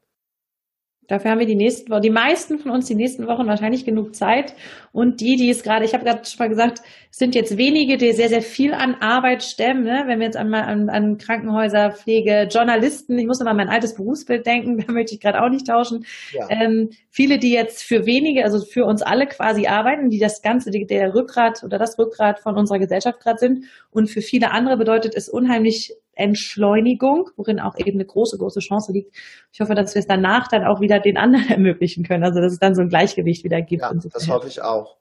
Dafür 1.08 1.30
haben 1.30 1.38
wir 1.38 1.46
die 1.46 1.54
nächsten 1.54 1.90
Wochen, 1.90 2.02
die 2.02 2.10
meisten 2.10 2.58
von 2.58 2.70
uns 2.70 2.86
die 2.86 2.94
nächsten 2.94 3.26
Wochen 3.26 3.46
wahrscheinlich 3.46 3.84
genug 3.84 4.14
Zeit. 4.14 4.54
Und 4.92 5.20
die, 5.20 5.36
die 5.36 5.50
es 5.50 5.62
gerade, 5.62 5.84
ich 5.84 5.92
habe 5.92 6.04
gerade 6.04 6.24
schon 6.24 6.38
mal 6.38 6.48
gesagt, 6.48 6.80
sind 7.10 7.34
jetzt 7.34 7.56
wenige, 7.56 7.96
die 7.96 8.12
sehr, 8.12 8.28
sehr 8.28 8.42
viel 8.42 8.74
an 8.74 8.96
Arbeit 9.00 9.42
stemmen. 9.42 9.84
Ne? 9.84 10.04
Wenn 10.06 10.18
wir 10.18 10.26
jetzt 10.26 10.36
einmal 10.36 10.62
an, 10.62 10.88
an 10.88 11.18
Krankenhäuser, 11.18 11.92
Pflege, 11.92 12.48
Journalisten, 12.50 13.18
ich 13.18 13.26
muss 13.26 13.40
immer 13.40 13.50
an 13.50 13.56
mein 13.56 13.68
altes 13.68 13.94
Berufsbild 13.94 14.46
denken, 14.46 14.78
da 14.86 14.92
möchte 14.92 15.14
ich 15.14 15.20
gerade 15.20 15.42
auch 15.42 15.50
nicht 15.50 15.66
tauschen. 15.66 16.06
Ja. 16.32 16.46
Ähm, 16.48 16.90
viele, 17.10 17.38
die 17.38 17.52
jetzt 17.52 17.82
für 17.82 18.06
wenige, 18.06 18.44
also 18.44 18.64
für 18.64 18.84
uns 18.84 19.02
alle 19.02 19.26
quasi 19.26 19.66
arbeiten, 19.66 20.10
die 20.10 20.18
das 20.18 20.42
Ganze, 20.42 20.70
die, 20.70 20.86
der 20.86 21.14
Rückgrat 21.14 21.62
oder 21.62 21.78
das 21.78 21.98
Rückgrat 21.98 22.40
von 22.40 22.56
unserer 22.56 22.78
Gesellschaft 22.78 23.20
gerade 23.20 23.38
sind. 23.38 23.64
Und 23.90 24.10
für 24.10 24.22
viele 24.22 24.50
andere 24.52 24.76
bedeutet 24.76 25.14
es 25.14 25.28
unheimlich 25.28 25.92
Entschleunigung, 26.16 27.30
worin 27.36 27.60
auch 27.60 27.76
eben 27.78 27.98
eine 27.98 28.06
große, 28.06 28.38
große 28.38 28.60
Chance 28.60 28.92
liegt. 28.92 29.14
Ich 29.52 29.60
hoffe, 29.60 29.74
dass 29.74 29.94
wir 29.94 30.00
es 30.00 30.06
danach 30.06 30.48
dann 30.48 30.64
auch 30.64 30.80
wieder 30.80 31.00
den 31.00 31.16
anderen 31.16 31.48
ermöglichen 31.50 32.04
können. 32.04 32.24
Also 32.24 32.40
dass 32.40 32.52
es 32.52 32.58
dann 32.58 32.74
so 32.74 32.82
ein 32.82 32.88
Gleichgewicht 32.88 33.44
wieder 33.44 33.62
gibt. 33.62 33.82
Ja, 33.82 33.92
das 33.92 34.28
hoffe 34.28 34.48
ich 34.48 34.62
auch. 34.62 34.98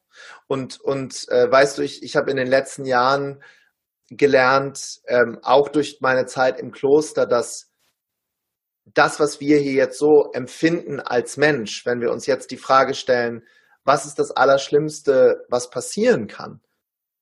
Und, 0.47 0.79
und 0.79 1.25
äh, 1.29 1.51
weißt 1.51 1.77
du, 1.77 1.81
ich, 1.81 2.03
ich 2.03 2.15
habe 2.15 2.29
in 2.29 2.37
den 2.37 2.47
letzten 2.47 2.85
Jahren 2.85 3.41
gelernt, 4.09 5.01
ähm, 5.07 5.39
auch 5.41 5.69
durch 5.69 5.99
meine 6.01 6.25
Zeit 6.25 6.59
im 6.59 6.71
Kloster, 6.71 7.25
dass 7.25 7.71
das, 8.85 9.19
was 9.19 9.39
wir 9.39 9.57
hier 9.59 9.73
jetzt 9.73 9.97
so 9.97 10.31
empfinden 10.33 10.99
als 10.99 11.37
Mensch, 11.37 11.85
wenn 11.85 12.01
wir 12.01 12.11
uns 12.11 12.25
jetzt 12.25 12.51
die 12.51 12.57
Frage 12.57 12.93
stellen, 12.93 13.43
was 13.85 14.05
ist 14.05 14.19
das 14.19 14.31
Allerschlimmste, 14.31 15.45
was 15.49 15.69
passieren 15.69 16.27
kann? 16.27 16.61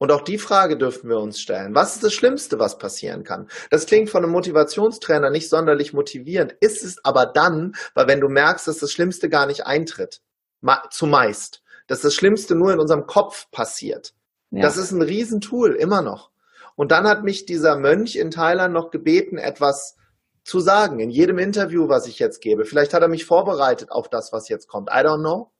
Und 0.01 0.11
auch 0.11 0.21
die 0.21 0.39
Frage 0.39 0.77
dürfen 0.77 1.11
wir 1.11 1.19
uns 1.19 1.39
stellen. 1.39 1.75
Was 1.75 1.93
ist 1.93 2.03
das 2.03 2.13
Schlimmste, 2.13 2.57
was 2.57 2.79
passieren 2.79 3.23
kann? 3.23 3.47
Das 3.69 3.85
klingt 3.85 4.09
von 4.09 4.23
einem 4.23 4.31
Motivationstrainer 4.31 5.29
nicht 5.29 5.47
sonderlich 5.47 5.93
motivierend, 5.93 6.53
ist 6.59 6.83
es 6.83 7.05
aber 7.05 7.27
dann, 7.27 7.75
weil 7.93 8.07
wenn 8.07 8.19
du 8.19 8.27
merkst, 8.27 8.67
dass 8.67 8.79
das 8.79 8.91
Schlimmste 8.91 9.29
gar 9.29 9.45
nicht 9.45 9.67
eintritt, 9.67 10.23
zumeist, 10.89 11.61
dass 11.85 12.01
das 12.01 12.15
Schlimmste 12.15 12.55
nur 12.55 12.73
in 12.73 12.79
unserem 12.79 13.05
Kopf 13.05 13.51
passiert. 13.51 14.15
Ja. 14.49 14.63
Das 14.63 14.75
ist 14.75 14.89
ein 14.89 15.03
Riesentool, 15.03 15.75
immer 15.75 16.01
noch. 16.01 16.31
Und 16.75 16.91
dann 16.91 17.07
hat 17.07 17.23
mich 17.23 17.45
dieser 17.45 17.77
Mönch 17.77 18.15
in 18.15 18.31
Thailand 18.31 18.73
noch 18.73 18.89
gebeten, 18.89 19.37
etwas 19.37 19.97
zu 20.43 20.59
sagen, 20.61 20.99
in 20.99 21.11
jedem 21.11 21.37
Interview, 21.37 21.89
was 21.89 22.07
ich 22.07 22.17
jetzt 22.17 22.41
gebe. 22.41 22.65
Vielleicht 22.65 22.95
hat 22.95 23.03
er 23.03 23.07
mich 23.07 23.25
vorbereitet 23.25 23.91
auf 23.91 24.09
das, 24.09 24.33
was 24.33 24.49
jetzt 24.49 24.67
kommt. 24.67 24.89
I 24.89 25.03
don't 25.05 25.19
know. 25.19 25.51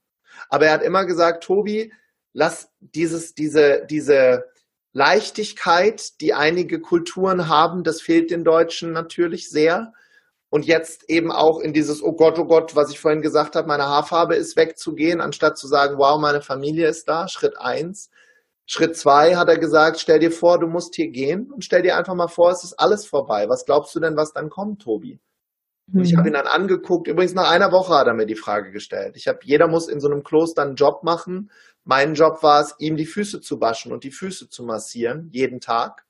Aber 0.49 0.65
er 0.65 0.73
hat 0.73 0.81
immer 0.81 1.05
gesagt, 1.05 1.43
Tobi, 1.43 1.93
lass 2.33 2.69
dieses, 2.79 3.33
diese, 3.33 3.85
diese 3.89 4.45
Leichtigkeit, 4.93 6.19
die 6.21 6.33
einige 6.33 6.81
Kulturen 6.81 7.47
haben, 7.47 7.83
das 7.83 8.01
fehlt 8.01 8.31
den 8.31 8.43
Deutschen 8.43 8.91
natürlich 8.91 9.49
sehr. 9.49 9.93
Und 10.49 10.65
jetzt 10.65 11.09
eben 11.09 11.31
auch 11.31 11.61
in 11.61 11.71
dieses, 11.71 12.03
oh 12.03 12.11
Gott, 12.11 12.37
oh 12.37 12.45
Gott, 12.45 12.75
was 12.75 12.91
ich 12.91 12.99
vorhin 12.99 13.21
gesagt 13.21 13.55
habe, 13.55 13.69
meine 13.69 13.85
Haarfarbe 13.85 14.35
ist 14.35 14.57
wegzugehen, 14.57 15.21
anstatt 15.21 15.57
zu 15.57 15.67
sagen, 15.67 15.97
wow, 15.97 16.19
meine 16.19 16.41
Familie 16.41 16.89
ist 16.89 17.07
da, 17.07 17.29
Schritt 17.29 17.57
eins. 17.57 18.09
Schritt 18.65 18.97
zwei 18.97 19.35
hat 19.37 19.47
er 19.47 19.57
gesagt, 19.57 19.99
stell 19.99 20.19
dir 20.19 20.31
vor, 20.31 20.59
du 20.59 20.67
musst 20.67 20.95
hier 20.95 21.09
gehen 21.09 21.49
und 21.51 21.63
stell 21.63 21.81
dir 21.83 21.97
einfach 21.97 22.15
mal 22.15 22.27
vor, 22.27 22.51
es 22.51 22.65
ist 22.65 22.73
alles 22.73 23.05
vorbei. 23.05 23.47
Was 23.47 23.65
glaubst 23.65 23.95
du 23.95 24.01
denn, 24.01 24.17
was 24.17 24.33
dann 24.33 24.49
kommt, 24.49 24.81
Tobi? 24.81 25.19
Und 25.93 26.05
ich 26.05 26.15
habe 26.15 26.29
ihn 26.29 26.33
dann 26.33 26.47
angeguckt. 26.47 27.07
Übrigens 27.07 27.33
nach 27.33 27.49
einer 27.49 27.71
Woche 27.71 27.93
hat 27.93 28.07
er 28.07 28.13
mir 28.13 28.25
die 28.25 28.35
Frage 28.35 28.71
gestellt. 28.71 29.15
Ich 29.17 29.27
habe, 29.27 29.39
jeder 29.43 29.67
muss 29.67 29.87
in 29.87 29.99
so 29.99 30.09
einem 30.09 30.23
Kloster 30.23 30.61
einen 30.61 30.75
Job 30.75 31.03
machen. 31.03 31.51
Mein 31.83 32.13
Job 32.13 32.43
war 32.43 32.61
es, 32.61 32.75
ihm 32.79 32.95
die 32.95 33.05
Füße 33.05 33.41
zu 33.41 33.59
waschen 33.59 33.91
und 33.91 34.03
die 34.03 34.11
Füße 34.11 34.49
zu 34.49 34.63
massieren, 34.63 35.29
jeden 35.31 35.59
Tag. 35.59 36.05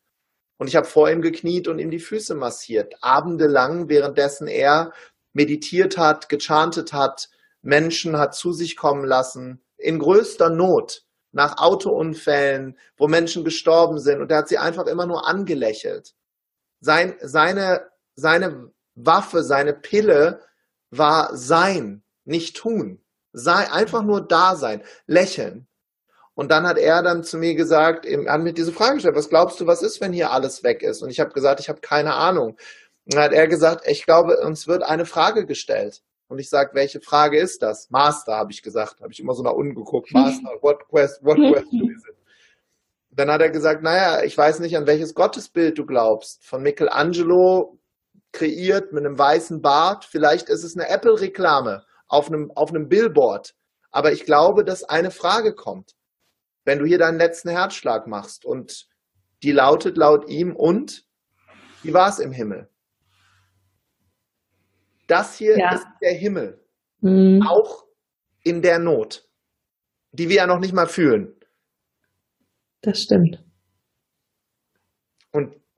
Und 0.58 0.68
ich 0.68 0.76
habe 0.76 0.86
vor 0.86 1.10
ihm 1.10 1.22
gekniet 1.22 1.68
und 1.68 1.80
ihm 1.80 1.90
die 1.90 2.00
Füße 2.00 2.36
massiert, 2.36 2.96
abendelang, 3.02 3.90
währenddessen 3.90 4.48
er 4.48 4.92
meditiert 5.34 5.98
hat, 5.98 6.30
gechantet 6.30 6.94
hat, 6.94 7.30
Menschen 7.62 8.18
hat 8.18 8.36
zu 8.36 8.54
sich 8.54 8.76
kommen 8.76 9.06
lassen, 9.06 9.64
in 9.78 9.98
größter 9.98 10.50
Not, 10.50 11.04
nach 11.32 11.58
Autounfällen, 11.58 12.78
wo 12.98 13.08
Menschen 13.08 13.44
gestorben 13.44 14.00
sind. 14.00 14.22
Und 14.22 14.32
er 14.32 14.40
hat 14.40 14.50
sie 14.50 14.58
einfach 14.58 14.86
immer 14.86 15.06
nur 15.06 15.28
angelächelt. 15.28 16.14
Sein, 16.82 17.16
seine, 17.22 17.90
seine 18.16 18.72
Waffe, 18.96 19.44
seine 19.44 19.74
Pille 19.74 20.42
war 20.90 21.36
sein, 21.36 22.04
nicht 22.26 22.58
tun. 22.58 23.02
Sei, 23.34 23.72
einfach 23.72 24.04
nur 24.04 24.22
da 24.28 24.56
sein, 24.56 24.84
lächeln. 25.08 25.68
Und 26.34 26.52
dann 26.52 26.66
hat 26.66 26.78
er 26.78 27.04
dann 27.04 27.24
zu 27.24 27.38
mir 27.38 27.56
gesagt, 27.56 28.06
er 28.06 28.32
hat 28.32 28.42
mir 28.42 28.54
diese 28.54 28.72
Frage 28.72 28.96
gestellt, 28.96 29.16
was 29.16 29.30
glaubst 29.30 29.60
du, 29.60 29.68
was 29.68 29.82
ist, 29.82 30.02
wenn 30.02 30.14
hier 30.14 30.32
alles 30.32 30.64
weg 30.64 30.82
ist? 30.82 31.02
Und 31.02 31.10
ich 31.10 31.20
habe 31.20 31.32
gesagt, 31.32 31.60
ich 31.60 31.70
habe 31.70 31.82
keine 31.82 32.16
Ahnung. 32.16 32.58
Und 33.06 33.14
dann 33.14 33.24
hat 33.24 33.34
er 33.34 33.48
gesagt, 33.48 33.86
ich 33.88 34.06
glaube, 34.06 34.38
uns 34.38 34.68
wird 34.68 34.84
eine 34.84 35.06
Frage 35.06 35.46
gestellt. 35.46 36.02
Und 36.28 36.40
ich 36.40 36.50
sage, 36.50 36.72
welche 36.74 37.02
Frage 37.02 37.38
ist 37.38 37.62
das? 37.62 37.90
Master, 37.90 38.38
habe 38.38 38.54
ich 38.54 38.64
gesagt. 38.64 39.02
Habe 39.02 39.12
ich 39.12 39.20
immer 39.20 39.34
so 39.34 39.44
nach 39.44 39.52
unten 39.52 39.76
geguckt. 39.76 40.12
Master, 40.14 40.50
what, 40.62 40.88
quest, 40.90 41.24
what 41.24 41.36
question 41.36 41.92
is 41.92 42.04
it? 42.08 42.16
Dann 43.14 43.30
hat 43.30 43.42
er 43.42 43.50
gesagt, 43.50 43.84
naja, 43.84 44.24
ich 44.24 44.38
weiß 44.38 44.62
nicht, 44.62 44.78
an 44.78 44.88
welches 44.88 45.14
Gottesbild 45.14 45.78
du 45.78 45.86
glaubst. 45.86 46.46
Von 46.46 46.64
Michelangelo 46.64 47.78
kreiert 48.32 48.94
mit 48.94 49.06
einem 49.06 49.18
weißen 49.18 49.62
Bart. 49.62 50.06
Vielleicht 50.06 50.50
ist 50.50 50.64
es 50.64 50.76
eine 50.76 50.90
Apple-Reklame 50.90 51.86
auf 52.08 52.28
einem, 52.28 52.52
auf 52.52 52.70
einem 52.70 52.90
Billboard. 52.90 53.56
Aber 53.92 54.12
ich 54.12 54.26
glaube, 54.26 54.64
dass 54.64 54.84
eine 54.84 55.12
Frage 55.12 55.54
kommt. 55.54 55.96
Wenn 56.64 56.80
du 56.80 56.86
hier 56.86 57.00
deinen 57.00 57.18
letzten 57.18 57.50
Herzschlag 57.50 58.08
machst 58.08 58.46
und 58.46 58.88
die 59.44 59.52
lautet 59.52 59.98
laut 59.98 60.30
ihm 60.30 60.56
und 60.56 61.06
wie 61.84 61.94
war 61.94 62.10
es 62.10 62.20
im 62.20 62.32
Himmel? 62.32 62.70
Das 65.08 65.36
hier 65.36 65.58
ja. 65.58 65.74
ist 65.74 65.86
der 66.02 66.14
Himmel. 66.14 66.64
Mhm. 67.02 67.42
Auch 67.48 67.86
in 68.44 68.62
der 68.62 68.80
Not, 68.80 69.28
die 70.12 70.30
wir 70.30 70.38
ja 70.38 70.48
noch 70.48 70.60
nicht 70.60 70.74
mal 70.74 70.88
fühlen. 70.88 71.36
Das 72.82 73.02
stimmt. 73.02 73.44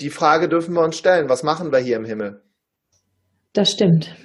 Die 0.01 0.09
Frage 0.09 0.49
dürfen 0.49 0.73
wir 0.73 0.81
uns 0.81 0.97
stellen, 0.97 1.29
was 1.29 1.43
machen 1.43 1.71
wir 1.71 1.79
hier 1.79 1.97
im 1.97 2.05
Himmel? 2.05 2.41
Das 3.53 3.71
stimmt. 3.71 4.15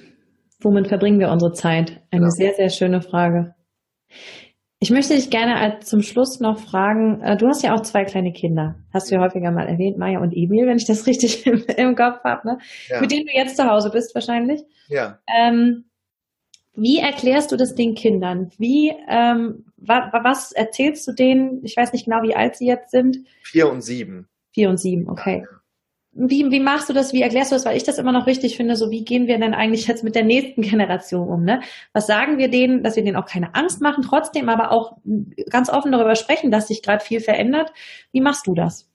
Womit 0.61 0.87
verbringen 0.87 1.19
wir 1.19 1.29
unsere 1.29 1.53
Zeit? 1.53 2.01
Eine 2.11 2.21
genau. 2.21 2.29
sehr, 2.29 2.53
sehr 2.53 2.69
schöne 2.69 3.01
Frage. 3.01 3.55
Ich 4.81 4.91
möchte 4.91 5.13
dich 5.13 5.29
gerne 5.29 5.79
zum 5.81 6.01
Schluss 6.01 6.39
noch 6.39 6.57
fragen, 6.57 7.21
äh, 7.21 7.35
du 7.35 7.47
hast 7.47 7.63
ja 7.63 7.73
auch 7.75 7.81
zwei 7.81 8.05
kleine 8.05 8.31
Kinder, 8.31 8.75
hast 8.93 9.11
du 9.11 9.15
ja 9.15 9.21
häufiger 9.21 9.51
mal 9.51 9.67
erwähnt, 9.67 9.97
Maya 9.97 10.19
und 10.19 10.31
Emil, 10.31 10.67
wenn 10.67 10.77
ich 10.77 10.85
das 10.85 11.05
richtig 11.07 11.45
im, 11.45 11.63
im 11.75 11.95
Kopf 11.95 12.23
habe, 12.23 12.47
ne? 12.47 12.57
Ja. 12.87 13.01
mit 13.01 13.11
denen 13.11 13.25
du 13.25 13.33
jetzt 13.33 13.57
zu 13.57 13.65
Hause 13.65 13.89
bist 13.91 14.15
wahrscheinlich. 14.15 14.61
Ja. 14.87 15.19
Ähm, 15.27 15.85
wie 16.75 16.99
erklärst 16.99 17.51
du 17.51 17.57
das 17.57 17.75
den 17.75 17.93
Kindern? 17.93 18.51
Wie, 18.57 18.93
ähm, 19.09 19.65
wa 19.75 20.11
was 20.23 20.53
erzählst 20.53 21.05
du 21.07 21.11
denen? 21.11 21.61
Ich 21.63 21.75
weiß 21.75 21.91
nicht 21.91 22.05
genau, 22.05 22.21
wie 22.23 22.35
alt 22.35 22.55
sie 22.55 22.67
jetzt 22.67 22.91
sind. 22.91 23.17
Vier 23.43 23.69
und 23.69 23.81
sieben. 23.81 24.29
Vier 24.53 24.69
und 24.69 24.79
sieben, 24.79 25.09
okay. 25.09 25.43
Ja. 25.43 25.58
Wie, 26.11 26.49
wie 26.49 26.59
machst 26.59 26.89
du 26.89 26.93
das? 26.93 27.13
Wie 27.13 27.21
erklärst 27.21 27.51
du 27.51 27.55
das? 27.55 27.65
Weil 27.65 27.77
ich 27.77 27.83
das 27.83 27.99
immer 27.99 28.11
noch 28.11 28.25
wichtig 28.25 28.57
finde. 28.57 28.75
So, 28.75 28.89
wie 28.89 29.05
gehen 29.05 29.27
wir 29.27 29.37
denn 29.37 29.53
eigentlich 29.53 29.87
jetzt 29.87 30.03
mit 30.03 30.15
der 30.15 30.23
nächsten 30.23 30.61
Generation 30.61 31.29
um? 31.29 31.43
Ne? 31.43 31.61
Was 31.93 32.07
sagen 32.07 32.37
wir 32.37 32.49
denen, 32.49 32.83
dass 32.83 32.95
wir 32.95 33.03
denen 33.03 33.15
auch 33.15 33.27
keine 33.27 33.53
Angst 33.53 33.81
machen, 33.81 34.03
trotzdem 34.03 34.49
aber 34.49 34.71
auch 34.71 34.97
ganz 35.49 35.69
offen 35.69 35.91
darüber 35.91 36.15
sprechen, 36.15 36.51
dass 36.51 36.67
sich 36.67 36.81
gerade 36.81 37.03
viel 37.03 37.19
verändert? 37.19 37.71
Wie 38.11 38.21
machst 38.21 38.47
du 38.47 38.55
das? 38.55 38.89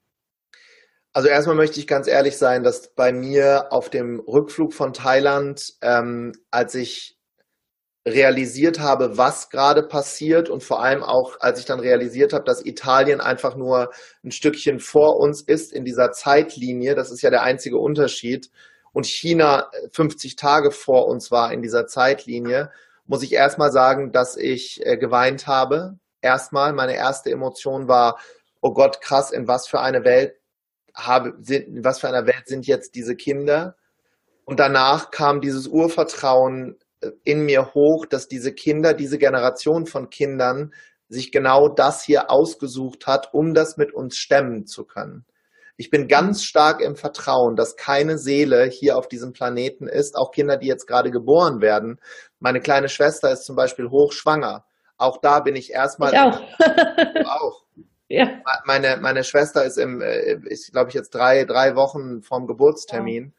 Also 1.13 1.29
erstmal 1.29 1.55
möchte 1.55 1.79
ich 1.79 1.87
ganz 1.87 2.09
ehrlich 2.09 2.37
sein, 2.37 2.65
dass 2.65 2.93
bei 2.93 3.13
mir 3.13 3.69
auf 3.71 3.89
dem 3.89 4.19
Rückflug 4.19 4.75
von 4.75 4.93
Thailand, 4.93 5.75
ähm, 5.81 6.33
als 6.51 6.75
ich 6.75 7.14
realisiert 8.07 8.81
habe, 8.81 9.17
was 9.17 9.49
gerade 9.49 9.83
passiert 9.83 10.51
und 10.51 10.63
vor 10.63 10.83
allem 10.83 11.03
auch, 11.03 11.41
als 11.41 11.59
ich 11.59 11.65
dann 11.65 11.81
realisiert 11.81 12.33
habe, 12.33 12.45
dass 12.45 12.65
Italien 12.65 13.21
einfach 13.21 13.57
nur 13.57 13.93
ein 14.23 14.31
Stückchen 14.31 14.79
vor 14.79 15.19
uns 15.19 15.41
ist 15.41 15.73
in 15.73 15.85
dieser 15.85 16.13
Zeitlinie, 16.13 16.95
das 16.95 17.11
ist 17.11 17.23
ja 17.23 17.31
der 17.31 17.43
einzige 17.43 17.79
Unterschied, 17.79 18.51
und 18.93 19.07
China 19.07 19.71
50 19.91 20.37
Tage 20.37 20.71
vor 20.71 21.09
uns 21.09 21.31
war 21.31 21.53
in 21.53 21.63
dieser 21.63 21.87
Zeitlinie, 21.87 22.71
muss 23.07 23.23
ich 23.23 23.33
erstmal 23.33 23.73
sagen, 23.73 24.13
dass 24.13 24.37
ich 24.37 24.85
äh, 24.87 24.97
geweint 24.97 25.47
habe. 25.47 25.99
Erstmal, 26.21 26.73
meine 26.73 26.95
erste 26.95 27.31
Emotion 27.31 27.89
war, 27.89 28.19
oh 28.61 28.73
Gott, 28.73 29.01
krass, 29.01 29.31
in 29.31 29.49
was 29.49 29.67
für 29.67 29.81
eine 29.81 30.05
Welt 30.05 30.37
habe, 30.95 31.35
in 31.49 31.85
was 31.85 31.99
für 32.01 32.09
einer 32.09 32.27
Welt 32.27 32.47
sind 32.47 32.67
jetzt 32.67 32.95
diese 32.95 33.17
Kinder? 33.17 33.77
Und 34.45 34.61
danach 34.61 35.11
kam 35.11 35.41
dieses 35.41 35.67
Urvertrauen 35.67 36.79
in 37.25 37.45
mir 37.45 37.75
hoch, 37.75 38.07
dass 38.07 38.29
diese 38.29 38.53
Kinder, 38.53 38.95
diese 38.95 39.19
Generation 39.19 39.87
von 39.87 40.11
Kindern 40.11 40.73
sich 41.09 41.33
genau 41.33 41.69
das 41.69 42.03
hier 42.03 42.31
ausgesucht 42.31 43.07
hat, 43.07 43.35
um 43.35 43.55
das 43.55 43.77
mit 43.77 43.93
uns 43.93 44.17
stemmen 44.17 44.67
zu 44.67 44.85
können. 44.85 45.25
Ich 45.77 45.91
bin 45.91 46.07
ganz 46.07 46.45
stark 46.45 46.81
im 46.81 46.95
Vertrauen, 46.95 47.57
dass 47.57 47.77
keine 47.77 48.17
Seele 48.17 48.65
hier 48.67 48.97
auf 48.97 49.09
diesem 49.09 49.33
Planeten 49.33 49.89
ist, 49.89 50.17
auch 50.17 50.31
Kinder, 50.31 50.57
die 50.57 50.69
jetzt 50.69 50.87
gerade 50.87 51.11
geboren 51.11 51.61
werden. 51.61 52.01
Meine 52.39 52.61
kleine 52.61 52.89
Schwester 52.89 53.33
ist 53.33 53.45
zum 53.45 53.57
Beispiel 53.57 53.91
hochschwanger. 53.91 54.65
Auch 54.97 55.19
da 55.21 55.41
bin 55.41 55.57
ich 55.57 55.73
erstmal. 55.73 56.13
Ich 56.13 56.19
auch. 56.19 56.41
auch. 57.27 57.65
Ja. 58.07 58.43
Meine, 58.67 58.99
meine 58.99 59.25
Schwester 59.25 59.65
ist 59.65 59.79
im, 59.79 60.03
äh, 60.03 60.35
ist, 60.45 60.71
glaube 60.73 60.91
ich, 60.91 60.95
jetzt 60.95 61.15
drei, 61.15 61.45
drei 61.45 61.75
Wochen 61.75 62.23
vom 62.23 62.47
Geburtstermin. 62.47 63.33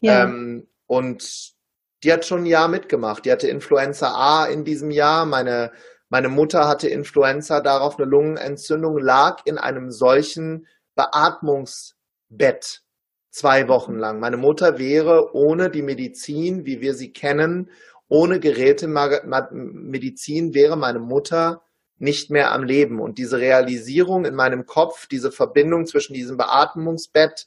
Ja. 0.00 0.24
Ähm, 0.24 0.68
und 0.86 1.54
die 2.02 2.12
hat 2.12 2.24
schon 2.24 2.42
ein 2.42 2.46
Jahr 2.46 2.68
mitgemacht. 2.68 3.24
Die 3.24 3.32
hatte 3.32 3.48
Influenza 3.48 4.12
A 4.14 4.46
in 4.46 4.64
diesem 4.64 4.90
Jahr. 4.90 5.26
Meine, 5.26 5.72
meine 6.08 6.28
Mutter 6.28 6.66
hatte 6.66 6.88
Influenza, 6.88 7.60
darauf 7.60 7.98
eine 7.98 8.08
Lungenentzündung, 8.08 8.98
lag 8.98 9.42
in 9.44 9.58
einem 9.58 9.90
solchen 9.90 10.66
Beatmungsbett 10.94 12.82
zwei 13.30 13.68
Wochen 13.68 13.96
lang. 13.96 14.18
Meine 14.18 14.36
Mutter 14.36 14.78
wäre 14.78 15.34
ohne 15.34 15.70
die 15.70 15.82
Medizin, 15.82 16.66
wie 16.66 16.80
wir 16.80 16.94
sie 16.94 17.12
kennen, 17.12 17.70
ohne 18.08 18.40
Geräte 18.40 18.88
Medizin 18.88 20.52
wäre 20.52 20.76
meine 20.76 20.98
Mutter 20.98 21.62
nicht 21.98 22.30
mehr 22.30 22.50
am 22.50 22.64
Leben. 22.64 22.98
Und 22.98 23.18
diese 23.18 23.38
Realisierung 23.38 24.24
in 24.24 24.34
meinem 24.34 24.66
Kopf, 24.66 25.06
diese 25.06 25.30
Verbindung 25.30 25.86
zwischen 25.86 26.14
diesem 26.14 26.36
Beatmungsbett, 26.36 27.46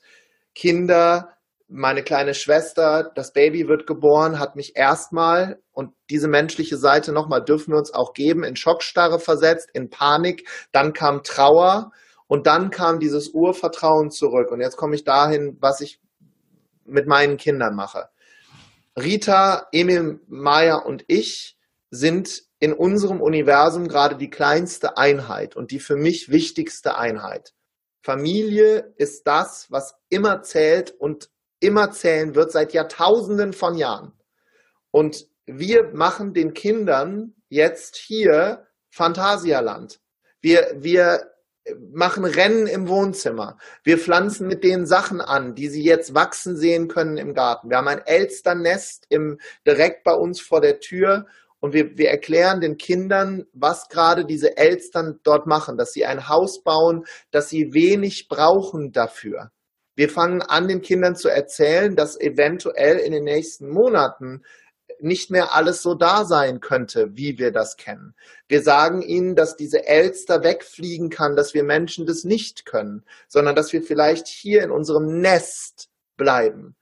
Kinder, 0.56 1.33
meine 1.74 2.04
kleine 2.04 2.36
Schwester, 2.36 3.12
das 3.16 3.34
Baby 3.34 3.68
wird 3.68 3.88
geboren, 3.88 4.38
hat 4.38 4.56
mich 4.56 4.76
erstmal 4.76 5.60
und 5.72 5.92
diese 6.12 6.28
menschliche 6.28 6.78
Seite 6.78 7.12
nochmal 7.12 7.44
dürfen 7.44 7.74
wir 7.74 7.80
uns 7.80 7.92
auch 7.92 8.14
geben, 8.14 8.44
in 8.44 8.56
Schockstarre 8.56 9.20
versetzt, 9.20 9.70
in 9.74 9.90
Panik. 9.90 10.48
Dann 10.72 10.94
kam 10.94 11.24
Trauer 11.24 11.92
und 12.28 12.46
dann 12.46 12.70
kam 12.70 13.00
dieses 13.00 13.30
Urvertrauen 13.30 14.12
zurück. 14.12 14.52
Und 14.52 14.62
jetzt 14.62 14.78
komme 14.78 14.94
ich 14.94 15.04
dahin, 15.04 15.58
was 15.62 15.82
ich 15.82 16.00
mit 16.86 17.08
meinen 17.08 17.38
Kindern 17.38 17.76
mache. 17.76 18.10
Rita, 18.96 19.68
Emil, 19.72 20.20
Maya 20.28 20.76
und 20.76 21.04
ich 21.08 21.58
sind 21.90 22.44
in 22.60 22.74
unserem 22.74 23.20
Universum 23.20 23.88
gerade 23.88 24.16
die 24.16 24.30
kleinste 24.30 24.96
Einheit 24.98 25.56
und 25.56 25.72
die 25.72 25.80
für 25.80 25.96
mich 25.96 26.30
wichtigste 26.30 26.96
Einheit. 26.96 27.54
Familie 28.04 28.94
ist 28.98 29.26
das, 29.26 29.72
was 29.72 29.96
immer 30.10 30.44
zählt 30.44 30.92
und 30.92 31.30
immer 31.64 31.92
zählen 31.92 32.36
wird 32.36 32.52
seit 32.52 32.74
Jahrtausenden 32.74 33.54
von 33.54 33.76
Jahren. 33.76 34.14
Und 34.92 35.28
wir 35.46 35.92
machen 35.94 36.34
den 36.34 36.54
Kindern 36.54 37.34
jetzt 37.50 37.96
hier 37.96 38.68
Phantasialand. 38.90 40.00
Wir, 40.42 40.76
wir 40.76 41.34
machen 41.94 42.26
Rennen 42.26 42.68
im 42.68 42.90
Wohnzimmer. 42.90 43.58
Wir 43.84 43.98
pflanzen 43.98 44.48
mit 44.48 44.64
denen 44.64 44.86
Sachen 44.86 45.22
an, 45.22 45.56
die 45.56 45.70
sie 45.70 45.84
jetzt 45.84 46.14
wachsen 46.14 46.58
sehen 46.58 46.90
können 46.90 47.18
im 47.18 47.34
Garten. 47.34 47.70
Wir 47.70 47.78
haben 47.78 47.88
ein 47.88 48.06
Elsternest 48.06 49.06
im, 49.10 49.40
direkt 49.66 50.04
bei 50.04 50.14
uns 50.14 50.42
vor 50.42 50.60
der 50.60 50.80
Tür 50.80 51.26
und 51.62 51.74
wir, 51.74 51.98
wir 51.98 52.10
erklären 52.10 52.60
den 52.60 52.78
Kindern, 52.78 53.46
was 53.54 53.88
gerade 53.88 54.26
diese 54.26 54.58
Elstern 54.58 55.22
dort 55.24 55.48
machen, 55.48 55.78
dass 55.78 55.94
sie 55.94 56.06
ein 56.06 56.28
Haus 56.28 56.62
bauen, 56.62 57.06
dass 57.32 57.48
sie 57.48 57.74
wenig 57.74 58.28
brauchen 58.28 58.92
dafür. 58.92 59.53
Wir 59.96 60.10
fangen 60.10 60.42
an, 60.42 60.68
den 60.68 60.82
Kindern 60.82 61.16
zu 61.16 61.30
erzählen, 61.30 61.96
dass 61.96 62.20
eventuell 62.20 62.98
in 62.98 63.12
den 63.12 63.24
nächsten 63.24 63.70
Monaten 63.70 64.44
nicht 65.00 65.30
mehr 65.32 65.54
alles 65.54 65.82
so 65.82 65.96
da 65.96 66.26
sein 66.26 66.60
könnte, 66.62 67.16
wie 67.18 67.38
wir 67.38 67.52
das 67.52 67.78
kennen. 67.78 68.16
Wir 68.48 68.62
sagen 68.62 69.02
ihnen, 69.02 69.36
dass 69.36 69.56
diese 69.56 69.86
Elster 69.88 70.44
wegfliegen 70.44 71.10
kann, 71.10 71.36
dass 71.36 71.54
wir 71.54 71.64
Menschen 71.64 72.06
das 72.06 72.24
nicht 72.24 72.66
können, 72.66 73.04
sondern 73.28 73.56
dass 73.56 73.74
wir 73.74 73.84
vielleicht 73.84 74.28
hier 74.28 74.64
in 74.64 74.72
unserem 74.72 75.20
Nest 75.22 75.90
bleiben. 76.18 76.76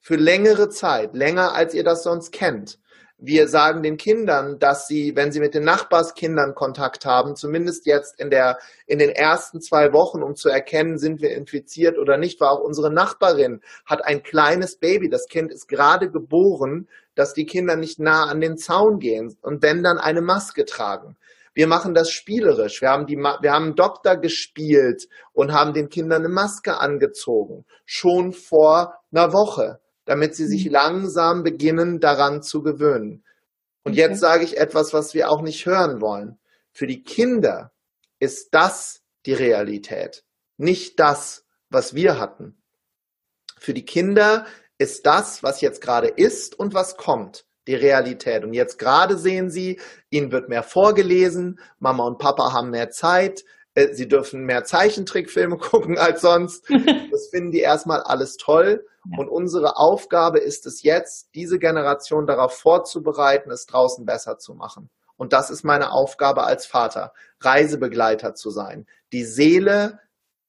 für 0.00 0.16
längere 0.16 0.70
Zeit, 0.70 1.14
länger 1.14 1.52
als 1.54 1.74
ihr 1.74 1.84
das 1.84 2.02
sonst 2.02 2.32
kennt. 2.32 2.78
Wir 3.20 3.48
sagen 3.48 3.82
den 3.82 3.96
Kindern, 3.96 4.60
dass 4.60 4.86
sie, 4.86 5.16
wenn 5.16 5.32
sie 5.32 5.40
mit 5.40 5.52
den 5.52 5.64
Nachbarskindern 5.64 6.54
Kontakt 6.54 7.04
haben, 7.04 7.34
zumindest 7.34 7.84
jetzt 7.84 8.20
in 8.20 8.30
der, 8.30 8.58
in 8.86 9.00
den 9.00 9.10
ersten 9.10 9.60
zwei 9.60 9.92
Wochen, 9.92 10.22
um 10.22 10.36
zu 10.36 10.48
erkennen, 10.48 10.98
sind 10.98 11.20
wir 11.20 11.34
infiziert 11.34 11.98
oder 11.98 12.16
nicht, 12.16 12.40
war 12.40 12.52
auch 12.52 12.60
unsere 12.60 12.92
Nachbarin 12.92 13.60
hat 13.84 14.04
ein 14.04 14.22
kleines 14.22 14.76
Baby. 14.76 15.08
Das 15.08 15.26
Kind 15.26 15.50
ist 15.50 15.66
gerade 15.66 16.12
geboren, 16.12 16.88
dass 17.16 17.34
die 17.34 17.44
Kinder 17.44 17.74
nicht 17.74 17.98
nah 17.98 18.26
an 18.26 18.40
den 18.40 18.56
Zaun 18.56 19.00
gehen 19.00 19.36
und 19.42 19.62
wenn 19.62 19.82
dann 19.82 19.98
eine 19.98 20.22
Maske 20.22 20.64
tragen. 20.64 21.16
Wir 21.54 21.66
machen 21.66 21.94
das 21.94 22.12
spielerisch. 22.12 22.80
Wir 22.82 22.90
haben, 22.90 23.06
die, 23.06 23.16
wir 23.16 23.52
haben 23.52 23.74
Doktor 23.74 24.16
gespielt 24.16 25.08
und 25.32 25.52
haben 25.52 25.72
den 25.72 25.88
Kindern 25.88 26.24
eine 26.24 26.32
Maske 26.32 26.78
angezogen. 26.78 27.64
Schon 27.84 28.30
vor 28.32 28.94
einer 29.10 29.32
Woche 29.32 29.80
damit 30.08 30.34
sie 30.34 30.46
sich 30.46 30.64
mhm. 30.64 30.72
langsam 30.72 31.42
beginnen, 31.42 32.00
daran 32.00 32.42
zu 32.42 32.62
gewöhnen. 32.62 33.22
Und 33.84 33.92
okay. 33.92 34.00
jetzt 34.00 34.20
sage 34.20 34.42
ich 34.42 34.56
etwas, 34.56 34.94
was 34.94 35.12
wir 35.12 35.30
auch 35.30 35.42
nicht 35.42 35.66
hören 35.66 36.00
wollen. 36.00 36.38
Für 36.72 36.86
die 36.86 37.02
Kinder 37.02 37.72
ist 38.18 38.48
das 38.54 39.02
die 39.26 39.34
Realität, 39.34 40.24
nicht 40.56 40.98
das, 40.98 41.44
was 41.68 41.94
wir 41.94 42.18
hatten. 42.18 42.56
Für 43.58 43.74
die 43.74 43.84
Kinder 43.84 44.46
ist 44.78 45.04
das, 45.04 45.42
was 45.42 45.60
jetzt 45.60 45.82
gerade 45.82 46.08
ist 46.08 46.58
und 46.58 46.72
was 46.72 46.96
kommt, 46.96 47.44
die 47.66 47.74
Realität. 47.74 48.44
Und 48.44 48.54
jetzt 48.54 48.78
gerade 48.78 49.18
sehen 49.18 49.50
sie, 49.50 49.78
ihnen 50.08 50.32
wird 50.32 50.48
mehr 50.48 50.62
vorgelesen, 50.62 51.60
Mama 51.78 52.06
und 52.06 52.18
Papa 52.18 52.54
haben 52.54 52.70
mehr 52.70 52.88
Zeit, 52.88 53.44
äh, 53.78 53.94
sie 53.94 54.08
dürfen 54.08 54.44
mehr 54.44 54.64
Zeichentrickfilme 54.64 55.56
gucken 55.58 55.98
als 55.98 56.20
sonst. 56.20 56.68
Das 57.10 57.28
finden 57.28 57.50
die 57.50 57.60
erstmal 57.60 58.02
alles 58.02 58.36
toll. 58.36 58.86
Und 59.16 59.28
unsere 59.28 59.76
Aufgabe 59.76 60.38
ist 60.38 60.66
es 60.66 60.82
jetzt, 60.82 61.30
diese 61.34 61.58
Generation 61.58 62.26
darauf 62.26 62.52
vorzubereiten, 62.52 63.50
es 63.50 63.66
draußen 63.66 64.04
besser 64.04 64.38
zu 64.38 64.54
machen. 64.54 64.90
Und 65.16 65.32
das 65.32 65.50
ist 65.50 65.64
meine 65.64 65.90
Aufgabe 65.90 66.44
als 66.44 66.66
Vater, 66.66 67.12
Reisebegleiter 67.40 68.34
zu 68.34 68.50
sein. 68.50 68.86
Die 69.12 69.24
Seele 69.24 69.98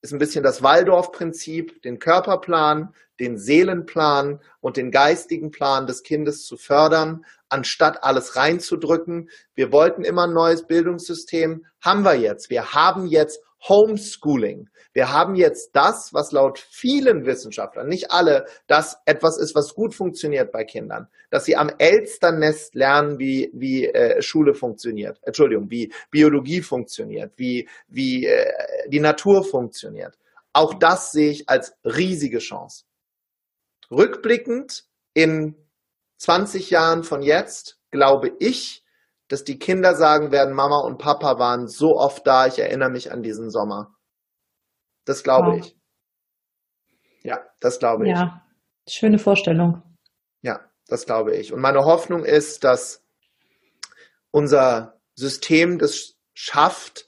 ist 0.02 0.14
ein 0.14 0.20
bisschen 0.20 0.44
das 0.44 0.64
Waldorf-Prinzip, 0.64 1.82
den 1.82 2.00
Körperplan, 2.00 2.94
den 3.20 3.38
Seelenplan 3.38 4.40
und 4.62 4.78
den 4.78 4.92
geistigen 4.92 5.52
Plan 5.52 5.88
des 5.88 6.04
Kindes 6.04 6.46
zu 6.46 6.56
fördern, 6.56 7.26
anstatt 7.50 8.04
alles 8.04 8.36
reinzudrücken. 8.36 9.30
Wir 9.56 9.72
wollten 9.72 10.04
immer 10.04 10.26
ein 10.26 10.34
neues 10.34 10.66
Bildungssystem, 10.68 11.66
haben 11.82 12.04
wir 12.04 12.16
jetzt. 12.16 12.50
Wir 12.50 12.74
haben 12.74 13.08
jetzt 13.08 13.42
Homeschooling. 13.68 14.70
Wir 14.94 15.12
haben 15.12 15.36
jetzt 15.36 15.72
das, 15.76 16.14
was 16.14 16.32
laut 16.32 16.60
vielen 16.60 17.26
Wissenschaftlern, 17.26 17.88
nicht 17.88 18.12
alle, 18.12 18.46
das 18.68 18.98
etwas 19.06 19.38
ist, 19.38 19.56
was 19.56 19.76
gut 19.76 19.94
funktioniert 19.94 20.52
bei 20.52 20.64
Kindern, 20.64 21.08
dass 21.30 21.46
sie 21.46 21.56
am 21.56 21.70
Elsternest 21.78 22.76
lernen, 22.76 23.20
wie, 23.20 23.52
wie 23.54 23.88
äh, 23.88 24.22
Schule 24.22 24.54
funktioniert, 24.54 25.20
Entschuldigung, 25.24 25.70
wie 25.70 25.94
Biologie 26.10 26.62
funktioniert, 26.62 27.34
wie, 27.36 27.68
wie 27.88 28.26
äh, 28.26 28.52
die 28.88 29.00
Natur 29.00 29.44
funktioniert. 29.44 30.18
Auch 30.54 30.74
das 30.74 31.12
sehe 31.12 31.32
ich 31.32 31.50
als 31.50 31.74
riesige 31.84 32.40
Chance. 32.40 32.86
Rückblickend 33.92 34.86
in 35.14 35.56
20 36.18 36.70
Jahren 36.70 37.04
von 37.04 37.22
jetzt 37.22 37.80
glaube 37.92 38.32
ich, 38.40 38.84
dass 39.30 39.44
die 39.44 39.60
Kinder 39.60 39.96
sagen 39.96 40.32
werden, 40.32 40.54
Mama 40.54 40.82
und 40.82 40.98
Papa 40.98 41.40
waren 41.40 41.68
so 41.68 41.96
oft 41.96 42.26
da, 42.28 42.48
ich 42.48 42.60
erinnere 42.60 42.90
mich 42.90 43.12
an 43.12 43.22
diesen 43.22 43.50
Sommer. 43.50 43.96
Das 45.06 45.24
glaube 45.24 45.52
wow. 45.52 45.60
ich. 45.60 45.78
Ja, 47.24 47.40
das 47.60 47.80
glaube 47.80 48.06
ich. 48.06 48.12
Ja, 48.12 48.42
schöne 48.88 49.20
Vorstellung. 49.20 49.84
Ja, 50.42 50.60
das 50.88 51.06
glaube 51.06 51.36
ich. 51.36 51.54
Und 51.54 51.62
meine 51.62 51.86
Hoffnung 51.86 52.26
ist, 52.26 52.64
dass 52.64 53.06
unser 54.32 55.00
System 55.16 55.78
das 55.78 56.16
schafft, 56.34 57.06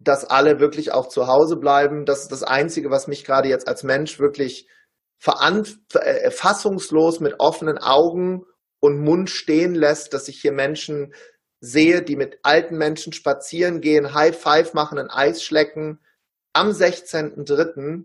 dass 0.00 0.24
alle 0.24 0.60
wirklich 0.60 0.92
auch 0.92 1.08
zu 1.08 1.26
Hause 1.26 1.56
bleiben. 1.56 2.04
Das 2.04 2.22
ist 2.22 2.32
das 2.32 2.42
Einzige, 2.42 2.90
was 2.90 3.06
mich 3.06 3.24
gerade 3.24 3.48
jetzt 3.48 3.68
als 3.68 3.82
Mensch 3.84 4.18
wirklich 4.18 4.68
äh, 5.24 6.30
fassungslos 6.30 7.20
mit 7.20 7.34
offenen 7.38 7.78
Augen 7.78 8.44
und 8.80 9.00
Mund 9.00 9.30
stehen 9.30 9.74
lässt, 9.74 10.14
dass 10.14 10.28
ich 10.28 10.40
hier 10.40 10.52
Menschen 10.52 11.14
sehe, 11.60 12.02
die 12.02 12.16
mit 12.16 12.38
alten 12.42 12.76
Menschen 12.76 13.12
spazieren 13.12 13.80
gehen, 13.80 14.14
High 14.14 14.36
Five 14.36 14.74
machen, 14.74 14.98
ein 14.98 15.10
Eis 15.10 15.42
schlecken, 15.42 16.00
am 16.52 16.70
16.03., 16.70 18.04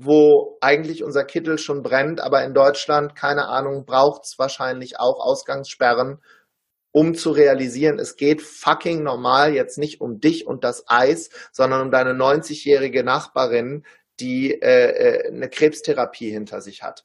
wo 0.00 0.58
eigentlich 0.60 1.02
unser 1.02 1.24
Kittel 1.24 1.58
schon 1.58 1.82
brennt, 1.82 2.20
aber 2.20 2.44
in 2.44 2.54
Deutschland, 2.54 3.16
keine 3.16 3.48
Ahnung, 3.48 3.84
braucht 3.84 4.24
es 4.24 4.38
wahrscheinlich 4.38 5.00
auch 5.00 5.18
Ausgangssperren, 5.18 6.22
um 6.92 7.14
zu 7.14 7.30
realisieren, 7.32 7.98
es 7.98 8.16
geht 8.16 8.40
fucking 8.42 9.02
normal 9.02 9.54
jetzt 9.54 9.78
nicht 9.78 10.00
um 10.00 10.20
dich 10.20 10.46
und 10.46 10.64
das 10.64 10.84
Eis, 10.86 11.30
sondern 11.52 11.82
um 11.82 11.90
deine 11.90 12.12
90-jährige 12.12 13.04
Nachbarin, 13.04 13.84
die 14.20 14.52
äh, 14.52 15.26
äh, 15.26 15.28
eine 15.28 15.48
Krebstherapie 15.48 16.30
hinter 16.30 16.60
sich 16.60 16.82
hat. 16.82 17.04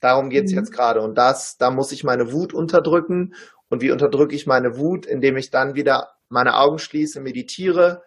Darum 0.00 0.30
geht's 0.30 0.52
mhm. 0.52 0.58
jetzt 0.58 0.72
gerade. 0.72 1.00
Und 1.00 1.16
das, 1.16 1.56
da 1.58 1.70
muss 1.70 1.92
ich 1.92 2.04
meine 2.04 2.32
Wut 2.32 2.54
unterdrücken. 2.54 3.34
Und 3.68 3.82
wie 3.82 3.90
unterdrücke 3.90 4.34
ich 4.34 4.46
meine 4.46 4.78
Wut? 4.78 5.06
Indem 5.06 5.36
ich 5.36 5.50
dann 5.50 5.74
wieder 5.74 6.12
meine 6.28 6.56
Augen 6.56 6.78
schließe, 6.78 7.20
meditiere. 7.20 8.02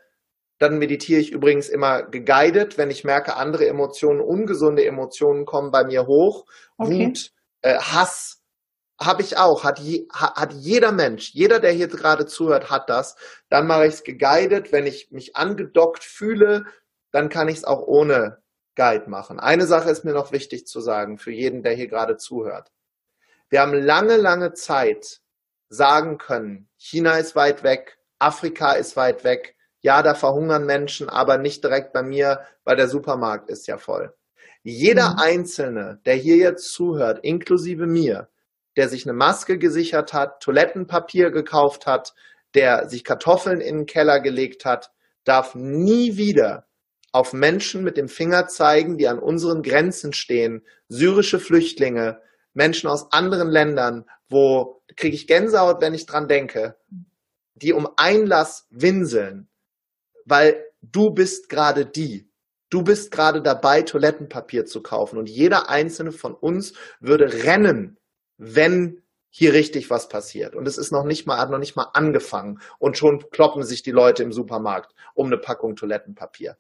Dann 0.60 0.78
meditiere 0.78 1.20
ich 1.20 1.32
übrigens 1.32 1.70
immer 1.70 2.04
geguided, 2.04 2.78
wenn 2.78 2.92
ich 2.92 3.04
merke, 3.04 3.36
andere 3.36 3.68
Emotionen, 3.68 4.22
ungesunde 4.22 4.86
Emotionen 4.86 5.46
kommen 5.46 5.72
bei 5.72 5.84
mir 5.84 6.06
hoch. 6.06 6.46
Okay. 6.78 7.08
Wut, 7.08 7.32
äh, 7.62 7.78
Hass 7.78 8.42
habe 9.00 9.24
ich 9.24 9.38
auch. 9.38 9.64
Hat, 9.64 9.80
je, 9.80 10.08
hat 10.14 10.54
jeder 10.54 10.92
Mensch, 10.92 11.32
jeder, 11.34 11.60
der 11.60 11.72
hier 11.72 11.88
gerade 11.88 12.28
zuhört, 12.28 12.70
hat 12.70 12.90
das. 12.90 13.16
Dann 13.50 13.68
mache 13.68 13.88
ich 13.88 13.96
es 13.96 14.04
geguided, 14.04 14.72
wenn 14.72 14.86
ich 14.86 15.10
mich 15.12 15.36
angedockt 15.36 16.04
fühle, 16.04 16.66
dann 17.12 17.30
kann 17.30 17.50
ich 17.50 17.58
es 17.58 17.64
auch 17.64 17.82
ohne 17.88 18.41
Guide 18.76 19.10
machen. 19.10 19.40
Eine 19.40 19.66
Sache 19.66 19.90
ist 19.90 20.06
mir 20.06 20.14
noch 20.14 20.32
wichtig 20.32 20.66
zu 20.66 20.82
sagen 20.82 21.18
für 21.18 21.32
jeden, 21.32 21.64
der 21.64 21.74
hier 21.74 21.88
gerade 21.88 22.18
zuhört. 22.18 22.72
Wir 23.50 23.62
haben 23.62 23.74
lange, 23.74 24.18
lange 24.18 24.54
Zeit 24.54 25.20
sagen 25.70 26.18
können, 26.18 26.70
China 26.78 27.18
ist 27.18 27.36
weit 27.36 27.64
weg, 27.64 27.98
Afrika 28.20 28.74
ist 28.74 28.96
weit 28.96 29.24
weg, 29.24 29.56
ja, 29.82 30.04
da 30.04 30.14
verhungern 30.14 30.66
Menschen, 30.66 31.10
aber 31.10 31.38
nicht 31.38 31.64
direkt 31.64 31.92
bei 31.92 32.04
mir, 32.04 32.42
weil 32.64 32.76
der 32.76 32.88
Supermarkt 32.88 33.50
ist 33.50 33.68
ja 33.68 33.78
voll. 33.78 34.14
Jeder 34.64 35.12
mhm. 35.12 35.20
Einzelne, 35.20 36.00
der 36.06 36.16
hier 36.16 36.38
jetzt 36.38 36.72
zuhört, 36.72 37.20
inklusive 37.24 37.88
mir, 37.88 38.30
der 38.78 38.90
sich 38.90 39.06
eine 39.06 39.14
Maske 39.14 39.58
gesichert 39.58 40.14
hat, 40.14 40.42
Toilettenpapier 40.42 41.32
gekauft 41.32 41.88
hat, 41.88 42.14
der 42.54 42.88
sich 42.90 43.04
Kartoffeln 43.04 43.60
in 43.60 43.80
den 43.80 43.86
Keller 43.86 44.20
gelegt 44.20 44.66
hat, 44.66 44.92
darf 45.24 45.56
nie 45.56 46.18
wieder 46.18 46.68
auf 47.12 47.34
Menschen 47.34 47.84
mit 47.84 47.98
dem 47.98 48.08
Finger 48.08 48.48
zeigen, 48.48 48.98
die 48.98 49.08
an 49.08 49.20
unseren 49.20 49.64
Grenzen 49.64 50.14
stehen, 50.14 50.64
syrische 50.88 51.40
Flüchtlinge, 51.40 52.22
Menschen 52.54 52.90
aus 52.90 53.12
anderen 53.12 53.50
Ländern, 53.50 54.06
wo 54.30 54.82
kriege 54.96 55.16
ich 55.16 55.28
Gänsehaut, 55.28 55.82
wenn 55.82 55.94
ich 55.94 56.06
dran 56.06 56.28
denke, 56.28 56.78
die 57.56 57.74
um 57.74 57.88
Einlass 57.98 58.68
winseln, 58.70 59.50
weil 60.26 60.66
du 60.82 61.12
bist 61.12 61.50
gerade 61.50 61.86
die. 61.86 62.30
Du 62.70 62.84
bist 62.84 63.12
gerade 63.12 63.42
dabei, 63.42 63.82
Toilettenpapier 63.82 64.66
zu 64.66 64.82
kaufen 64.82 65.18
und 65.18 65.30
jeder 65.30 65.70
einzelne 65.70 66.14
von 66.14 66.34
uns 66.34 66.74
würde 67.02 67.44
rennen, 67.44 67.98
wenn 68.38 69.04
hier 69.30 69.54
richtig 69.54 69.90
was 69.90 70.08
passiert. 70.08 70.56
Und 70.56 70.68
es 70.68 70.78
ist 70.78 70.92
noch 70.92 71.04
nicht 71.04 71.26
mal, 71.28 71.38
hat 71.38 71.50
noch 71.50 71.58
nicht 71.58 71.76
mal 71.76 71.90
angefangen 71.94 72.62
und 72.80 72.98
schon 72.98 73.30
kloppen 73.30 73.64
sich 73.64 73.84
die 73.84 73.92
Leute 73.92 74.24
im 74.24 74.32
Supermarkt 74.32 74.94
um 75.14 75.28
eine 75.28 75.38
Packung 75.38 75.76
Toilettenpapier. 75.76 76.58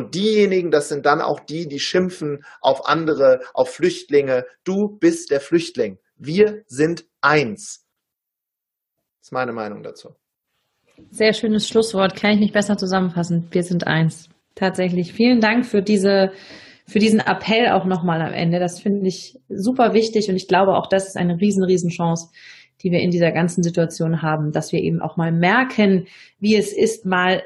Und 0.00 0.14
diejenigen, 0.14 0.70
das 0.70 0.88
sind 0.88 1.04
dann 1.04 1.20
auch 1.20 1.40
die, 1.40 1.68
die 1.68 1.78
schimpfen 1.78 2.42
auf 2.62 2.88
andere, 2.88 3.40
auf 3.52 3.68
Flüchtlinge. 3.68 4.46
Du 4.64 4.88
bist 4.88 5.30
der 5.30 5.40
Flüchtling. 5.40 5.98
Wir 6.16 6.62
sind 6.66 7.04
eins. 7.20 7.86
Das 9.18 9.26
ist 9.26 9.32
meine 9.32 9.52
Meinung 9.52 9.82
dazu. 9.82 10.14
Sehr 11.10 11.34
schönes 11.34 11.68
Schlusswort. 11.68 12.16
Kann 12.16 12.32
ich 12.32 12.40
nicht 12.40 12.54
besser 12.54 12.78
zusammenfassen. 12.78 13.48
Wir 13.50 13.62
sind 13.62 13.86
eins. 13.86 14.30
Tatsächlich. 14.54 15.12
Vielen 15.12 15.42
Dank 15.42 15.66
für 15.66 15.82
diese, 15.82 16.32
für 16.86 16.98
diesen 16.98 17.20
Appell 17.20 17.68
auch 17.68 17.84
nochmal 17.84 18.22
am 18.22 18.32
Ende. 18.32 18.58
Das 18.58 18.80
finde 18.80 19.06
ich 19.06 19.38
super 19.50 19.92
wichtig 19.92 20.30
und 20.30 20.36
ich 20.36 20.48
glaube 20.48 20.78
auch, 20.78 20.86
das 20.86 21.08
ist 21.08 21.18
eine 21.18 21.38
riesen, 21.42 21.62
riesen 21.62 21.90
Chance, 21.90 22.30
die 22.80 22.90
wir 22.90 23.00
in 23.00 23.10
dieser 23.10 23.32
ganzen 23.32 23.62
Situation 23.62 24.22
haben, 24.22 24.50
dass 24.50 24.72
wir 24.72 24.80
eben 24.80 25.02
auch 25.02 25.18
mal 25.18 25.30
merken, 25.30 26.06
wie 26.38 26.56
es 26.56 26.72
ist, 26.72 27.04
mal 27.04 27.42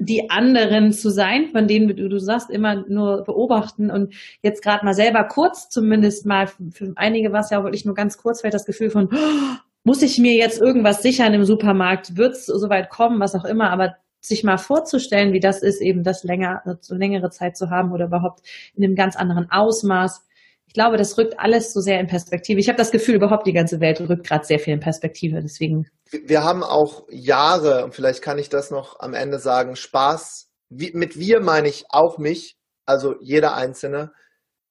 die 0.00 0.30
anderen 0.30 0.92
zu 0.92 1.10
sein, 1.10 1.48
von 1.52 1.68
denen 1.68 1.94
du, 1.94 2.08
du 2.08 2.18
sagst, 2.18 2.50
immer 2.50 2.84
nur 2.88 3.22
beobachten 3.24 3.90
und 3.90 4.14
jetzt 4.42 4.62
gerade 4.62 4.84
mal 4.84 4.94
selber 4.94 5.24
kurz 5.24 5.68
zumindest 5.68 6.24
mal, 6.24 6.46
für 6.46 6.92
einige 6.96 7.32
war 7.32 7.40
es 7.40 7.50
ja 7.50 7.62
wirklich 7.62 7.84
nur 7.84 7.94
ganz 7.94 8.16
kurz, 8.16 8.40
vielleicht 8.40 8.54
das 8.54 8.64
Gefühl 8.64 8.90
von, 8.90 9.10
oh, 9.12 9.56
muss 9.84 10.02
ich 10.02 10.18
mir 10.18 10.34
jetzt 10.34 10.60
irgendwas 10.60 11.02
sichern 11.02 11.34
im 11.34 11.44
Supermarkt, 11.44 12.16
wird 12.16 12.32
es 12.32 12.46
soweit 12.46 12.88
kommen, 12.88 13.20
was 13.20 13.34
auch 13.34 13.44
immer, 13.44 13.70
aber 13.70 13.96
sich 14.20 14.42
mal 14.42 14.58
vorzustellen, 14.58 15.32
wie 15.32 15.40
das 15.40 15.62
ist, 15.62 15.80
eben 15.80 16.02
das 16.02 16.24
länger, 16.24 16.62
so 16.80 16.94
längere 16.94 17.30
Zeit 17.30 17.56
zu 17.56 17.70
haben 17.70 17.92
oder 17.92 18.06
überhaupt 18.06 18.40
in 18.74 18.84
einem 18.84 18.94
ganz 18.94 19.16
anderen 19.16 19.50
Ausmaß. 19.50 20.26
Ich 20.70 20.74
glaube, 20.74 20.96
das 20.96 21.18
rückt 21.18 21.34
alles 21.36 21.72
so 21.72 21.80
sehr 21.80 21.98
in 21.98 22.06
Perspektive. 22.06 22.60
Ich 22.60 22.68
habe 22.68 22.78
das 22.78 22.92
Gefühl, 22.92 23.16
überhaupt 23.16 23.44
die 23.44 23.52
ganze 23.52 23.80
Welt 23.80 24.00
rückt 24.00 24.24
gerade 24.24 24.44
sehr 24.44 24.60
viel 24.60 24.72
in 24.72 24.78
Perspektive. 24.78 25.40
Deswegen. 25.42 25.88
Wir 26.12 26.44
haben 26.44 26.62
auch 26.62 27.08
Jahre, 27.10 27.84
und 27.84 27.92
vielleicht 27.92 28.22
kann 28.22 28.38
ich 28.38 28.50
das 28.50 28.70
noch 28.70 29.00
am 29.00 29.12
Ende 29.12 29.40
sagen, 29.40 29.74
Spaß. 29.74 30.48
Mit 30.68 31.18
wir 31.18 31.40
meine 31.40 31.66
ich 31.66 31.86
auch 31.88 32.18
mich, 32.18 32.56
also 32.86 33.16
jeder 33.20 33.56
Einzelne. 33.56 34.12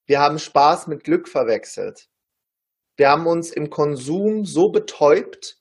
Wir 0.06 0.22
haben 0.22 0.40
Spaß 0.40 0.88
mit 0.88 1.04
Glück 1.04 1.28
verwechselt. 1.28 2.08
Wir 2.96 3.10
haben 3.10 3.28
uns 3.28 3.52
im 3.52 3.70
Konsum 3.70 4.46
so 4.46 4.70
betäubt, 4.70 5.58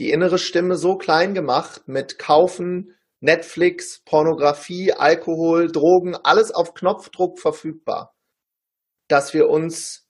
die 0.00 0.10
innere 0.10 0.38
Stimme 0.38 0.74
so 0.74 0.96
klein 0.96 1.32
gemacht 1.32 1.82
mit 1.86 2.18
Kaufen, 2.18 2.96
Netflix, 3.20 4.02
Pornografie, 4.04 4.92
Alkohol, 4.94 5.70
Drogen, 5.70 6.16
alles 6.16 6.52
auf 6.52 6.74
Knopfdruck 6.74 7.38
verfügbar 7.38 8.15
dass 9.08 9.34
wir 9.34 9.48
uns 9.48 10.06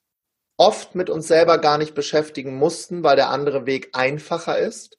oft 0.57 0.95
mit 0.95 1.11
uns 1.11 1.29
selber 1.29 1.59
gar 1.59 1.79
nicht 1.79 1.95
beschäftigen 1.95 2.57
mussten, 2.57 3.03
weil 3.03 3.17
der 3.17 3.31
andere 3.31 3.67
Weg 3.67 3.91
einfacher 3.93 4.59
ist. 4.59 4.99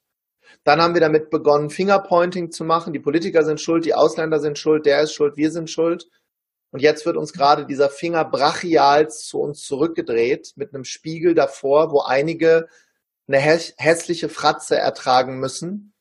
Dann 0.64 0.80
haben 0.80 0.94
wir 0.94 1.00
damit 1.00 1.30
begonnen, 1.30 1.70
Fingerpointing 1.70 2.50
zu 2.50 2.64
machen. 2.64 2.92
Die 2.92 3.00
Politiker 3.00 3.44
sind 3.44 3.60
schuld, 3.60 3.84
die 3.84 3.94
Ausländer 3.94 4.40
sind 4.40 4.58
schuld, 4.58 4.86
der 4.86 5.02
ist 5.02 5.12
schuld, 5.12 5.36
wir 5.36 5.50
sind 5.50 5.70
schuld. 5.70 6.08
Und 6.70 6.80
jetzt 6.80 7.06
wird 7.06 7.16
uns 7.16 7.32
gerade 7.32 7.66
dieser 7.66 7.88
Finger 7.88 8.24
brachial 8.24 9.08
zu 9.10 9.40
uns 9.40 9.62
zurückgedreht 9.62 10.52
mit 10.56 10.74
einem 10.74 10.84
Spiegel 10.84 11.34
davor, 11.34 11.90
wo 11.90 12.00
einige 12.00 12.68
eine 13.26 13.38
hässliche 13.38 14.28
Fratze 14.28 14.76
ertragen 14.76 15.38
müssen, 15.38 15.92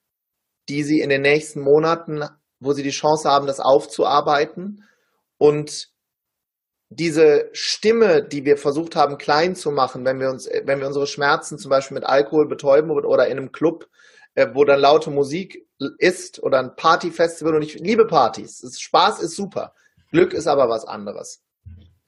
die 0.69 0.83
sie 0.83 1.01
in 1.01 1.09
den 1.09 1.21
nächsten 1.21 1.61
Monaten, 1.61 2.23
wo 2.59 2.73
sie 2.73 2.83
die 2.83 2.89
Chance 2.89 3.29
haben, 3.29 3.47
das 3.47 3.59
aufzuarbeiten. 3.59 4.83
Und 5.37 5.89
diese 6.89 7.49
Stimme, 7.51 8.23
die 8.23 8.45
wir 8.45 8.57
versucht 8.57 8.95
haben 8.95 9.17
klein 9.17 9.55
zu 9.55 9.71
machen, 9.71 10.05
wenn 10.05 10.19
wir 10.19 10.29
uns, 10.29 10.49
wenn 10.63 10.79
wir 10.79 10.87
unsere 10.87 11.07
Schmerzen 11.07 11.57
zum 11.57 11.69
Beispiel 11.69 11.95
mit 11.95 12.05
Alkohol 12.05 12.47
betäuben 12.47 12.91
oder 12.91 13.27
in 13.27 13.37
einem 13.37 13.51
Club, 13.51 13.89
äh, 14.35 14.47
wo 14.53 14.63
dann 14.63 14.79
laute 14.79 15.11
Musik 15.11 15.67
ist 15.97 16.41
oder 16.41 16.59
ein 16.59 16.75
Partyfestival 16.75 17.55
und 17.55 17.61
ich 17.61 17.79
liebe 17.79 18.07
Partys. 18.07 18.63
Spaß 18.79 19.21
ist 19.21 19.35
super. 19.35 19.73
Glück 20.11 20.33
ist 20.33 20.47
aber 20.47 20.69
was 20.69 20.85
anderes. 20.85 21.43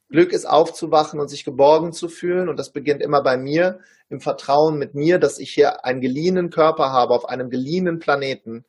Glück 0.10 0.32
ist 0.32 0.46
aufzuwachen 0.46 1.20
und 1.20 1.28
sich 1.28 1.44
geborgen 1.44 1.92
zu 1.92 2.08
fühlen 2.08 2.50
und 2.50 2.58
das 2.58 2.72
beginnt 2.72 3.02
immer 3.02 3.22
bei 3.22 3.38
mir, 3.38 3.80
im 4.10 4.22
Vertrauen 4.22 4.80
mit 4.80 4.96
mir, 4.96 5.20
dass 5.20 5.38
ich 5.38 5.52
hier 5.52 5.86
einen 5.86 6.02
geliehenen 6.02 6.50
Körper 6.50 6.92
habe 6.92 7.14
auf 7.14 7.30
einem 7.30 7.52
geliehenen 7.52 8.00
Planeten 8.00 8.66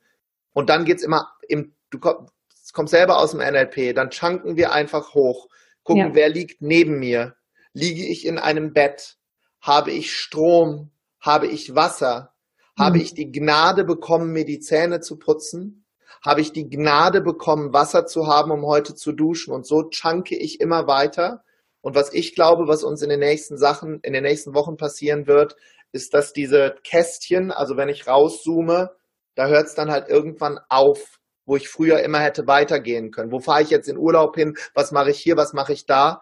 und 0.53 0.69
dann 0.69 0.85
geht's 0.85 1.01
immer 1.01 1.31
im, 1.47 1.73
du 1.89 1.99
kommst 1.99 2.91
selber 2.91 3.17
aus 3.17 3.31
dem 3.31 3.39
NLP, 3.39 3.95
dann 3.95 4.11
chunken 4.11 4.55
wir 4.55 4.71
einfach 4.73 5.15
hoch 5.15 5.47
gucken, 5.83 6.09
ja. 6.09 6.15
wer 6.15 6.29
liegt 6.29 6.61
neben 6.61 6.99
mir. 6.99 7.35
Liege 7.73 8.05
ich 8.05 8.25
in 8.25 8.37
einem 8.37 8.73
Bett? 8.73 9.17
Habe 9.61 9.91
ich 9.91 10.13
Strom? 10.13 10.91
Habe 11.19 11.47
ich 11.47 11.75
Wasser? 11.75 12.33
Mhm. 12.77 12.83
Habe 12.83 12.97
ich 12.99 13.13
die 13.13 13.31
Gnade 13.31 13.83
bekommen, 13.83 14.31
mir 14.31 14.45
die 14.45 14.59
Zähne 14.59 14.99
zu 14.99 15.17
putzen? 15.17 15.85
Habe 16.23 16.41
ich 16.41 16.51
die 16.51 16.69
Gnade 16.69 17.21
bekommen, 17.21 17.73
Wasser 17.73 18.05
zu 18.05 18.27
haben, 18.27 18.51
um 18.51 18.65
heute 18.65 18.93
zu 18.93 19.11
duschen? 19.11 19.53
Und 19.53 19.65
so 19.65 19.89
chunke 19.89 20.37
ich 20.37 20.59
immer 20.59 20.87
weiter. 20.87 21.43
Und 21.81 21.95
was 21.95 22.13
ich 22.13 22.35
glaube, 22.35 22.67
was 22.67 22.83
uns 22.83 23.01
in 23.01 23.09
den 23.09 23.19
nächsten 23.19 23.57
Sachen, 23.57 23.99
in 24.01 24.13
den 24.13 24.23
nächsten 24.23 24.53
Wochen 24.53 24.77
passieren 24.77 25.25
wird, 25.25 25.55
ist, 25.91 26.13
dass 26.13 26.31
diese 26.31 26.75
Kästchen, 26.83 27.51
also 27.51 27.75
wenn 27.75 27.89
ich 27.89 28.07
rauszoome, 28.07 28.91
da 29.35 29.47
hört 29.47 29.67
es 29.67 29.75
dann 29.75 29.91
halt 29.91 30.09
irgendwann 30.09 30.59
auf 30.69 31.19
wo 31.51 31.57
ich 31.57 31.67
früher 31.67 32.01
immer 32.01 32.21
hätte 32.21 32.47
weitergehen 32.47 33.11
können. 33.11 33.29
Wo 33.29 33.41
fahre 33.41 33.61
ich 33.61 33.69
jetzt 33.69 33.89
in 33.89 33.97
Urlaub 33.97 34.37
hin? 34.37 34.55
Was 34.73 34.93
mache 34.93 35.11
ich 35.11 35.19
hier? 35.19 35.35
Was 35.35 35.51
mache 35.51 35.73
ich 35.73 35.85
da? 35.85 36.21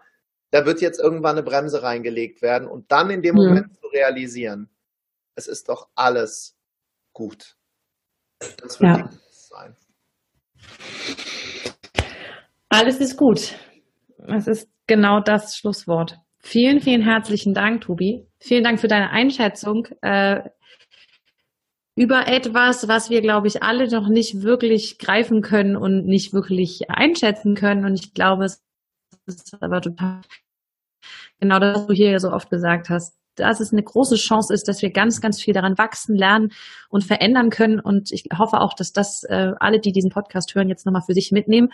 Da 0.50 0.66
wird 0.66 0.80
jetzt 0.80 0.98
irgendwann 0.98 1.36
eine 1.36 1.44
Bremse 1.44 1.84
reingelegt 1.84 2.42
werden 2.42 2.66
und 2.66 2.90
dann 2.90 3.10
in 3.10 3.22
dem 3.22 3.36
mhm. 3.36 3.42
Moment 3.42 3.74
zu 3.80 3.86
realisieren, 3.86 4.68
es 5.36 5.46
ist 5.46 5.68
doch 5.68 5.88
alles 5.94 6.56
gut. 7.12 7.54
Das 8.40 8.80
wird 8.80 8.98
ja. 8.98 9.10
sein. 9.30 9.76
Alles 12.68 12.98
ist 12.98 13.16
gut. 13.16 13.54
Es 14.26 14.48
ist 14.48 14.68
genau 14.88 15.20
das 15.20 15.56
Schlusswort. 15.56 16.18
Vielen, 16.40 16.80
vielen 16.80 17.02
herzlichen 17.02 17.54
Dank, 17.54 17.82
Tobi. 17.82 18.26
Vielen 18.40 18.64
Dank 18.64 18.80
für 18.80 18.88
deine 18.88 19.10
Einschätzung. 19.10 19.86
Äh, 20.02 20.40
über 21.96 22.28
etwas, 22.28 22.88
was 22.88 23.10
wir, 23.10 23.20
glaube 23.20 23.48
ich, 23.48 23.62
alle 23.62 23.88
noch 23.88 24.08
nicht 24.08 24.42
wirklich 24.42 24.98
greifen 24.98 25.42
können 25.42 25.76
und 25.76 26.06
nicht 26.06 26.32
wirklich 26.32 26.90
einschätzen 26.90 27.54
können. 27.54 27.84
Und 27.84 27.94
ich 27.94 28.14
glaube, 28.14 28.44
es 28.44 28.62
ist 29.26 29.56
aber 29.60 29.80
total 29.80 30.20
genau 31.40 31.58
das, 31.58 31.78
was 31.78 31.86
du 31.86 31.92
hier 31.92 32.18
so 32.20 32.32
oft 32.32 32.50
gesagt 32.50 32.88
hast, 32.90 33.16
dass 33.36 33.60
es 33.60 33.72
eine 33.72 33.82
große 33.82 34.16
Chance 34.16 34.52
ist, 34.52 34.68
dass 34.68 34.82
wir 34.82 34.90
ganz, 34.90 35.20
ganz 35.20 35.40
viel 35.40 35.54
daran 35.54 35.78
wachsen, 35.78 36.14
lernen 36.14 36.52
und 36.88 37.04
verändern 37.04 37.50
können. 37.50 37.80
Und 37.80 38.12
ich 38.12 38.24
hoffe 38.36 38.60
auch, 38.60 38.74
dass 38.74 38.92
das 38.92 39.22
äh, 39.24 39.52
alle, 39.58 39.80
die 39.80 39.92
diesen 39.92 40.10
Podcast 40.10 40.54
hören, 40.54 40.68
jetzt 40.68 40.84
nochmal 40.84 41.02
für 41.02 41.14
sich 41.14 41.32
mitnehmen, 41.32 41.72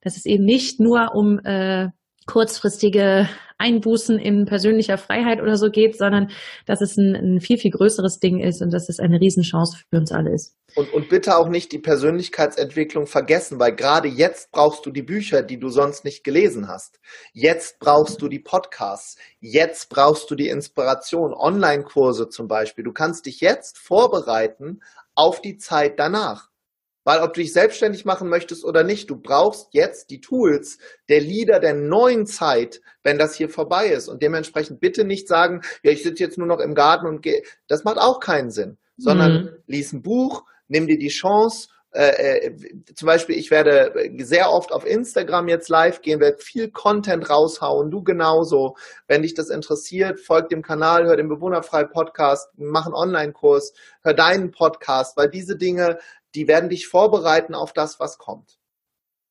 dass 0.00 0.16
es 0.16 0.26
eben 0.26 0.44
nicht 0.44 0.80
nur 0.80 1.14
um 1.14 1.38
äh, 1.40 1.88
kurzfristige 2.28 3.28
Einbußen 3.56 4.20
in 4.20 4.44
persönlicher 4.44 4.98
Freiheit 4.98 5.40
oder 5.42 5.56
so 5.56 5.70
geht, 5.70 5.98
sondern 5.98 6.30
dass 6.66 6.80
es 6.80 6.96
ein, 6.96 7.16
ein, 7.16 7.40
viel, 7.40 7.58
viel 7.58 7.72
größeres 7.72 8.20
Ding 8.20 8.38
ist 8.38 8.62
und 8.62 8.72
dass 8.72 8.88
es 8.88 9.00
eine 9.00 9.20
Riesenchance 9.20 9.78
für 9.90 9.98
uns 9.98 10.12
alle 10.12 10.32
ist. 10.32 10.54
Und, 10.76 10.92
und 10.92 11.08
bitte 11.08 11.36
auch 11.36 11.48
nicht 11.48 11.72
die 11.72 11.78
Persönlichkeitsentwicklung 11.78 13.06
vergessen, 13.06 13.58
weil 13.58 13.74
gerade 13.74 14.06
jetzt 14.06 14.52
brauchst 14.52 14.86
du 14.86 14.90
die 14.92 15.02
Bücher, 15.02 15.42
die 15.42 15.58
du 15.58 15.70
sonst 15.70 16.04
nicht 16.04 16.22
gelesen 16.22 16.68
hast. 16.68 17.00
Jetzt 17.32 17.80
brauchst 17.80 18.22
du 18.22 18.28
die 18.28 18.38
Podcasts. 18.38 19.16
Jetzt 19.40 19.88
brauchst 19.88 20.30
du 20.30 20.36
die 20.36 20.48
Inspiration. 20.48 21.34
Online-Kurse 21.34 22.28
zum 22.28 22.46
Beispiel. 22.46 22.84
Du 22.84 22.92
kannst 22.92 23.26
dich 23.26 23.40
jetzt 23.40 23.78
vorbereiten 23.78 24.80
auf 25.16 25.40
die 25.40 25.56
Zeit 25.56 25.98
danach. 25.98 26.48
Weil 27.08 27.22
ob 27.22 27.32
du 27.32 27.40
dich 27.40 27.54
selbstständig 27.54 28.04
machen 28.04 28.28
möchtest 28.28 28.66
oder 28.66 28.84
nicht, 28.84 29.08
du 29.08 29.16
brauchst 29.16 29.68
jetzt 29.72 30.10
die 30.10 30.20
Tools 30.20 30.76
der 31.08 31.22
Leader 31.22 31.58
der 31.58 31.72
neuen 31.72 32.26
Zeit, 32.26 32.82
wenn 33.02 33.16
das 33.16 33.34
hier 33.34 33.48
vorbei 33.48 33.86
ist. 33.86 34.08
Und 34.08 34.22
dementsprechend 34.22 34.78
bitte 34.78 35.04
nicht 35.04 35.26
sagen, 35.26 35.62
ja, 35.82 35.90
ich 35.90 36.02
sitze 36.02 36.22
jetzt 36.22 36.36
nur 36.36 36.46
noch 36.46 36.60
im 36.60 36.74
Garten 36.74 37.06
und 37.06 37.22
gehe. 37.22 37.40
Das 37.66 37.82
macht 37.82 37.96
auch 37.96 38.20
keinen 38.20 38.50
Sinn. 38.50 38.76
Sondern 38.98 39.32
mhm. 39.32 39.48
lies 39.66 39.94
ein 39.94 40.02
Buch, 40.02 40.42
nimm 40.66 40.86
dir 40.86 40.98
die 40.98 41.08
Chance 41.08 41.68
äh, 41.94 42.48
äh, 42.48 42.56
zum 42.94 43.06
Beispiel, 43.06 43.38
ich 43.38 43.50
werde 43.50 43.94
sehr 44.18 44.52
oft 44.52 44.72
auf 44.72 44.84
Instagram 44.84 45.48
jetzt 45.48 45.70
live 45.70 46.02
gehen, 46.02 46.20
werde 46.20 46.36
viel 46.38 46.70
Content 46.70 47.30
raushauen, 47.30 47.90
du 47.90 48.02
genauso. 48.02 48.76
Wenn 49.06 49.22
dich 49.22 49.32
das 49.32 49.48
interessiert, 49.48 50.20
folg 50.20 50.50
dem 50.50 50.60
Kanal, 50.60 51.06
hör 51.06 51.16
den 51.16 51.30
Bewohnerfrei 51.30 51.84
Podcast, 51.84 52.50
mach 52.56 52.84
einen 52.84 52.94
Online-Kurs, 52.94 53.72
hör 54.02 54.12
deinen 54.12 54.50
Podcast, 54.50 55.16
weil 55.16 55.30
diese 55.30 55.56
Dinge 55.56 55.98
die 56.38 56.46
werden 56.46 56.70
dich 56.70 56.86
vorbereiten 56.86 57.52
auf 57.52 57.72
das, 57.72 57.98
was 57.98 58.16
kommt. 58.16 58.58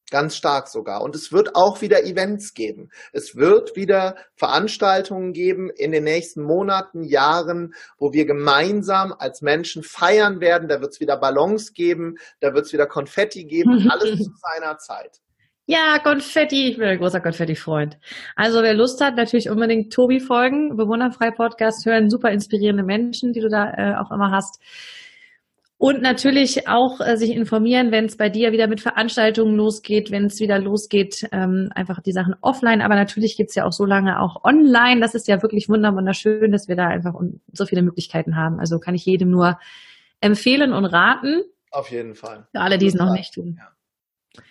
Ganz 0.09 0.35
stark 0.35 0.67
sogar. 0.67 1.01
Und 1.03 1.15
es 1.15 1.31
wird 1.31 1.55
auch 1.55 1.81
wieder 1.81 2.03
Events 2.03 2.53
geben. 2.53 2.89
Es 3.13 3.37
wird 3.37 3.77
wieder 3.77 4.17
Veranstaltungen 4.35 5.31
geben 5.31 5.69
in 5.69 5.93
den 5.93 6.03
nächsten 6.03 6.43
Monaten, 6.43 7.03
Jahren, 7.03 7.73
wo 7.97 8.11
wir 8.11 8.25
gemeinsam 8.25 9.13
als 9.17 9.41
Menschen 9.41 9.83
feiern 9.83 10.41
werden. 10.41 10.67
Da 10.67 10.81
wird 10.81 10.91
es 10.91 10.99
wieder 10.99 11.15
Ballons 11.15 11.73
geben, 11.73 12.15
da 12.41 12.53
wird 12.53 12.65
es 12.65 12.73
wieder 12.73 12.87
Konfetti 12.87 13.45
geben, 13.45 13.69
alles 13.89 14.17
zu 14.17 14.31
seiner 14.35 14.77
Zeit. 14.77 15.21
Ja, 15.65 15.99
Konfetti. 16.03 16.71
Ich 16.71 16.77
bin 16.77 16.89
ein 16.89 16.97
großer 16.97 17.21
Konfetti-Freund. 17.21 17.97
Also 18.35 18.63
wer 18.63 18.73
Lust 18.73 18.99
hat, 19.01 19.15
natürlich 19.15 19.49
unbedingt 19.49 19.93
Tobi 19.93 20.19
folgen. 20.19 20.75
Bewunderfrei 20.75 21.31
Podcast 21.31 21.85
hören. 21.85 22.09
Super 22.09 22.31
inspirierende 22.31 22.83
Menschen, 22.83 23.31
die 23.31 23.39
du 23.39 23.47
da 23.47 23.71
äh, 23.77 23.95
auch 23.95 24.11
immer 24.11 24.31
hast. 24.31 24.59
Und 25.79 26.01
natürlich 26.01 26.67
auch 26.67 26.99
äh, 27.01 27.17
sich 27.17 27.29
informieren, 27.29 27.91
wenn 27.91 28.05
es 28.05 28.17
bei 28.17 28.29
dir 28.29 28.51
wieder 28.51 28.67
mit 28.67 28.81
Veranstaltungen 28.81 29.55
losgeht, 29.55 30.09
wenn 30.09 30.25
es 30.25 30.39
wieder 30.39 30.57
losgeht, 30.57 31.27
ähm, 31.31 31.69
einfach 31.75 32.01
die 32.01 32.13
Sachen 32.13 32.33
offline. 32.41 32.81
Aber 32.81 32.95
natürlich 32.95 33.37
gibt's 33.37 33.53
ja 33.53 33.63
auch 33.63 33.71
so 33.71 33.85
lange 33.85 34.19
auch 34.19 34.43
online. 34.43 35.01
Das 35.01 35.13
ist 35.13 35.27
ja 35.27 35.43
wirklich 35.43 35.69
wunderschön, 35.69 36.51
dass 36.51 36.67
wir 36.67 36.75
da 36.75 36.87
einfach 36.87 37.13
so 37.53 37.65
viele 37.67 37.83
Möglichkeiten 37.83 38.35
haben. 38.35 38.59
Also 38.59 38.79
kann 38.79 38.95
ich 38.95 39.05
jedem 39.05 39.29
nur 39.29 39.59
empfehlen 40.19 40.73
und 40.73 40.85
raten. 40.85 41.43
Auf 41.69 41.91
jeden 41.91 42.15
Fall. 42.15 42.47
Für 42.51 42.61
alle, 42.61 42.79
die 42.79 42.87
es 42.87 42.95
noch 42.95 43.13
nicht 43.13 43.35
tun. 43.35 43.59
Ja. 43.59 44.41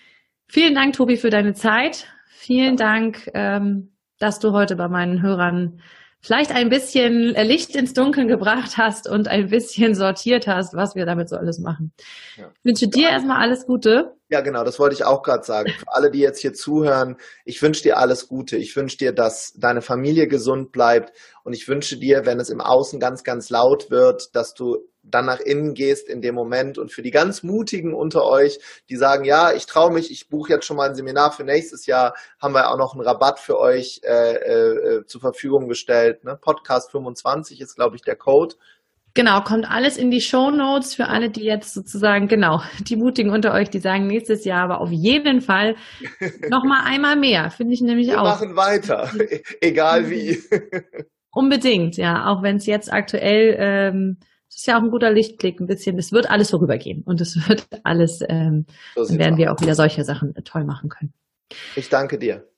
Vielen 0.47 0.77
Dank, 0.77 0.95
Tobi, 0.95 1.17
für 1.17 1.31
deine 1.31 1.55
Zeit. 1.55 2.07
Vielen 2.29 2.77
ja. 2.77 2.87
Dank, 2.87 3.29
ähm, 3.35 3.97
dass 4.21 4.39
du 4.39 4.53
heute 4.53 4.77
bei 4.77 4.87
meinen 4.87 5.23
Hörern 5.23 5.81
vielleicht 6.21 6.51
ein 6.51 6.69
bisschen 6.69 7.35
Licht 7.35 7.77
ins 7.77 7.93
Dunkeln 7.93 8.29
gebracht 8.29 8.77
hast 8.77 9.09
und 9.09 9.29
ein 9.29 9.49
bisschen 9.49 9.95
sortiert 9.95 10.47
hast, 10.47 10.75
was 10.75 10.95
wir 10.95 11.07
damit 11.07 11.29
so 11.29 11.37
alles 11.37 11.59
machen. 11.59 11.93
Ja. 12.37 12.51
Ich 12.59 12.65
wünsche 12.65 12.89
dir 12.89 13.11
erstmal 13.11 13.41
alles 13.41 13.67
Gute. 13.67 14.17
Ja, 14.29 14.41
genau, 14.41 14.65
das 14.65 14.81
wollte 14.81 14.95
ich 14.95 15.05
auch 15.05 15.23
gerade 15.23 15.45
sagen. 15.45 15.71
Für 15.71 15.87
alle, 15.93 16.11
die 16.11 16.19
jetzt 16.19 16.41
hier 16.41 16.53
zuhören, 16.53 17.17
ich 17.45 17.63
wünsche 17.63 17.83
dir 17.83 17.99
alles 17.99 18.27
Gute. 18.27 18.57
Ich 18.57 18.75
wünsche 18.75 18.97
dir, 18.97 19.13
dass 19.13 19.53
deine 19.57 19.83
Familie 19.83 20.27
gesund 20.27 20.73
bleibt 20.73 21.13
und 21.45 21.53
ich 21.53 21.69
wünsche 21.69 21.97
dir, 21.97 22.27
wenn 22.27 22.41
es 22.41 22.51
im 22.51 22.61
Außen 22.61 22.99
ganz, 22.99 23.23
ganz 23.23 23.51
laut 23.51 23.91
wird, 23.91 24.35
dass 24.35 24.55
du 24.55 24.79
dann 25.11 25.27
nach 25.27 25.41
innen 25.41 25.75
gehst 25.75 26.09
in 26.09 26.21
dem 26.21 26.35
Moment. 26.35 26.79
Und 26.79 26.93
für 26.93 27.03
die 27.03 27.11
ganz 27.11 27.43
Mutigen 27.43 27.95
unter 27.95 28.25
euch, 28.25 28.59
die 28.89 28.97
sagen, 28.97 29.25
ja, 29.25 29.53
ich 29.53 29.67
traue 29.67 29.93
mich, 29.93 30.11
ich 30.11 30.29
buche 30.29 30.53
jetzt 30.53 30.67
schon 30.67 30.77
mal 30.77 30.89
ein 30.89 30.95
Seminar 30.95 31.33
für 31.33 31.45
nächstes 31.45 31.87
Jahr, 31.87 32.15
haben 32.41 32.55
wir 32.55 32.71
auch 32.71 32.79
noch 32.79 32.95
einen 32.95 33.07
Rabatt 33.07 33.39
für 33.39 33.59
euch 33.59 34.01
äh, 34.05 34.35
äh, 34.35 35.07
zur 35.07 35.21
Verfügung 35.21 35.69
gestellt. 35.69 36.25
Ne? 36.25 36.39
Podcast 36.41 36.91
25 36.91 37.61
ist, 37.61 37.77
glaube 37.77 37.97
ich, 37.97 38.03
der 38.03 38.17
Code. 38.17 38.57
Genau, 39.17 39.41
kommt 39.41 39.69
alles 39.69 39.97
in 39.97 40.11
die 40.11 40.21
Show 40.21 40.51
Notes 40.51 40.95
für 40.95 41.09
alle, 41.09 41.31
die 41.31 41.43
jetzt 41.43 41.73
sozusagen, 41.73 42.29
genau, 42.29 42.61
die 42.81 42.97
Mutigen 42.97 43.31
unter 43.31 43.55
euch, 43.55 43.71
die 43.71 43.79
sagen 43.79 44.07
nächstes 44.07 44.45
Jahr, 44.45 44.65
aber 44.65 44.83
auf 44.83 44.91
jeden 44.91 45.41
Fall 45.41 45.75
noch 46.51 46.65
mal 46.65 46.85
einmal 46.85 47.17
mehr, 47.17 47.51
finde 47.51 47.73
ich 47.73 47.81
nämlich 47.81 48.09
Wir 48.09 48.21
auch. 48.21 48.25
Wir 48.25 48.47
machen 48.47 48.57
weiter, 48.57 49.11
egal 49.63 50.11
wie. 50.11 50.39
Unbedingt, 51.31 51.97
ja, 51.97 52.27
auch 52.27 52.43
wenn 52.43 52.57
es 52.57 52.67
jetzt 52.67 52.93
aktuell, 52.93 53.57
ähm, 53.59 54.19
es 54.57 54.63
ist 54.63 54.67
ja 54.69 54.79
auch 54.79 54.83
ein 54.83 54.91
guter 54.91 55.13
Lichtblick, 55.13 55.61
ein 55.61 55.67
bisschen, 55.67 55.99
es 55.99 56.13
wird 56.13 56.31
alles 56.31 56.49
vorübergehen 56.51 57.03
und 57.03 57.21
es 57.21 57.47
wird 57.47 57.67
alles, 57.85 58.21
ähm, 58.27 58.65
so 58.95 59.05
dann 59.05 59.19
werden 59.19 59.37
wir 59.37 59.53
auch 59.53 59.61
wieder 59.61 59.75
solche 59.75 60.03
Sachen 60.03 60.35
äh, 60.35 60.41
toll 60.43 60.65
machen 60.65 60.89
können. 60.89 61.13
Ich 61.77 61.91
danke 61.91 62.19
dir. 62.19 62.49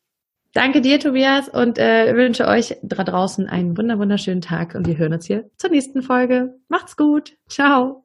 Danke 0.55 0.81
dir, 0.81 1.01
Tobias, 1.01 1.49
und 1.49 1.77
äh, 1.79 2.15
wünsche 2.15 2.47
euch 2.47 2.77
da 2.83 3.03
draußen 3.03 3.49
einen 3.49 3.77
wunder 3.77 3.99
wunderschönen 3.99 4.41
Tag 4.41 4.77
und 4.77 4.87
wir 4.87 4.97
hören 4.97 5.13
uns 5.13 5.27
hier 5.27 5.51
zur 5.57 5.71
nächsten 5.71 6.03
Folge. 6.03 6.55
Macht's 6.69 6.97
gut. 6.97 7.37
Ciao. 7.49 8.05